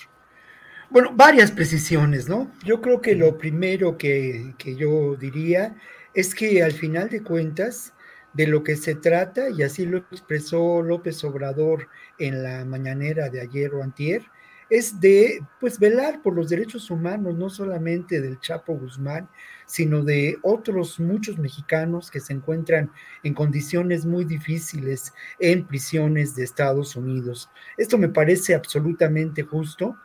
[0.89, 2.49] Bueno, varias precisiones, ¿no?
[2.63, 5.75] Yo creo que lo primero que, que yo diría
[6.13, 7.93] es que al final de cuentas,
[8.37, 11.87] de lo que se trata, y así lo expresó López Obrador
[12.19, 14.21] en la mañanera de ayer o antier,
[14.69, 19.27] es de pues velar por los derechos humanos, no solamente del Chapo Guzmán,
[19.65, 22.91] sino de otros muchos mexicanos que se encuentran
[23.23, 27.49] en condiciones muy difíciles en prisiones de Estados Unidos.
[27.75, 29.95] Esto me parece absolutamente justo,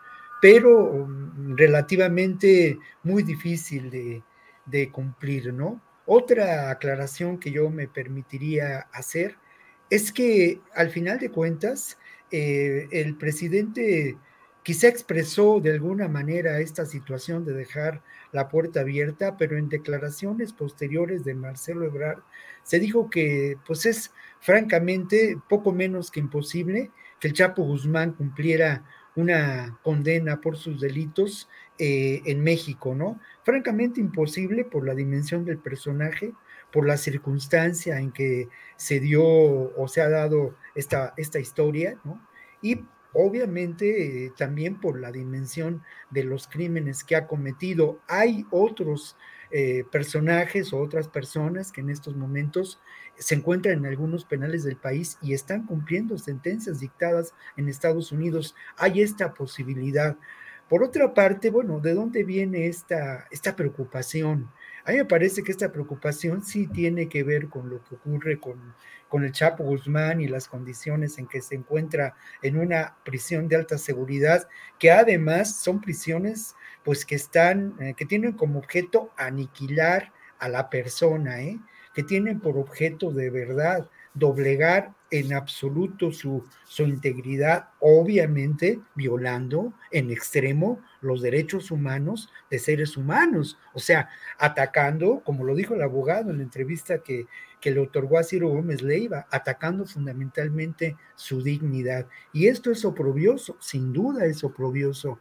[0.40, 4.22] pero mm, relativamente muy difícil de,
[4.64, 5.82] de cumplir, ¿no?
[6.06, 9.36] Otra aclaración que yo me permitiría hacer
[9.90, 11.98] es que al final de cuentas,
[12.30, 14.16] eh, el presidente
[14.62, 18.02] quizá expresó de alguna manera esta situación de dejar
[18.32, 22.22] la puerta abierta, pero en declaraciones posteriores de Marcelo Ebrard
[22.62, 28.84] se dijo que pues es francamente poco menos que imposible que el Chapo Guzmán cumpliera
[29.14, 33.20] una condena por sus delitos eh, en México, ¿no?
[33.44, 36.32] Francamente imposible por la dimensión del personaje,
[36.72, 42.20] por la circunstancia en que se dio o se ha dado esta, esta historia, ¿no?
[42.60, 48.00] Y obviamente eh, también por la dimensión de los crímenes que ha cometido.
[48.08, 49.16] Hay otros
[49.50, 52.80] eh, personajes o otras personas que en estos momentos
[53.16, 58.54] se encuentran en algunos penales del país y están cumpliendo sentencias dictadas en Estados Unidos.
[58.78, 60.16] Hay esta posibilidad.
[60.72, 64.50] Por otra parte, bueno, ¿de dónde viene esta, esta preocupación?
[64.86, 68.40] A mí me parece que esta preocupación sí tiene que ver con lo que ocurre
[68.40, 68.74] con,
[69.06, 73.56] con el Chapo Guzmán y las condiciones en que se encuentra en una prisión de
[73.56, 80.10] alta seguridad, que además son prisiones pues que están, eh, que tienen como objeto aniquilar
[80.38, 81.60] a la persona, ¿eh?
[81.94, 90.10] que tienen por objeto de verdad doblegar en absoluto su, su integridad, obviamente violando en
[90.10, 94.08] extremo los derechos humanos de seres humanos, o sea,
[94.38, 97.26] atacando, como lo dijo el abogado en la entrevista que,
[97.60, 102.06] que le otorgó a Ciro Gómez Leiva, atacando fundamentalmente su dignidad.
[102.32, 105.18] Y esto es oprobioso, sin duda es oprobioso,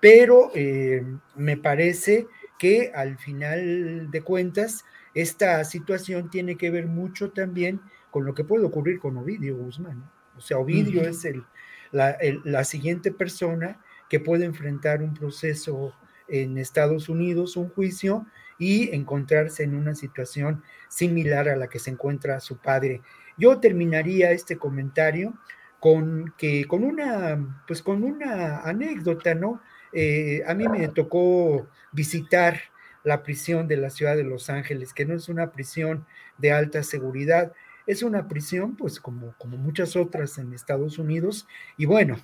[0.00, 1.04] pero eh,
[1.34, 2.26] me parece
[2.58, 7.80] que al final de cuentas, esta situación tiene que ver mucho también
[8.12, 10.08] con lo que puede ocurrir con Ovidio Guzmán.
[10.36, 11.44] O sea, Ovidio es el,
[11.90, 15.94] la, siguiente persona que puede enfrentar un proceso
[16.28, 18.26] en Estados Unidos, un juicio,
[18.58, 23.00] y encontrarse en una situación similar a la que se encuentra su padre.
[23.38, 25.34] Yo terminaría este comentario
[25.80, 29.60] con que con una pues con una anécdota, ¿no?
[29.92, 32.60] Eh, a mí me tocó visitar
[33.04, 36.06] la prisión de la ciudad de Los Ángeles, que no es una prisión
[36.38, 37.52] de alta seguridad,
[37.86, 41.46] es una prisión, pues como, como muchas otras en Estados Unidos,
[41.76, 42.16] y bueno,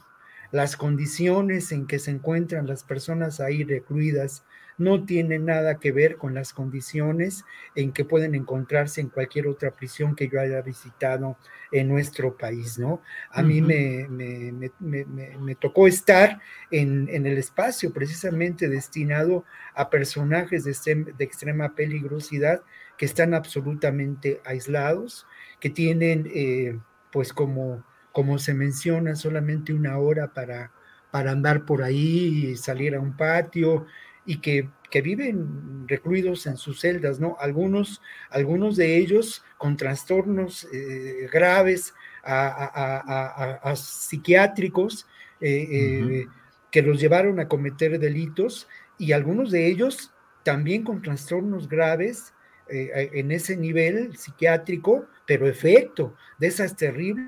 [0.51, 4.45] las condiciones en que se encuentran las personas ahí recluidas
[4.79, 7.45] no tienen nada que ver con las condiciones
[7.75, 11.37] en que pueden encontrarse en cualquier otra prisión que yo haya visitado
[11.73, 13.03] en nuestro país, ¿no?
[13.31, 16.41] A mí me, me, tocó estar
[16.71, 19.45] en, en, el espacio precisamente destinado
[19.75, 22.63] a personajes de, de extrema peligrosidad
[22.97, 25.27] que están absolutamente aislados,
[25.61, 26.79] que tienen, eh,
[27.13, 30.73] pues como, como se menciona, solamente una hora para,
[31.11, 33.87] para andar por ahí y salir a un patio
[34.25, 37.37] y que, que, viven recluidos en sus celdas, ¿no?
[37.41, 45.07] Algunos, algunos de ellos con trastornos eh, graves a, psiquiátricos
[45.41, 46.27] eh,
[46.71, 48.69] que los llevaron a cometer delitos
[48.99, 50.13] y algunos de ellos
[50.43, 52.35] también con trastornos graves
[52.71, 57.27] eh, en ese nivel psiquiátrico, pero efecto de esas terribles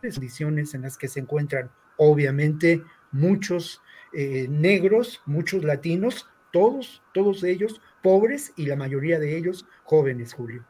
[0.00, 7.80] condiciones en las que se encuentran, obviamente, muchos eh, negros, muchos latinos, todos, todos ellos
[8.02, 10.64] pobres y la mayoría de ellos jóvenes, Julio.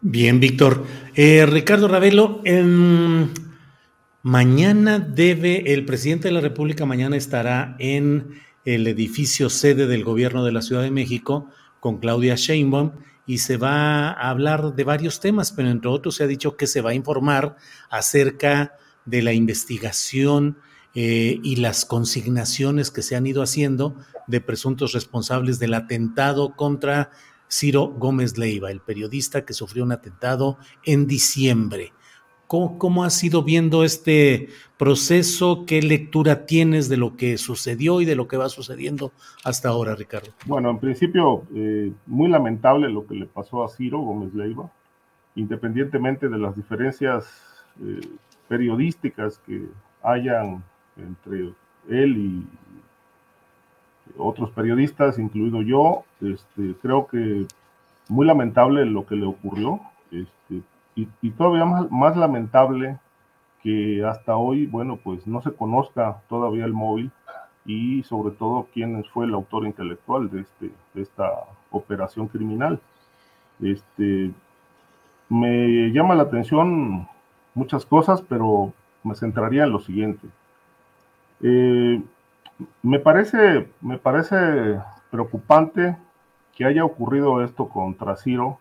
[0.00, 0.84] Bien, Víctor.
[1.14, 2.42] Eh, Ricardo Ravelo,
[4.22, 10.44] mañana debe, el presidente de la República mañana estará en el edificio sede del gobierno
[10.44, 11.50] de la Ciudad de México
[11.84, 12.92] con Claudia Sheinbaum
[13.26, 16.66] y se va a hablar de varios temas, pero entre otros se ha dicho que
[16.66, 17.56] se va a informar
[17.90, 18.72] acerca
[19.04, 20.56] de la investigación
[20.94, 23.96] eh, y las consignaciones que se han ido haciendo
[24.26, 27.10] de presuntos responsables del atentado contra
[27.50, 31.92] Ciro Gómez Leiva, el periodista que sufrió un atentado en diciembre.
[32.46, 35.64] ¿Cómo, has ido viendo este proceso?
[35.66, 39.12] ¿Qué lectura tienes de lo que sucedió y de lo que va sucediendo
[39.44, 40.28] hasta ahora, Ricardo?
[40.46, 44.70] Bueno, en principio, eh, muy lamentable lo que le pasó a Ciro Gómez Leiva,
[45.34, 47.26] independientemente de las diferencias
[47.82, 48.00] eh,
[48.48, 49.66] periodísticas que
[50.02, 50.62] hayan
[50.96, 51.52] entre
[51.88, 52.46] él y
[54.16, 57.46] otros periodistas, incluido yo, este, creo que
[58.08, 59.80] muy lamentable lo que le ocurrió.
[60.96, 62.98] Y, todavía más, lamentable
[63.62, 67.10] que hasta hoy, bueno, pues no se conozca todavía el móvil
[67.64, 71.32] y sobre todo quién fue el autor intelectual de, este, de esta
[71.70, 72.80] operación criminal.
[73.60, 74.30] Este,
[75.28, 77.08] me llama la atención
[77.54, 78.72] muchas cosas, pero
[79.02, 80.28] me centraría en lo siguiente.
[81.42, 82.02] Eh,
[82.82, 84.78] me, parece, me parece
[85.10, 85.96] preocupante
[86.54, 88.58] que haya ocurrido esto contra Ciro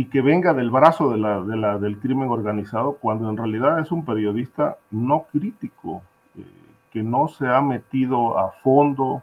[0.00, 3.80] y que venga del brazo de la, de la, del crimen organizado, cuando en realidad
[3.80, 6.00] es un periodista no crítico,
[6.38, 6.42] eh,
[6.90, 9.22] que no se ha metido a fondo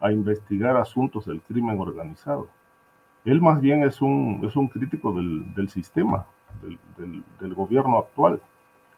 [0.00, 2.48] a investigar asuntos del crimen organizado.
[3.26, 6.24] Él más bien es un, es un crítico del, del sistema,
[6.96, 8.40] del, del, gobierno actual.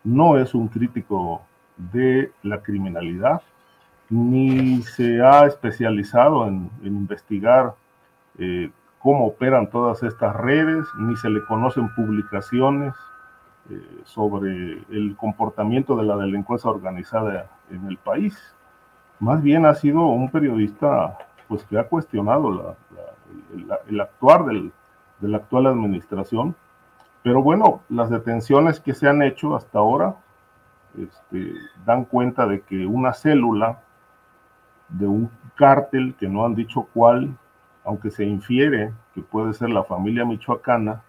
[0.04, 1.42] No es un crítico
[1.76, 3.42] de la criminalidad,
[4.10, 7.74] ni se ha especializado en, en investigar
[8.38, 8.70] eh,
[9.00, 12.94] cómo operan todas estas redes, ni se le conocen publicaciones
[13.70, 18.38] eh, sobre el comportamiento de la delincuencia organizada en el país.
[19.18, 21.18] Más bien ha sido un periodista
[21.48, 22.76] pues, que ha cuestionado
[23.88, 24.70] el, actuar de
[25.28, 26.54] la actual administración.
[27.22, 30.16] Pero bueno, las detenciones que se han hecho hasta ahora
[30.98, 31.54] este,
[31.84, 33.80] dan cuenta de que una célula
[34.88, 37.36] de un cártel, que no han dicho cuál,
[37.90, 41.02] aunque se infiere que puede ser la familia michoacana,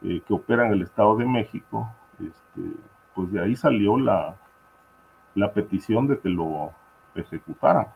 [0.00, 1.86] eh, que opera en el Estado de México,
[2.18, 2.62] este,
[3.14, 4.34] pues de ahí salió la,
[5.52, 6.72] petición de que lo
[7.14, 7.88] ejecutaran.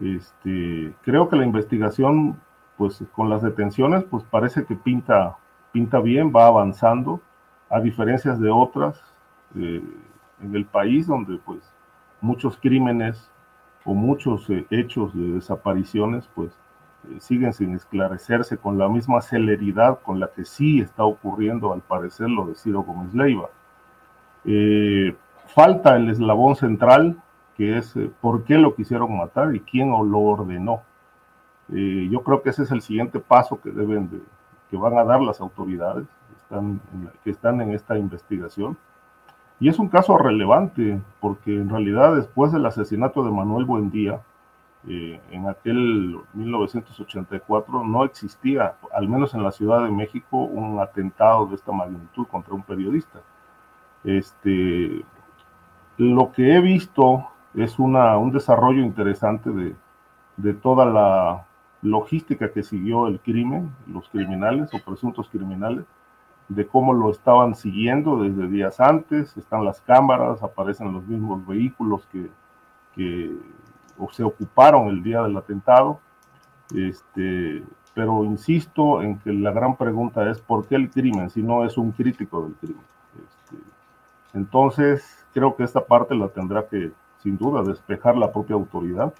[0.00, 2.40] Este, creo que la investigación,
[2.78, 5.36] pues con las detenciones, pues parece que pinta,
[5.70, 7.20] pinta bien, va avanzando,
[7.68, 8.98] a diferencias de otras
[9.54, 9.82] eh,
[10.40, 11.60] en el país donde pues
[12.22, 13.30] muchos crímenes
[13.84, 16.58] o muchos eh, hechos de desapariciones pues
[17.18, 22.28] siguen sin esclarecerse con la misma celeridad con la que sí está ocurriendo al parecer
[22.28, 23.48] lo de Ciro Gómez Leiva.
[25.46, 27.16] falta el eslabón central
[27.58, 30.82] que es eh, por qué lo quisieron matar y quién lo ordenó.
[31.74, 34.20] Eh, yo creo que ese es el siguiente paso que deben de,
[34.70, 36.06] que van a dar las autoridades
[37.24, 38.78] que están en esta investigación.
[39.60, 44.20] Y es un caso relevante porque en realidad después del asesinato de Manuel Buendía,
[44.90, 51.46] eh, en aquel 1984 no existía, al menos en la Ciudad de México, un atentado
[51.46, 53.20] de esta magnitud contra un periodista.
[54.02, 55.04] Este,
[55.98, 59.76] lo que he visto es una, un desarrollo interesante de,
[60.38, 61.46] de toda la
[61.82, 65.84] logística que siguió el crimen, los criminales o presuntos criminales,
[66.48, 72.06] de cómo lo estaban siguiendo desde días antes, están las cámaras, aparecen los mismos vehículos
[72.10, 72.30] que,
[72.94, 73.36] que
[73.98, 76.00] o se ocuparon el día del atentado.
[76.74, 77.62] Este,
[77.94, 81.76] pero insisto en que la gran pregunta es por qué el crimen, si no es
[81.76, 82.84] un crítico del crimen.
[83.14, 83.56] Este,
[84.34, 86.92] entonces, creo que esta parte la tendrá que,
[87.22, 89.12] sin duda, despejar la propia autoridad,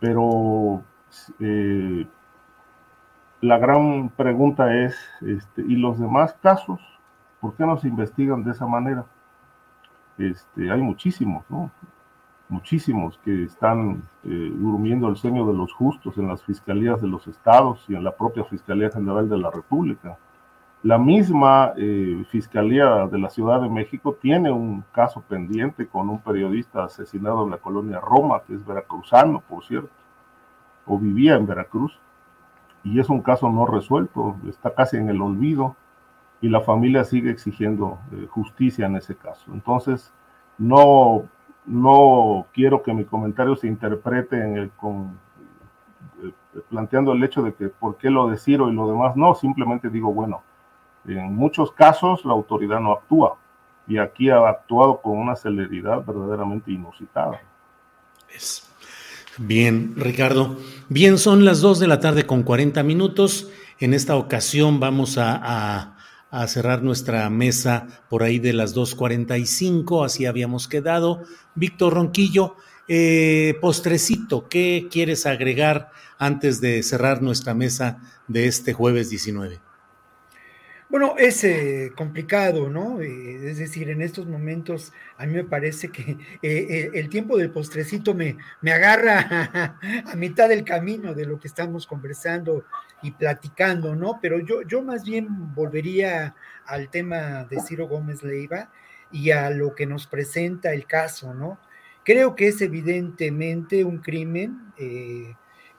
[0.00, 0.82] pero
[1.38, 2.06] eh,
[3.40, 6.80] la gran pregunta es, este, ¿y los demás casos?
[7.40, 9.04] ¿Por qué no se investigan de esa manera?
[10.18, 11.70] Este, hay muchísimos, ¿no?
[12.50, 17.26] Muchísimos que están eh, durmiendo el sueño de los justos en las fiscalías de los
[17.28, 20.18] estados y en la propia Fiscalía General de la República.
[20.82, 26.18] La misma eh, Fiscalía de la Ciudad de México tiene un caso pendiente con un
[26.18, 29.90] periodista asesinado en la colonia Roma, que es veracruzano, por cierto,
[30.86, 31.98] o vivía en Veracruz,
[32.82, 35.76] y es un caso no resuelto, está casi en el olvido,
[36.40, 39.52] y la familia sigue exigiendo eh, justicia en ese caso.
[39.52, 40.12] Entonces,
[40.58, 41.24] no,
[41.66, 45.18] no quiero que mi comentario se interprete en el, con,
[46.22, 46.32] eh,
[46.68, 49.88] planteando el hecho de que por qué lo de Ciro y lo demás, no, simplemente
[49.88, 50.42] digo, bueno,
[51.06, 53.36] en muchos casos la autoridad no actúa
[53.86, 57.40] y aquí ha actuado con una celeridad verdaderamente inusitada.
[59.38, 60.56] Bien, Ricardo.
[60.88, 63.50] Bien, son las 2 de la tarde con 40 minutos.
[63.78, 65.96] En esta ocasión vamos a,
[66.46, 71.22] cerrar nuestra mesa por ahí de las 2.45, así habíamos quedado.
[71.54, 72.56] Víctor Ronquillo,
[72.88, 77.98] eh, postrecito, ¿qué quieres agregar antes de cerrar nuestra mesa
[78.28, 79.69] de este jueves 19?
[80.90, 83.00] Bueno, es eh, complicado, ¿no?
[83.00, 87.52] Eh, es decir, en estos momentos a mí me parece que eh, el tiempo del
[87.52, 92.64] postrecito me, me agarra a, mitad del camino de lo que estamos conversando
[93.02, 94.18] y platicando, ¿no?
[94.20, 96.34] Pero yo, yo más bien volvería
[96.66, 98.72] al tema de Ciro Gómez Leiva
[99.12, 101.60] y a lo que nos presenta el caso, ¿no?
[102.04, 104.72] Creo que es evidentemente un crimen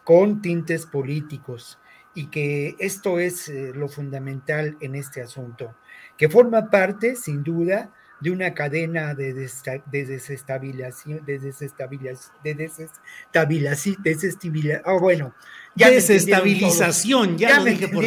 [0.05, 1.79] con tintes políticos
[2.13, 5.75] y que esto es eh, lo fundamental en este asunto,
[6.17, 13.97] que forma parte, sin duda, de una cadena de, desestabilización, de desestabilización, de desestabilización,
[14.85, 15.33] oh, bueno,
[15.75, 18.05] ya desestabilización, ya, lo dije por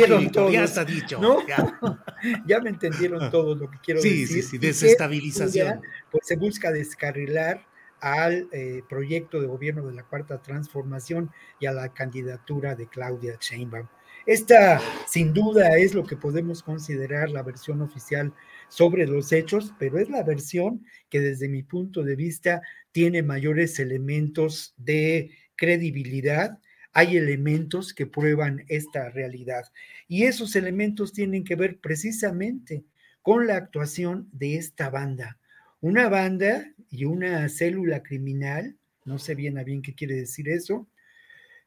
[0.50, 1.20] ya está dicho.
[2.46, 2.60] Ya.
[2.60, 4.26] me entendieron todo lo que quiero decir.
[4.28, 5.80] Sí, sí, desestabilización.
[6.10, 7.66] pues se busca descarrilar
[8.00, 11.30] al eh, proyecto de gobierno de la Cuarta Transformación
[11.60, 13.86] y a la candidatura de Claudia Sheinbaum.
[14.26, 18.32] Esta, sin duda, es lo que podemos considerar la versión oficial
[18.68, 22.62] sobre los hechos, pero es la versión que desde mi punto de vista
[22.92, 26.58] tiene mayores elementos de credibilidad.
[26.92, 29.64] Hay elementos que prueban esta realidad
[30.08, 32.84] y esos elementos tienen que ver precisamente
[33.20, 35.38] con la actuación de esta banda
[35.84, 40.88] una banda y una célula criminal, no sé bien a bien qué quiere decir eso,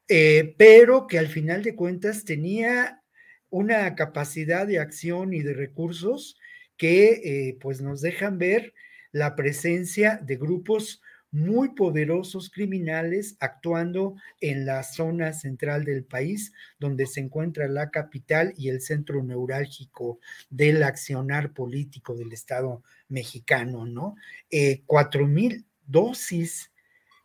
[0.07, 3.01] eh, pero que al final de cuentas tenía
[3.49, 6.37] una capacidad de acción y de recursos
[6.77, 8.73] que eh, pues nos dejan ver
[9.11, 11.01] la presencia de grupos
[11.31, 18.53] muy poderosos criminales actuando en la zona central del país, donde se encuentra la capital
[18.57, 24.15] y el centro neurálgico del accionar político del Estado mexicano, ¿no?
[24.49, 26.71] Eh, cuatro mil dosis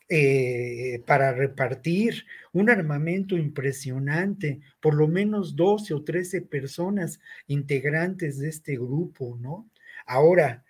[0.08, 8.50] eh, para repartir un armamento impresionante, por lo menos 12 o 13 personas integrantes de
[8.50, 9.70] este grupo, ¿no?
[10.04, 10.64] Ahora,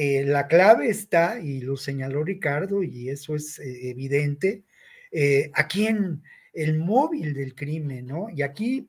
[0.00, 4.62] eh, la clave está, y lo señaló Ricardo, y eso es eh, evidente,
[5.10, 6.22] eh, aquí en
[6.52, 8.30] el móvil del crimen, ¿no?
[8.30, 8.88] Y aquí,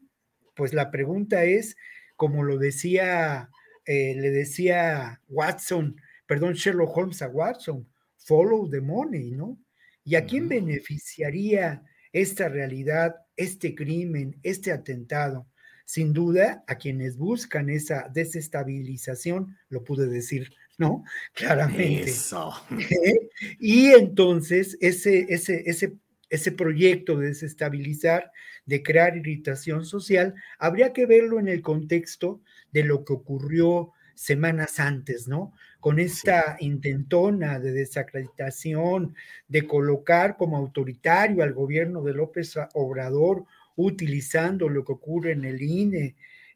[0.56, 1.76] pues la pregunta es,
[2.15, 3.49] como lo decía,
[3.88, 9.57] le decía Watson, perdón, Sherlock Holmes a Watson, follow the money, ¿no?
[10.03, 11.81] ¿Y a quién beneficiaría
[12.14, 15.48] esta realidad, este crimen, este atentado?
[15.86, 21.03] Sin duda, a quienes buscan esa desestabilización, lo pude decir ¿no?
[21.34, 22.10] Claramente.
[22.10, 22.51] Eso.
[22.72, 23.30] ¿Eh?
[23.60, 25.93] Y entonces ese, ese, ese,
[26.30, 28.31] ese proyecto de desestabilizar,
[28.65, 32.41] de crear irritación social, habría que verlo en el contexto
[32.72, 35.53] de lo que ocurrió semanas antes, ¿no?
[35.80, 39.15] Con esta intentona de desacreditación,
[39.47, 43.45] de colocar como autoritario al gobierno de López Obrador,
[43.77, 46.15] utilizando lo que ocurre en el INE,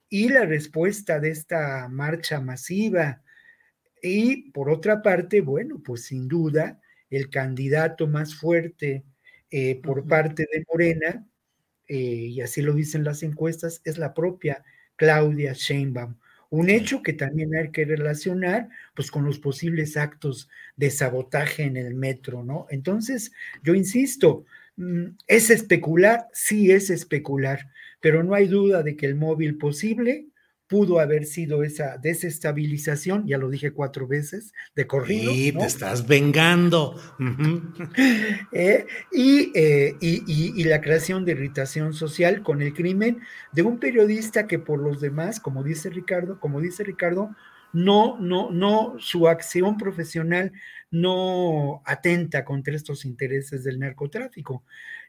[0.10, 3.23] y la respuesta de esta marcha masiva,
[4.04, 9.06] y por otra parte, bueno, pues sin duda, el candidato más fuerte
[9.50, 11.26] eh, por parte de Morena,
[11.88, 14.64] eh, y así lo dicen las encuestas, es la propia
[14.98, 16.18] Claudia Sheinbaum.
[16.50, 21.78] Un hecho que también hay que relacionar pues con los posibles actos de sabotaje en
[21.78, 22.68] el metro, ¿no?
[22.70, 23.32] Entonces,
[23.64, 26.28] yo insisto, mm, ¿es especular?
[26.34, 27.70] Sí es especular,
[28.02, 30.28] pero no hay duda de que el móvil posible
[30.74, 35.32] pudo haber sido esa desestabilización, ya lo dije cuatro veces, de corrido.
[35.32, 37.00] Sí, te estás vengando.
[38.52, 43.20] Eh, eh, y, y, la creación de irritación social con el crimen
[43.52, 47.36] de un periodista que por los demás, como dice Ricardo, como dice Ricardo,
[47.72, 50.54] no, no, no, su acción profesional
[50.92, 54.64] no atenta contra estos intereses del narcotráfico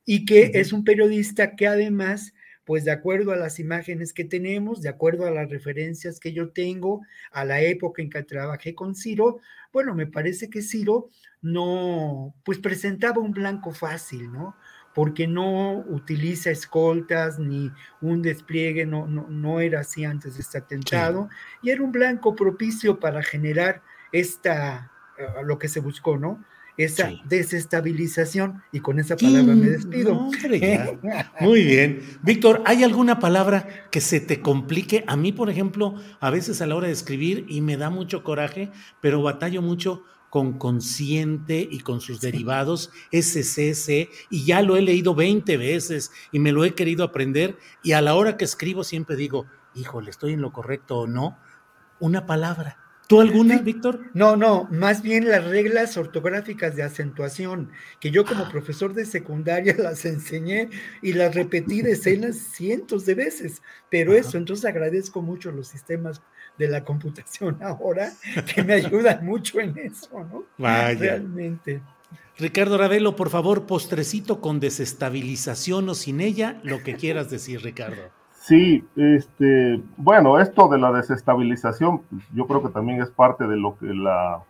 [0.05, 2.35] y que es un periodista que además
[2.65, 6.51] pues de acuerdo a las imágenes que tenemos, de acuerdo a las referencias que yo
[6.51, 9.41] tengo, a la época en que trabajé con Ciro,
[9.73, 11.11] bueno, me parece que Ciro
[11.43, 14.57] no, pues presentaba un blanco fácil, ¿no?
[14.95, 17.71] Porque no utiliza escoltas ni
[18.01, 21.29] un despliegue, no, no, no era así antes de este atentado,
[21.63, 23.83] y era un blanco propicio para generar
[24.13, 26.45] esta, eh, lo que se buscó, ¿no?
[26.77, 30.15] Esa desestabilización y con esa palabra me despido.
[31.41, 32.01] Muy bien.
[32.23, 35.05] Víctor, ¿hay alguna palabra que se te complique?
[35.07, 38.25] A mí, por ejemplo, a veces a la hora de escribir y me da mucho
[38.25, 38.71] coraje,
[39.01, 45.15] pero batallo mucho con consciente y con sus derivados, SCC, y ya lo he leído
[45.15, 49.15] 20 veces y me lo he querido aprender y a la hora que escribo siempre
[49.15, 49.47] digo,
[49.77, 51.39] híjole, ¿estoy en lo correcto o no?
[52.01, 54.01] Una palabra ¿Tú alguna, Víctor?
[54.15, 57.71] No, no, más bien las reglas ortográficas de acentuación,
[58.01, 60.71] que yo como profesor de secundaria las enseñé
[61.03, 66.23] y las repetí decenas, cientos de veces, pero eso, entonces agradezco mucho los sistemas
[66.57, 68.13] de la computación ahora,
[68.55, 70.45] que me ayudan mucho en eso, ¿no?
[70.57, 70.99] Vaya.
[70.99, 71.83] Realmente.
[72.39, 78.11] Ricardo Ravelo, por favor, postrecito con desestabilización o sin ella, lo que quieras decir, Ricardo.
[78.45, 83.57] Sí, este, bueno, esto de la desestabilización, pues, yo creo que también es parte de
[83.57, 84.43] lo que la,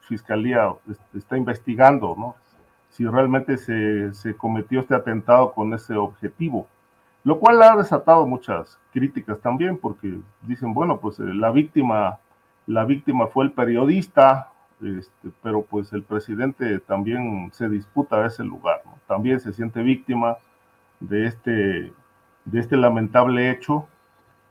[0.00, 0.72] fiscalía
[1.12, 2.34] está investigando, ¿no?
[2.88, 6.66] Si realmente se, cometió este atentado con ese objetivo,
[7.24, 12.18] lo cual ha desatado muchas críticas también, porque dicen, bueno, pues eh, la víctima,
[12.66, 14.50] la víctima fue el periodista,
[14.80, 18.92] este, pero pues el presidente también se disputa ese lugar, ¿no?
[19.06, 20.38] También se siente víctima
[21.00, 21.92] de este
[22.46, 23.86] de este lamentable hecho,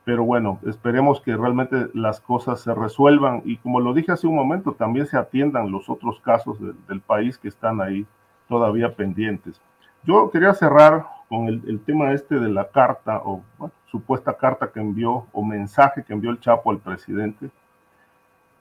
[0.04, 4.36] pero bueno, esperemos que realmente las cosas se resuelvan y como lo dije hace un
[4.36, 8.06] momento, también se atiendan los otros casos del país que están ahí
[8.48, 9.60] todavía pendientes.
[10.04, 13.42] Yo quería cerrar con el, tema este de la carta o
[13.90, 17.50] supuesta carta que envió o mensaje que envió el Chapo al presidente.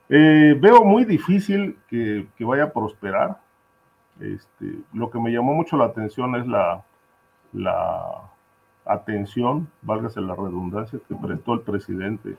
[0.09, 3.39] Eh, veo muy difícil que, vaya a prosperar.
[4.19, 6.83] Este, lo que me llamó mucho la atención es la,
[7.53, 8.21] la
[8.85, 12.37] atención, válgase la redundancia, que prestó el presidente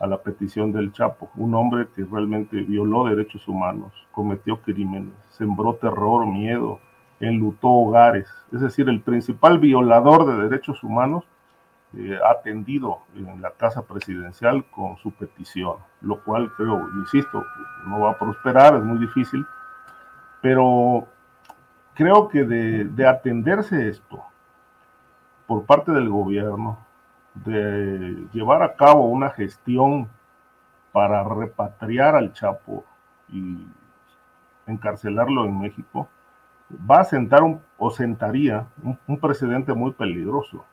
[0.00, 5.74] a la petición del Chapo, un hombre que realmente violó derechos humanos, cometió crímenes, sembró
[5.76, 6.80] terror, miedo,
[7.20, 11.24] enlutó hogares, es decir, el principal violador de derechos humanos
[11.96, 17.44] eh, atendido en la casa presidencial con su petición, lo cual creo, insisto,
[17.86, 19.46] no va a prosperar, es muy difícil,
[20.42, 21.06] pero
[21.94, 24.24] creo que de, de atenderse esto
[25.46, 26.78] por parte del gobierno,
[27.34, 30.08] de llevar a cabo una gestión
[30.92, 32.84] para repatriar al Chapo
[33.28, 33.66] y
[34.66, 36.08] encarcelarlo en México,
[36.90, 40.64] va a sentar un, o sentaría un, precedente muy peligroso,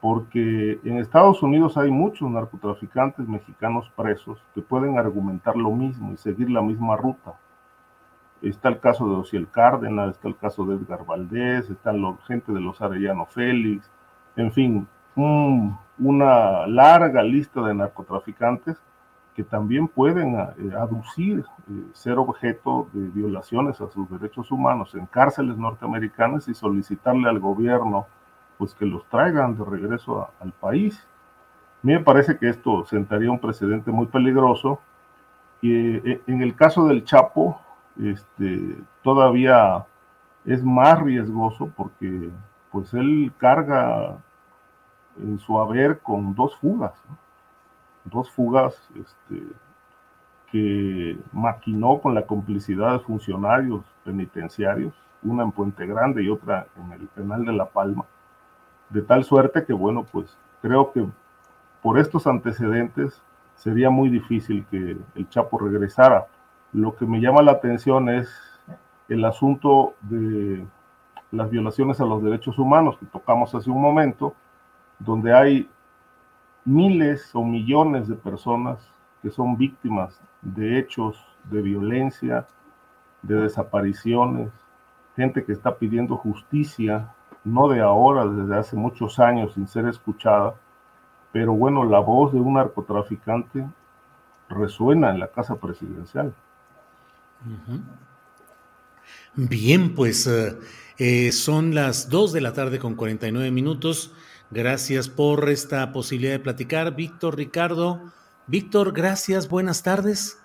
[0.00, 6.16] porque en Estados Unidos hay muchos narcotraficantes mexicanos presos que pueden argumentar lo mismo y
[6.16, 7.34] seguir la misma ruta.
[8.42, 12.52] Está el caso de Ociel Cárdenas, está el caso de Edgar Valdés, está la gente
[12.52, 13.90] de los Arellano Félix,
[14.36, 18.80] en fin, una larga lista de narcotraficantes
[19.34, 25.06] que también pueden eh, aducir eh, ser objeto de violaciones a sus derechos humanos en
[25.06, 28.06] cárceles norteamericanas y solicitarle al gobierno
[28.58, 31.06] pues que los traigan de regreso al país.
[31.82, 34.80] A mí me parece que esto sentaría un precedente muy peligroso
[35.62, 37.60] y eh, en el caso del Chapo
[37.98, 39.86] este, todavía
[40.44, 42.30] es más riesgoso porque
[42.70, 44.16] pues él carga
[45.18, 46.94] en su haber con dos fugas.
[48.04, 49.42] dos fugas este,
[50.50, 56.92] que maquinó con la complicidad de funcionarios penitenciarios, una en Puente Grande y otra en
[56.92, 58.04] el penal de La Palma,
[58.88, 61.06] de tal suerte que, bueno, pues creo que
[61.82, 63.22] por estos antecedentes
[63.54, 66.26] sería muy difícil que el Chapo regresara.
[66.72, 68.28] Lo que me llama la atención es
[69.08, 70.64] el asunto de
[71.32, 74.34] las violaciones a los derechos humanos que tocamos hace un momento,
[74.98, 75.68] donde hay
[76.64, 78.78] miles o millones de personas
[79.22, 82.46] que son víctimas de hechos de violencia,
[83.22, 84.50] de desapariciones,
[85.16, 87.12] gente que está pidiendo justicia,
[87.44, 90.54] no de ahora, desde hace muchos años sin ser escuchada,
[91.32, 93.66] pero bueno, la voz de un narcotraficante
[94.48, 96.34] resuena en la casa presidencial.
[99.34, 100.56] Bien, pues eh,
[100.98, 104.14] eh, son las 2 de la tarde con 49 minutos.
[104.50, 108.12] Gracias por esta posibilidad de platicar, Víctor Ricardo.
[108.46, 110.40] Víctor, gracias, buenas tardes.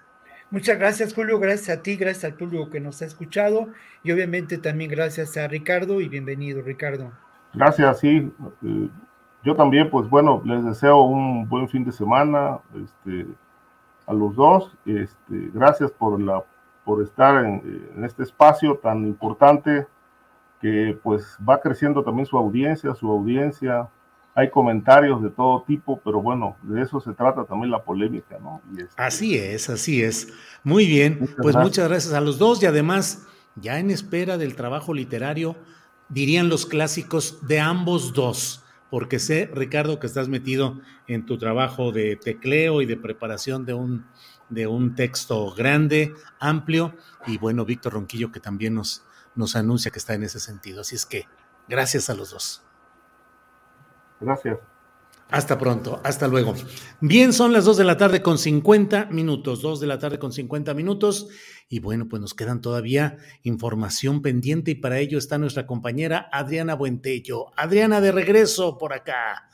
[0.51, 3.67] Muchas gracias, Julio, gracias a ti, gracias al público que nos ha escuchado
[4.03, 7.11] y obviamente también gracias a Ricardo y bienvenido, Ricardo.
[7.53, 8.31] Gracias, sí.
[8.63, 8.89] Eh,
[9.43, 13.27] yo también, pues bueno, les deseo un buen fin de semana este,
[14.05, 14.71] a los dos.
[14.85, 16.43] Este, gracias por, la,
[16.85, 19.87] por estar en, en este espacio tan importante
[20.61, 23.89] que pues va creciendo también su audiencia, su audiencia
[24.37, 28.61] hay comentarios de todo tipo, pero bueno, de eso se trata también la polémica, ¿no?
[28.77, 30.27] Este, así es, así es.
[30.61, 33.25] Muy bien, pues muchas gracias a los dos y además,
[33.55, 35.55] ya en espera del trabajo literario,
[36.09, 41.93] dirían los clásicos de ambos dos, porque sé, Ricardo, que estás metido en tu trabajo
[41.93, 44.05] de tecleo y de preparación de un,
[44.49, 46.95] de un texto grande, amplio,
[47.25, 49.03] y bueno, Víctor Ronquillo, que también nos,
[49.35, 50.81] nos anuncia que está en ese sentido.
[50.81, 51.27] Así es que,
[51.67, 52.63] gracias a los dos.
[54.19, 54.57] Gracias.
[55.29, 56.53] Hasta pronto, hasta luego.
[57.01, 60.31] Bien, son las 2 de la tarde con 50 minutos, 2 de la tarde con
[60.31, 61.27] 50 minutos.
[61.67, 66.75] Y bueno, pues nos quedan todavía información pendiente y para ello está nuestra compañera Adriana
[66.75, 67.47] Buentello.
[67.57, 69.49] Adriana, de regreso por acá.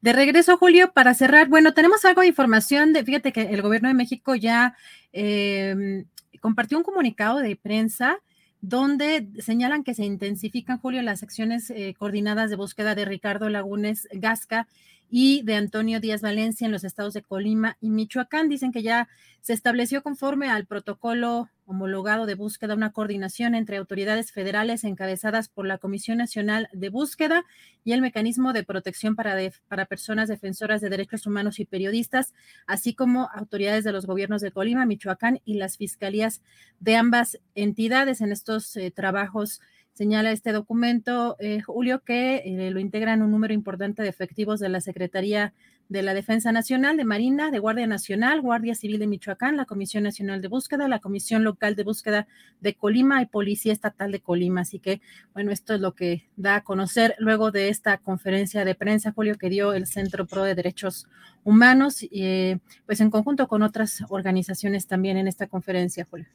[0.00, 3.88] De regreso, Julio, para cerrar, bueno, tenemos algo de información de, fíjate que el gobierno
[3.88, 4.74] de México ya
[5.12, 6.04] eh,
[6.40, 8.18] compartió un comunicado de prensa
[8.62, 14.08] donde señalan que se intensifican, Julio, las acciones eh, coordinadas de búsqueda de Ricardo Lagunes
[14.12, 14.66] Gasca
[15.10, 18.48] y de Antonio Díaz Valencia en los estados de Colima y Michoacán.
[18.48, 19.08] Dicen que ya
[19.40, 25.66] se estableció conforme al protocolo homologado de búsqueda una coordinación entre autoridades federales encabezadas por
[25.66, 27.44] la Comisión Nacional de Búsqueda
[27.84, 29.36] y el Mecanismo de Protección para,
[29.68, 32.34] para Personas Defensoras de Derechos Humanos y Periodistas,
[32.66, 36.42] así como autoridades de los gobiernos de Colima, Michoacán y las fiscalías
[36.80, 38.20] de ambas entidades.
[38.20, 39.60] En estos eh, trabajos
[39.92, 44.70] Señala este documento, eh, Julio, que eh, lo integran un número importante de efectivos de
[44.70, 45.52] la Secretaría
[45.90, 50.04] de la Defensa Nacional, de Marina, de Guardia Nacional, Guardia Civil de Michoacán, la Comisión
[50.04, 52.28] Nacional de Búsqueda, la Comisión Local de Búsqueda
[52.60, 54.60] de Colima y Policía Estatal de Colima.
[54.60, 55.02] Así que,
[55.34, 59.36] bueno, esto es lo que da a conocer luego de esta conferencia de prensa, Julio,
[59.36, 61.08] que dio el Centro Pro de Derechos
[61.42, 66.28] Humanos, eh, pues en conjunto con otras organizaciones también en esta conferencia, Julio.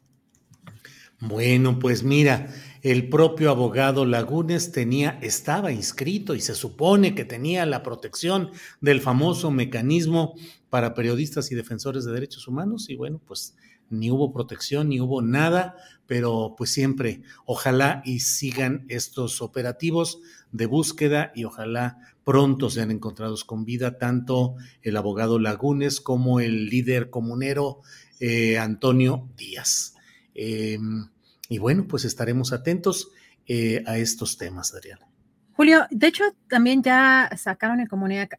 [1.22, 7.66] Bueno, pues mira, el propio abogado Lagunes tenía, estaba inscrito y se supone que tenía
[7.66, 8.52] la protección
[8.82, 10.36] del famoso mecanismo
[10.70, 13.56] para periodistas y defensores de derechos humanos y bueno, pues
[13.90, 20.20] ni hubo protección, ni hubo nada, pero pues siempre ojalá y sigan estos operativos
[20.52, 26.66] de búsqueda y ojalá pronto sean encontrados con vida tanto el abogado Lagunes como el
[26.66, 27.82] líder comunero
[28.20, 29.95] eh, Antonio Díaz.
[30.36, 31.08] Em,
[31.50, 33.10] y bueno, pues estaremos atentos
[33.48, 35.08] eh, a estos temas, Adriana.
[35.54, 37.88] Julio, de hecho, también ya sacaron el,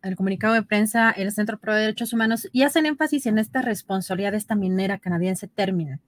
[0.03, 3.63] el, comunicado de prensa el Centro Pro de Derechos Humanos y hacen énfasis en esta
[3.63, 6.01] responsabilidad de esta minera canadiense Termina.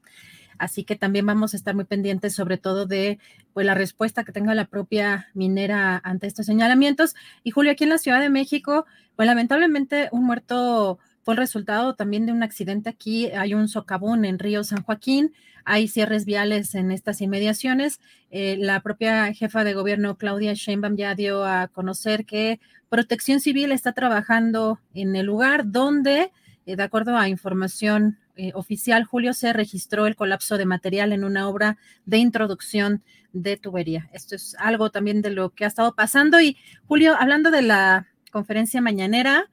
[0.58, 3.18] Así que también vamos a estar muy pendientes, sobre todo de
[3.54, 7.14] pues, la respuesta que tenga la propia minera ante estos señalamientos.
[7.44, 8.84] Y Julio, aquí en la Ciudad de México,
[9.16, 10.98] pues lamentablemente un muerto
[11.28, 13.26] fue el resultado también de un accidente aquí.
[13.26, 15.34] Hay un socavón en Río San Joaquín,
[15.66, 18.00] hay cierres viales en estas inmediaciones.
[18.30, 23.72] Eh, la propia jefa de gobierno, Claudia Sheinbaum, ya dio a conocer que Protección Civil
[23.72, 26.32] está trabajando en el lugar donde,
[26.64, 31.24] eh, de acuerdo a información eh, oficial, Julio, se registró el colapso de material en
[31.24, 31.76] una obra
[32.06, 33.02] de introducción
[33.34, 34.08] de tubería.
[34.14, 36.40] Esto es algo también de lo que ha estado pasando.
[36.40, 36.56] Y
[36.86, 39.50] Julio, hablando de la conferencia mañanera,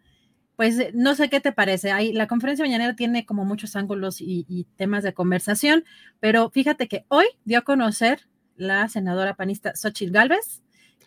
[0.56, 1.92] pues eh, no sé qué te parece.
[1.92, 5.84] Ahí, la conferencia mañanera tiene como muchos ángulos y, temas de conversación,
[6.20, 8.22] pero fíjate que hoy dio a conocer
[8.56, 10.62] la senadora panista Xochitl Galvez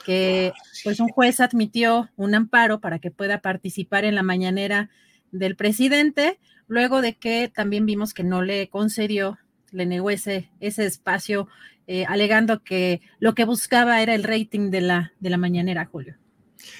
[0.05, 4.91] que ah, pues un juez admitió un amparo para que pueda participar en la mañanera
[5.33, 9.39] del presidente, luego de que también vimos que no le concedió,
[9.71, 11.49] le negó ese, ese espacio,
[11.87, 16.17] eh, alegando que lo que buscaba era el rating de la, de la mañanera, Julio.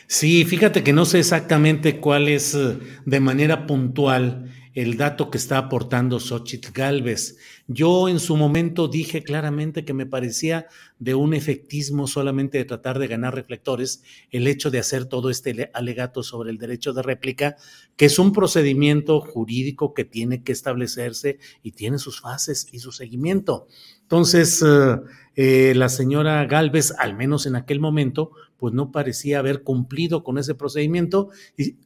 [0.07, 5.39] Sí, fíjate que no sé exactamente cuál es eh, de manera puntual el dato que
[5.39, 7.37] está aportando Xochitl Galvez.
[7.67, 10.69] Yo en su momento dije claramente que me parecía
[11.01, 15.71] de un efectismo solamente de tratar de ganar reflectores el hecho de hacer todo este
[15.75, 17.57] alegato sobre el derecho de réplica,
[17.97, 22.93] que es un procedimiento jurídico que tiene que establecerse y tiene sus fases y su
[22.93, 23.67] seguimiento.
[24.09, 24.97] Entonces, eh,
[25.37, 30.39] eh, la señora Galvez, al menos en aquel momento, pues no parecía haber cumplido con
[30.39, 31.29] ese procedimiento.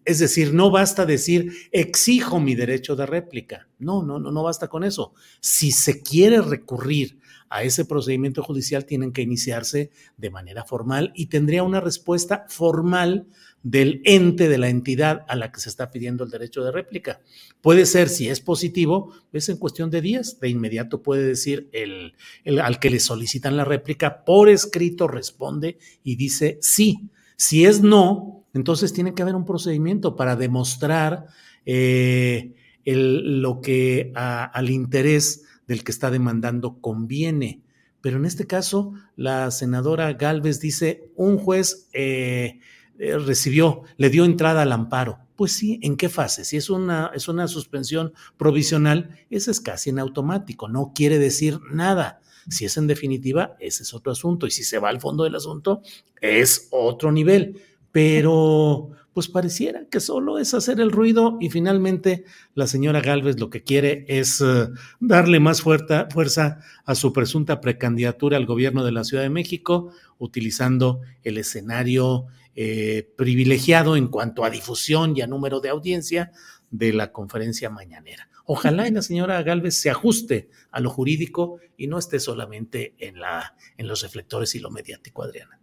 [0.04, 3.66] Es decir, no basta decir, exijo mi derecho de réplica.
[3.80, 5.14] No, no, no, no basta con eso.
[5.40, 7.18] Si se quiere recurrir
[7.50, 13.26] a ese procedimiento judicial, tienen que iniciarse de manera formal y tendría una respuesta formal
[13.62, 17.20] del ente, de la entidad a la que se está pidiendo el derecho de réplica.
[17.60, 20.40] Puede ser, si es positivo, es en cuestión de días.
[20.40, 22.14] De inmediato puede decir el,
[22.60, 27.08] al que le solicitan la réplica, por escrito responde y dice sí.
[27.36, 31.26] Si es no, entonces tiene que haber un procedimiento para demostrar
[31.66, 37.62] eh, lo que al interés del que está demandando conviene.
[38.00, 42.58] Pero en este caso, la senadora Galvez dice, un juez eh,
[43.04, 45.18] eh, recibió, le dio entrada al amparo.
[45.34, 46.44] Pues sí, ¿en qué fase?
[46.44, 51.58] Si es una, es una suspensión provisional, ese es casi en automático, no quiere decir
[51.72, 52.20] nada.
[52.48, 54.46] Si es en definitiva, ese es otro asunto.
[54.46, 55.82] Y si se va al fondo del asunto,
[56.20, 57.60] es otro nivel.
[57.90, 62.24] Pero, pues pareciera que solo es hacer el ruido y finalmente
[62.54, 64.68] la señora Galvez lo que quiere es eh,
[65.00, 69.90] darle más fuerza, fuerza a su presunta precandidatura al gobierno de la Ciudad de México,
[70.18, 76.32] utilizando el escenario eh, privilegiado en cuanto a difusión y a número de audiencia
[76.70, 78.28] de la conferencia mañanera.
[78.44, 83.20] Ojalá y la señora Galvez se ajuste a lo jurídico y no esté solamente en,
[83.20, 85.61] la, en los reflectores y lo mediático, Adriana.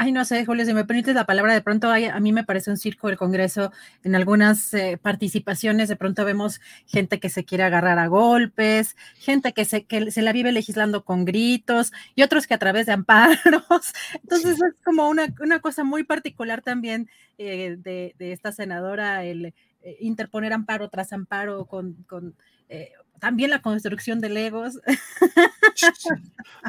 [0.00, 2.70] Ay, no sé, Julio, si me permites la palabra, de pronto a mí me parece
[2.70, 3.72] un circo del Congreso.
[4.04, 9.52] En algunas eh, participaciones, de pronto vemos gente que se quiere agarrar a golpes, gente
[9.52, 12.92] que se, que se la vive legislando con gritos y otros que a través de
[12.92, 13.40] amparos.
[14.22, 19.46] Entonces es como una, una, cosa muy particular también eh, de, de, esta senadora, el
[19.46, 22.36] eh, interponer amparo tras amparo con, con
[23.18, 24.80] también la construcción de legos.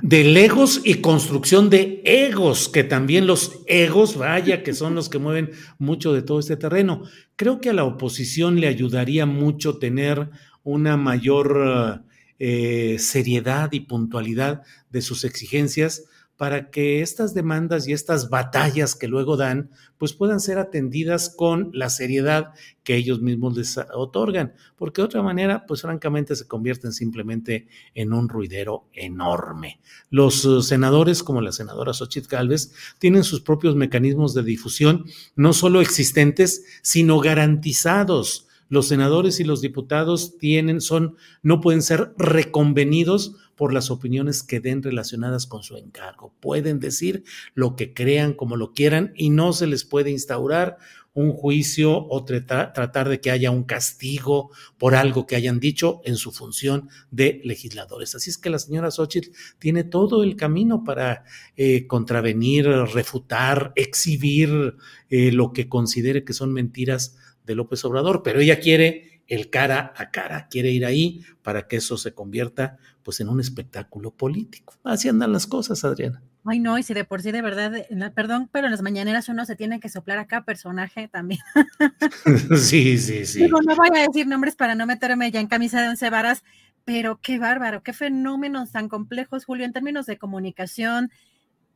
[0.01, 5.19] De legos y construcción de egos, que también los egos, vaya, que son los que
[5.19, 7.03] mueven mucho de todo este terreno.
[7.35, 10.29] Creo que a la oposición le ayudaría mucho tener
[10.63, 12.03] una mayor
[12.37, 16.03] eh, seriedad y puntualidad de sus exigencias
[16.39, 21.69] para que estas demandas y estas batallas que luego dan, pues puedan ser atendidas con
[21.73, 22.53] la seriedad
[22.85, 28.13] que ellos mismos les otorgan, porque de otra manera, pues francamente se convierten simplemente en
[28.13, 29.81] un ruidero enorme.
[30.11, 35.03] Los uh, senadores, como la senadora Xochitl Galvez, tienen sus propios mecanismos de difusión,
[35.35, 42.13] no solo existentes, sino garantizados los senadores y los diputados tienen, son, no pueden ser
[42.17, 46.33] reconvenidos por las opiniones que den relacionadas con su encargo.
[46.39, 47.25] Pueden decir
[47.55, 50.77] lo que crean, como lo quieran, y no se les puede instaurar
[51.19, 56.15] un juicio o tratar de que haya un castigo por algo que hayan dicho en
[56.15, 58.15] su función de legisladores.
[58.15, 61.25] Así es que la señora Xochitl tiene todo el camino para
[61.57, 64.77] eh, contravenir, refutar, exhibir
[65.09, 69.93] eh, lo que considere que son mentiras de López Obrador, pero ella quiere el cara
[69.97, 74.75] a cara, quiere ir ahí para que eso se convierta pues en un espectáculo político.
[74.85, 76.23] Así andan las cosas, Adriana.
[76.45, 77.85] Ay, no, y si de por sí de verdad,
[78.15, 81.41] perdón, pero en las mañaneras uno se tiene que soplar acá personaje también.
[82.57, 83.47] sí, sí, sí.
[83.47, 86.43] no voy a decir nombres para no meterme ya en camisa de once varas,
[86.85, 91.11] pero qué bárbaro, qué fenómenos tan complejos, Julio, en términos de comunicación,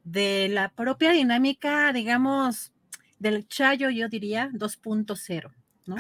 [0.06, 2.72] de la propia dinámica, digamos,
[3.20, 5.52] del Chayo, yo diría 2.0.
[5.86, 5.96] ¿no?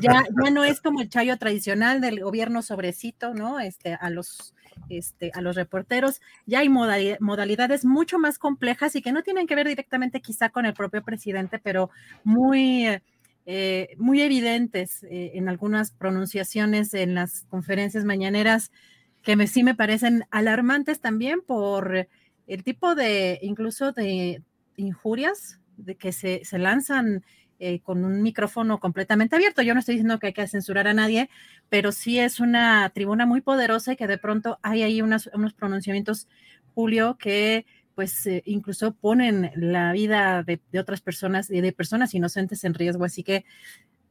[0.00, 3.60] ya, ya no es como el chayo tradicional del gobierno sobrecito, ¿no?
[3.60, 4.54] Este, a los
[4.88, 6.20] este, a los reporteros.
[6.46, 10.66] Ya hay modalidades mucho más complejas y que no tienen que ver directamente quizá con
[10.66, 11.90] el propio presidente, pero
[12.24, 12.86] muy,
[13.46, 18.70] eh, muy evidentes eh, en algunas pronunciaciones en las conferencias mañaneras
[19.22, 22.08] que me, sí me parecen alarmantes también por
[22.46, 24.42] el tipo de, incluso de
[24.76, 27.24] injurias de que se, se lanzan
[27.60, 29.62] eh, con un micrófono completamente abierto.
[29.62, 31.28] Yo no estoy diciendo que hay que censurar a nadie,
[31.68, 36.28] pero sí es una tribuna muy poderosa y que de pronto hay ahí unos pronunciamientos,
[36.74, 37.66] Julio, que
[37.98, 43.04] pues eh, incluso ponen la vida de, otras personas y de personas inocentes en riesgo.
[43.04, 43.44] Así que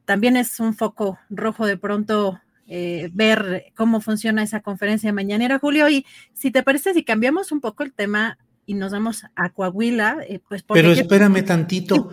[0.04, 5.88] también es un foco rojo de pronto eh, ver cómo funciona esa conferencia mañanera, Julio.
[5.88, 6.04] Y
[6.34, 10.64] si te parece, si cambiamos un poco el tema y nos vamos a Coahuila, pues...
[10.64, 12.10] Pero espérame tantito.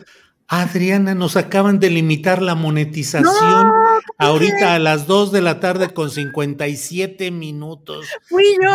[0.47, 3.72] Adriana, nos acaban de limitar la monetización
[4.17, 8.07] ahorita a las 2 de la tarde con 57 minutos.
[8.23, 8.72] Fui yo,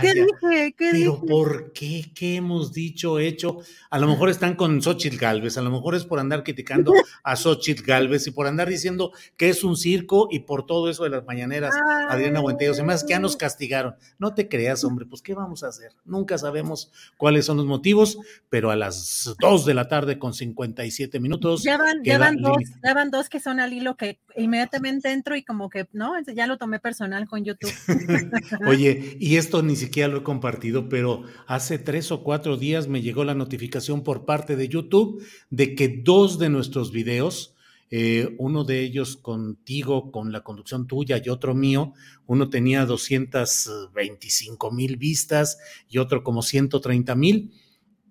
[0.00, 0.74] ¿qué, dije?
[0.78, 2.10] Pero ¿por qué?
[2.14, 3.58] ¿Qué hemos dicho, hecho?
[3.90, 6.92] A lo mejor están con Xochitl Galvez, a lo mejor es por andar criticando
[7.24, 11.04] a Xochitl Galvez y por andar diciendo que es un circo y por todo eso
[11.04, 11.74] de las mañaneras,
[12.08, 13.94] Adriana Buentello, se me hace que ya nos castigaron.
[14.18, 15.92] No te creas, hombre, pues ¿qué vamos a hacer?
[16.04, 18.18] Nunca sabemos cuáles son los motivos,
[18.48, 21.62] pero a las 2 de la tarde con 57 minutos.
[21.62, 25.36] Ya van, ya van dos, ya van dos que son al hilo que inmediatamente entro
[25.36, 26.14] y como que, ¿no?
[26.34, 27.72] Ya lo tomé personal con YouTube.
[28.66, 33.02] Oye, y esto ni siquiera lo he compartido, pero hace tres o cuatro días me
[33.02, 37.54] llegó la notificación por parte de YouTube de que dos de nuestros videos,
[37.90, 41.92] eh, uno de ellos contigo, con la conducción tuya y otro mío,
[42.26, 47.52] uno tenía 225 mil vistas y otro como 130 mil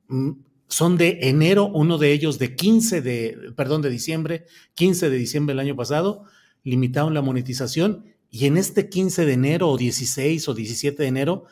[0.07, 0.31] mm,
[0.72, 4.45] son de enero, uno de ellos de 15 de, perdón, de diciembre,
[4.76, 6.23] 15 de diciembre del año pasado,
[6.64, 11.43] limitaron la monetización y en este 15 de enero o 16 o 17 de enero,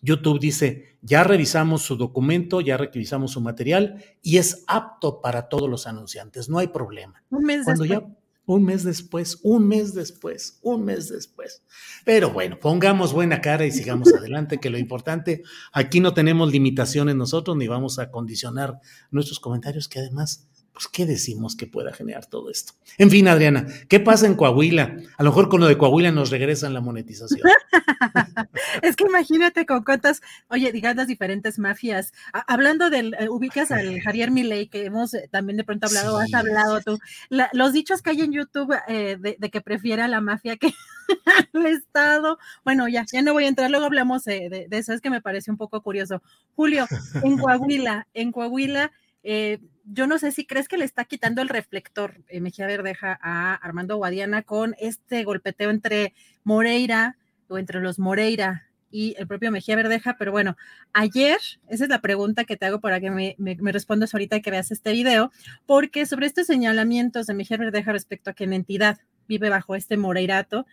[0.00, 5.68] YouTube dice, ya revisamos su documento, ya revisamos su material y es apto para todos
[5.68, 7.24] los anunciantes, no hay problema.
[7.30, 8.06] Un mes Cuando ya
[8.48, 11.62] un mes después, un mes después, un mes después.
[12.06, 17.14] Pero bueno, pongamos buena cara y sigamos adelante, que lo importante, aquí no tenemos limitaciones
[17.14, 18.80] nosotros, ni vamos a condicionar
[19.10, 22.72] nuestros comentarios, que además pues, ¿qué decimos que pueda generar todo esto?
[22.98, 24.96] En fin, Adriana, ¿qué pasa en Coahuila?
[25.16, 27.40] A lo mejor con lo de Coahuila nos regresan la monetización.
[28.82, 32.12] es que imagínate con cuántas, oye, digas las diferentes mafias.
[32.32, 36.32] hablando del, eh, ubicas al Javier Milei, que hemos eh, también de pronto hablado, has
[36.32, 40.72] hablado tú, los dichos que hay en YouTube eh, de, que prefiera la mafia que
[41.54, 42.38] el Estado.
[42.64, 45.20] Bueno, ya, ya no voy a entrar, luego hablamos de, de eso, es que me
[45.20, 46.22] parece un poco curioso.
[46.54, 46.86] Julio,
[47.24, 48.92] en Coahuila, en Coahuila,
[49.30, 49.58] eh,
[49.90, 53.54] yo no sé si crees que le está quitando el reflector eh, Mejía Verdeja a
[53.54, 57.16] Armando Guadiana con este golpeteo entre Moreira
[57.48, 60.56] o entre los Moreira y el propio Mejía Verdeja, pero bueno,
[60.92, 61.38] ayer,
[61.68, 63.36] esa es la pregunta que te hago para que me,
[63.72, 65.30] respondas ahorita que veas este video,
[65.66, 69.98] porque sobre estos señalamientos de Mejía Verdeja respecto a que en entidad vive bajo este
[69.98, 70.66] Moreirato,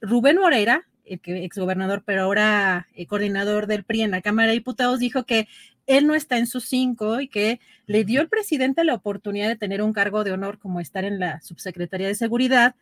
[0.00, 4.54] Rubén Moreira, el que exgobernador, pero ahora eh, coordinador del PRI en la Cámara de
[4.54, 5.48] Diputados, dijo que
[5.86, 9.56] él no está en sus cinco y que le dio al presidente la oportunidad de
[9.56, 12.76] tener un cargo de honor como estar en la subsecretaría de seguridad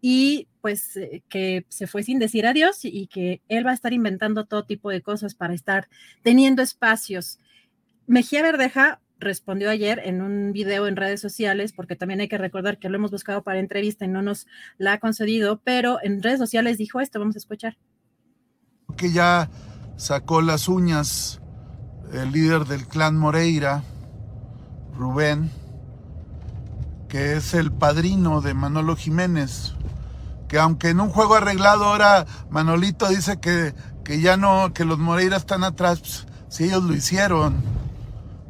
[0.00, 3.92] y pues eh, que se fue sin decir adiós y que él va a estar
[3.92, 5.88] inventando todo tipo de cosas para estar
[6.22, 7.38] teniendo espacios.
[8.06, 12.78] Mejía Verdeja respondió ayer en un video en redes sociales, porque también hay que recordar
[12.78, 14.46] que lo hemos buscado para entrevista y no nos
[14.78, 17.76] la ha concedido, pero en redes sociales dijo esto, vamos a escuchar.
[18.96, 19.50] Que ya
[19.96, 21.40] sacó las uñas
[22.12, 23.82] el líder del clan Moreira,
[24.96, 25.50] Rubén,
[27.08, 29.74] que es el padrino de Manolo Jiménez,
[30.48, 33.74] que aunque en un juego arreglado ahora Manolito dice que,
[34.04, 37.56] que ya no, que los Moreira están atrás, pues, si ellos lo hicieron,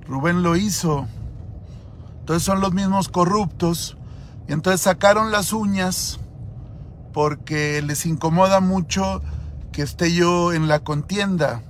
[0.09, 1.07] Rubén lo hizo.
[2.21, 3.97] Entonces son los mismos corruptos.
[4.49, 6.21] Y entonces sacaron las uñas
[7.13, 9.23] porque les incomoda mucho
[9.73, 11.63] que esté yo en la contienda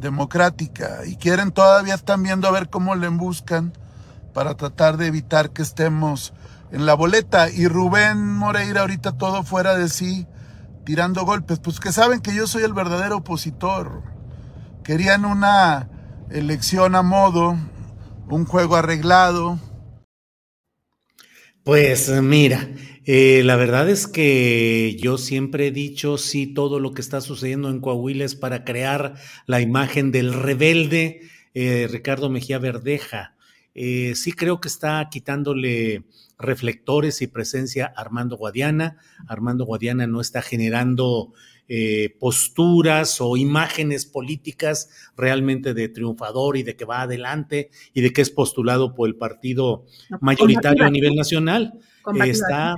[0.00, 3.72] democrática y quieren todavía están viendo a ver cómo le embuscan
[4.32, 6.34] para tratar de evitar que estemos
[6.72, 10.26] en la boleta y Rubén Moreira ahorita todo fuera de sí
[10.84, 14.02] tirando golpes, pues que saben que yo soy el verdadero opositor.
[14.82, 15.88] Querían una
[16.30, 17.56] elección a modo,
[18.28, 19.58] un juego arreglado.
[21.62, 22.68] Pues mira,
[23.06, 27.70] eh, la verdad es que yo siempre he dicho, sí, todo lo que está sucediendo
[27.70, 29.14] en Coahuila es para crear
[29.46, 31.22] la imagen del rebelde
[31.54, 33.34] eh, Ricardo Mejía Verdeja.
[33.74, 36.04] Eh, sí creo que está quitándole
[36.38, 38.98] reflectores y presencia a Armando Guadiana.
[39.26, 41.32] Armando Guadiana no está generando
[42.18, 48.22] posturas o imágenes políticas realmente de triunfador y de que va adelante y de que
[48.22, 49.84] es postulado por el partido
[50.20, 51.72] mayoritario a nivel nacional.
[52.24, 52.76] Está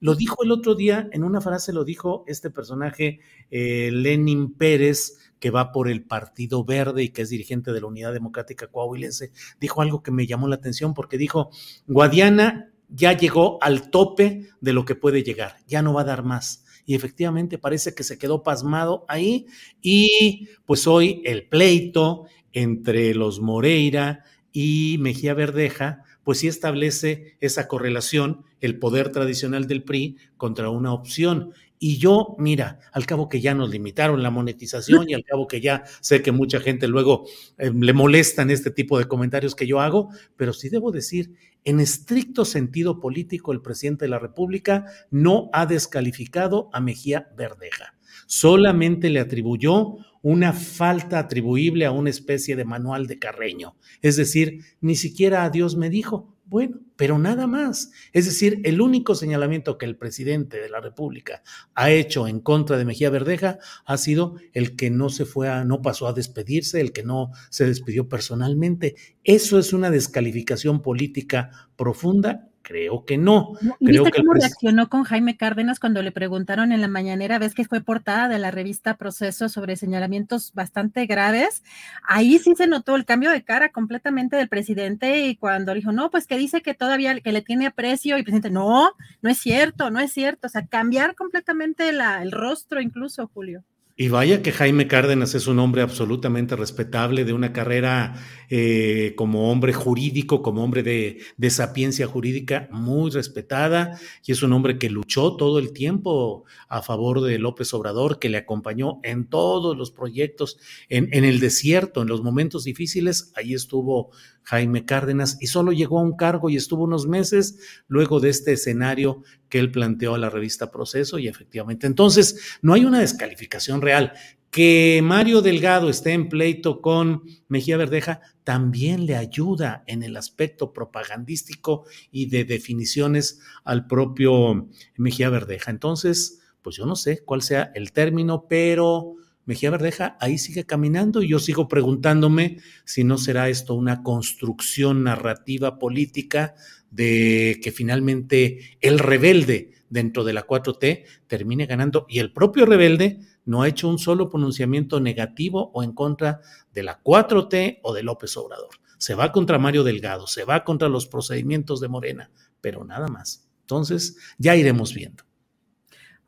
[0.00, 3.20] lo dijo el otro día, en una frase lo dijo este personaje,
[3.50, 7.86] eh, Lenin Pérez, que va por el Partido Verde y que es dirigente de la
[7.86, 11.50] Unidad Democrática Coahuilense, dijo algo que me llamó la atención porque dijo,
[11.86, 16.22] Guadiana ya llegó al tope de lo que puede llegar, ya no va a dar
[16.22, 16.64] más.
[16.88, 19.44] Y efectivamente parece que se quedó pasmado ahí
[19.82, 22.24] y pues hoy el pleito
[22.54, 24.24] entre los Moreira
[24.54, 30.94] y Mejía Verdeja, pues sí establece esa correlación el poder tradicional del PRI contra una
[30.94, 31.52] opción.
[31.78, 35.60] Y yo, mira, al cabo que ya nos limitaron la monetización y al cabo que
[35.60, 37.26] ya sé que mucha gente luego
[37.56, 41.34] eh, le molestan este tipo de comentarios que yo hago, pero sí debo decir,
[41.64, 47.94] en estricto sentido político, el presidente de la República no ha descalificado a Mejía Verdeja.
[48.26, 53.76] Solamente le atribuyó una falta atribuible a una especie de manual de Carreño.
[54.02, 57.92] Es decir, ni siquiera a Dios me dijo, bueno, pero nada más.
[58.14, 61.42] Es decir, el único señalamiento que el presidente de la República
[61.74, 65.64] ha hecho en contra de Mejía Verdeja ha sido el que no se fue a,
[65.64, 68.96] no pasó a despedirse, el que no se despidió personalmente.
[69.24, 73.54] Eso es una descalificación política profunda Creo que no.
[73.80, 77.64] ¿Y viste cómo reaccionó con Jaime Cárdenas cuando le preguntaron en la mañanera, ves que
[77.64, 81.62] fue portada de la revista Proceso sobre señalamientos bastante graves?
[82.06, 86.10] Ahí sí se notó el cambio de cara completamente del presidente y cuando dijo, no,
[86.10, 88.92] pues que dice que todavía que le tiene aprecio y el presidente, no,
[89.22, 90.48] no es cierto, no es cierto.
[90.48, 93.64] O sea, cambiar completamente la, el rostro incluso, Julio.
[94.00, 98.14] Y vaya que Jaime Cárdenas es un hombre absolutamente respetable, de una carrera
[98.48, 104.52] eh, como hombre jurídico, como hombre de, de, sapiencia jurídica muy respetada, y es un
[104.52, 109.26] hombre que luchó todo el tiempo a favor de López Obrador, que le acompañó en
[109.26, 110.58] todos los proyectos,
[110.88, 114.12] en, en el desierto, en los momentos difíciles, ahí estuvo
[114.48, 118.54] Jaime Cárdenas y solo llegó a un cargo y estuvo unos meses luego de este
[118.54, 121.86] escenario que él planteó a la revista Proceso y efectivamente.
[121.86, 124.14] Entonces, no hay una descalificación real.
[124.50, 130.72] Que Mario Delgado esté en pleito con Mejía Verdeja también le ayuda en el aspecto
[130.72, 135.70] propagandístico y de definiciones al propio Mejía Verdeja.
[135.70, 139.16] Entonces, pues yo no sé cuál sea el término, pero
[139.48, 145.04] Mejía Verdeja ahí sigue caminando y yo sigo preguntándome si no será esto una construcción
[145.04, 146.54] narrativa política
[146.90, 153.20] de que finalmente el rebelde dentro de la 4T termine ganando y el propio rebelde
[153.46, 156.42] no ha hecho un solo pronunciamiento negativo o en contra
[156.74, 158.74] de la 4T o de López Obrador.
[158.98, 162.30] Se va contra Mario Delgado, se va contra los procedimientos de Morena,
[162.60, 163.48] pero nada más.
[163.62, 165.27] Entonces, ya iremos viendo.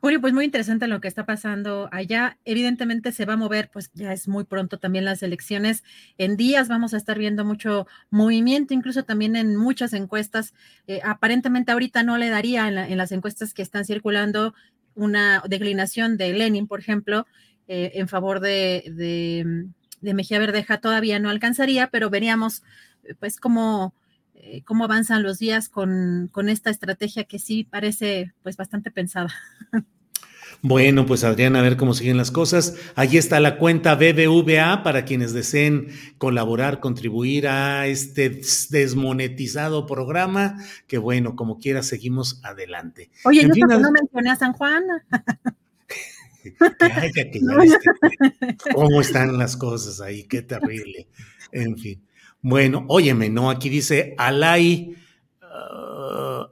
[0.01, 2.39] Julio, pues muy interesante lo que está pasando allá.
[2.43, 5.83] Evidentemente se va a mover, pues ya es muy pronto también las elecciones.
[6.17, 10.55] En días vamos a estar viendo mucho movimiento, incluso también en muchas encuestas.
[10.87, 14.55] Eh, aparentemente ahorita no le daría en, las encuestas que están circulando
[14.95, 17.27] una declinación de Lenin, por ejemplo,
[17.67, 19.71] eh, en favor de,
[20.01, 20.79] de, Mejía Verdeja.
[20.79, 22.63] Todavía no alcanzaría, pero veríamos
[23.03, 23.39] eh, pues
[24.65, 29.33] cómo cómo avanzan los días con, con, esta estrategia que sí parece pues bastante pensada.
[30.63, 32.75] Bueno, pues Adrián, a ver cómo siguen las cosas.
[32.95, 35.87] Allí está la cuenta BBVA para quienes deseen
[36.19, 43.09] colaborar, contribuir a este desmonetizado programa, que bueno, como quiera, seguimos adelante.
[43.23, 44.83] Oye, yo no mencioné a San Juan.
[46.77, 47.39] Cállate,
[48.73, 50.23] ¿Cómo están las cosas ahí?
[50.23, 51.07] Qué terrible.
[51.51, 52.03] En fin.
[52.41, 53.49] Bueno, óyeme, ¿no?
[53.49, 54.95] Aquí dice Alay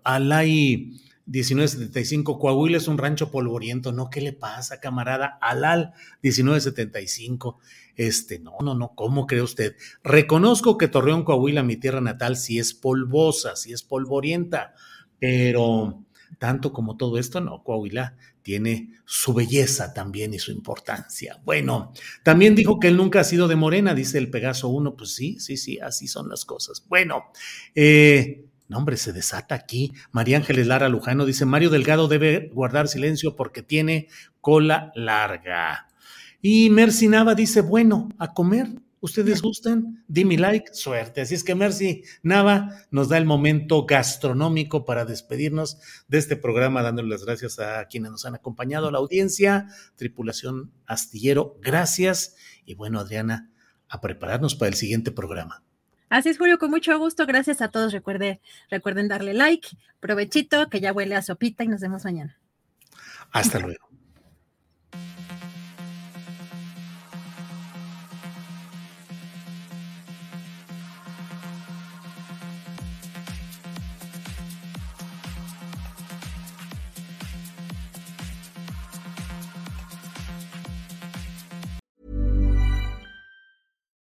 [0.03, 3.91] Alay 1975, Coahuila es un rancho polvoriento.
[3.91, 5.37] No, ¿qué le pasa, camarada?
[5.41, 5.93] Alal
[6.23, 7.59] 1975.
[7.95, 9.75] Este, no, no, no, ¿cómo cree usted?
[10.03, 14.73] Reconozco que Torreón, Coahuila, mi tierra natal, sí es polvosa, sí es polvorienta,
[15.19, 16.03] pero
[16.39, 21.39] tanto como todo esto, no, Coahuila tiene su belleza también y su importancia.
[21.43, 21.93] Bueno,
[22.23, 25.39] también dijo que él nunca ha sido de Morena, dice el Pegaso 1, pues sí,
[25.39, 26.85] sí, sí, así son las cosas.
[26.87, 27.25] Bueno,
[27.75, 28.45] eh,
[28.95, 29.93] se desata aquí.
[30.11, 34.07] María Ángeles Lara Lujano dice, Mario Delgado debe guardar silencio porque tiene
[34.41, 35.87] cola larga.
[36.41, 38.67] Y Mercy Nava dice, bueno, a comer.
[39.01, 40.03] ¿Ustedes gustan?
[40.07, 41.21] Dime like, suerte.
[41.21, 46.81] Así es que Mercy Nava nos da el momento gastronómico para despedirnos de este programa,
[46.81, 52.35] dándole las gracias a quienes nos han acompañado, a la audiencia, tripulación astillero, gracias.
[52.65, 53.49] Y bueno, Adriana,
[53.87, 55.63] a prepararnos para el siguiente programa.
[56.09, 57.25] Así es, Julio, con mucho gusto.
[57.25, 57.93] Gracias a todos.
[57.93, 59.69] Recuerde, recuerden darle like,
[59.99, 62.37] provechito, que ya huele a sopita y nos vemos mañana.
[63.31, 63.88] Hasta luego.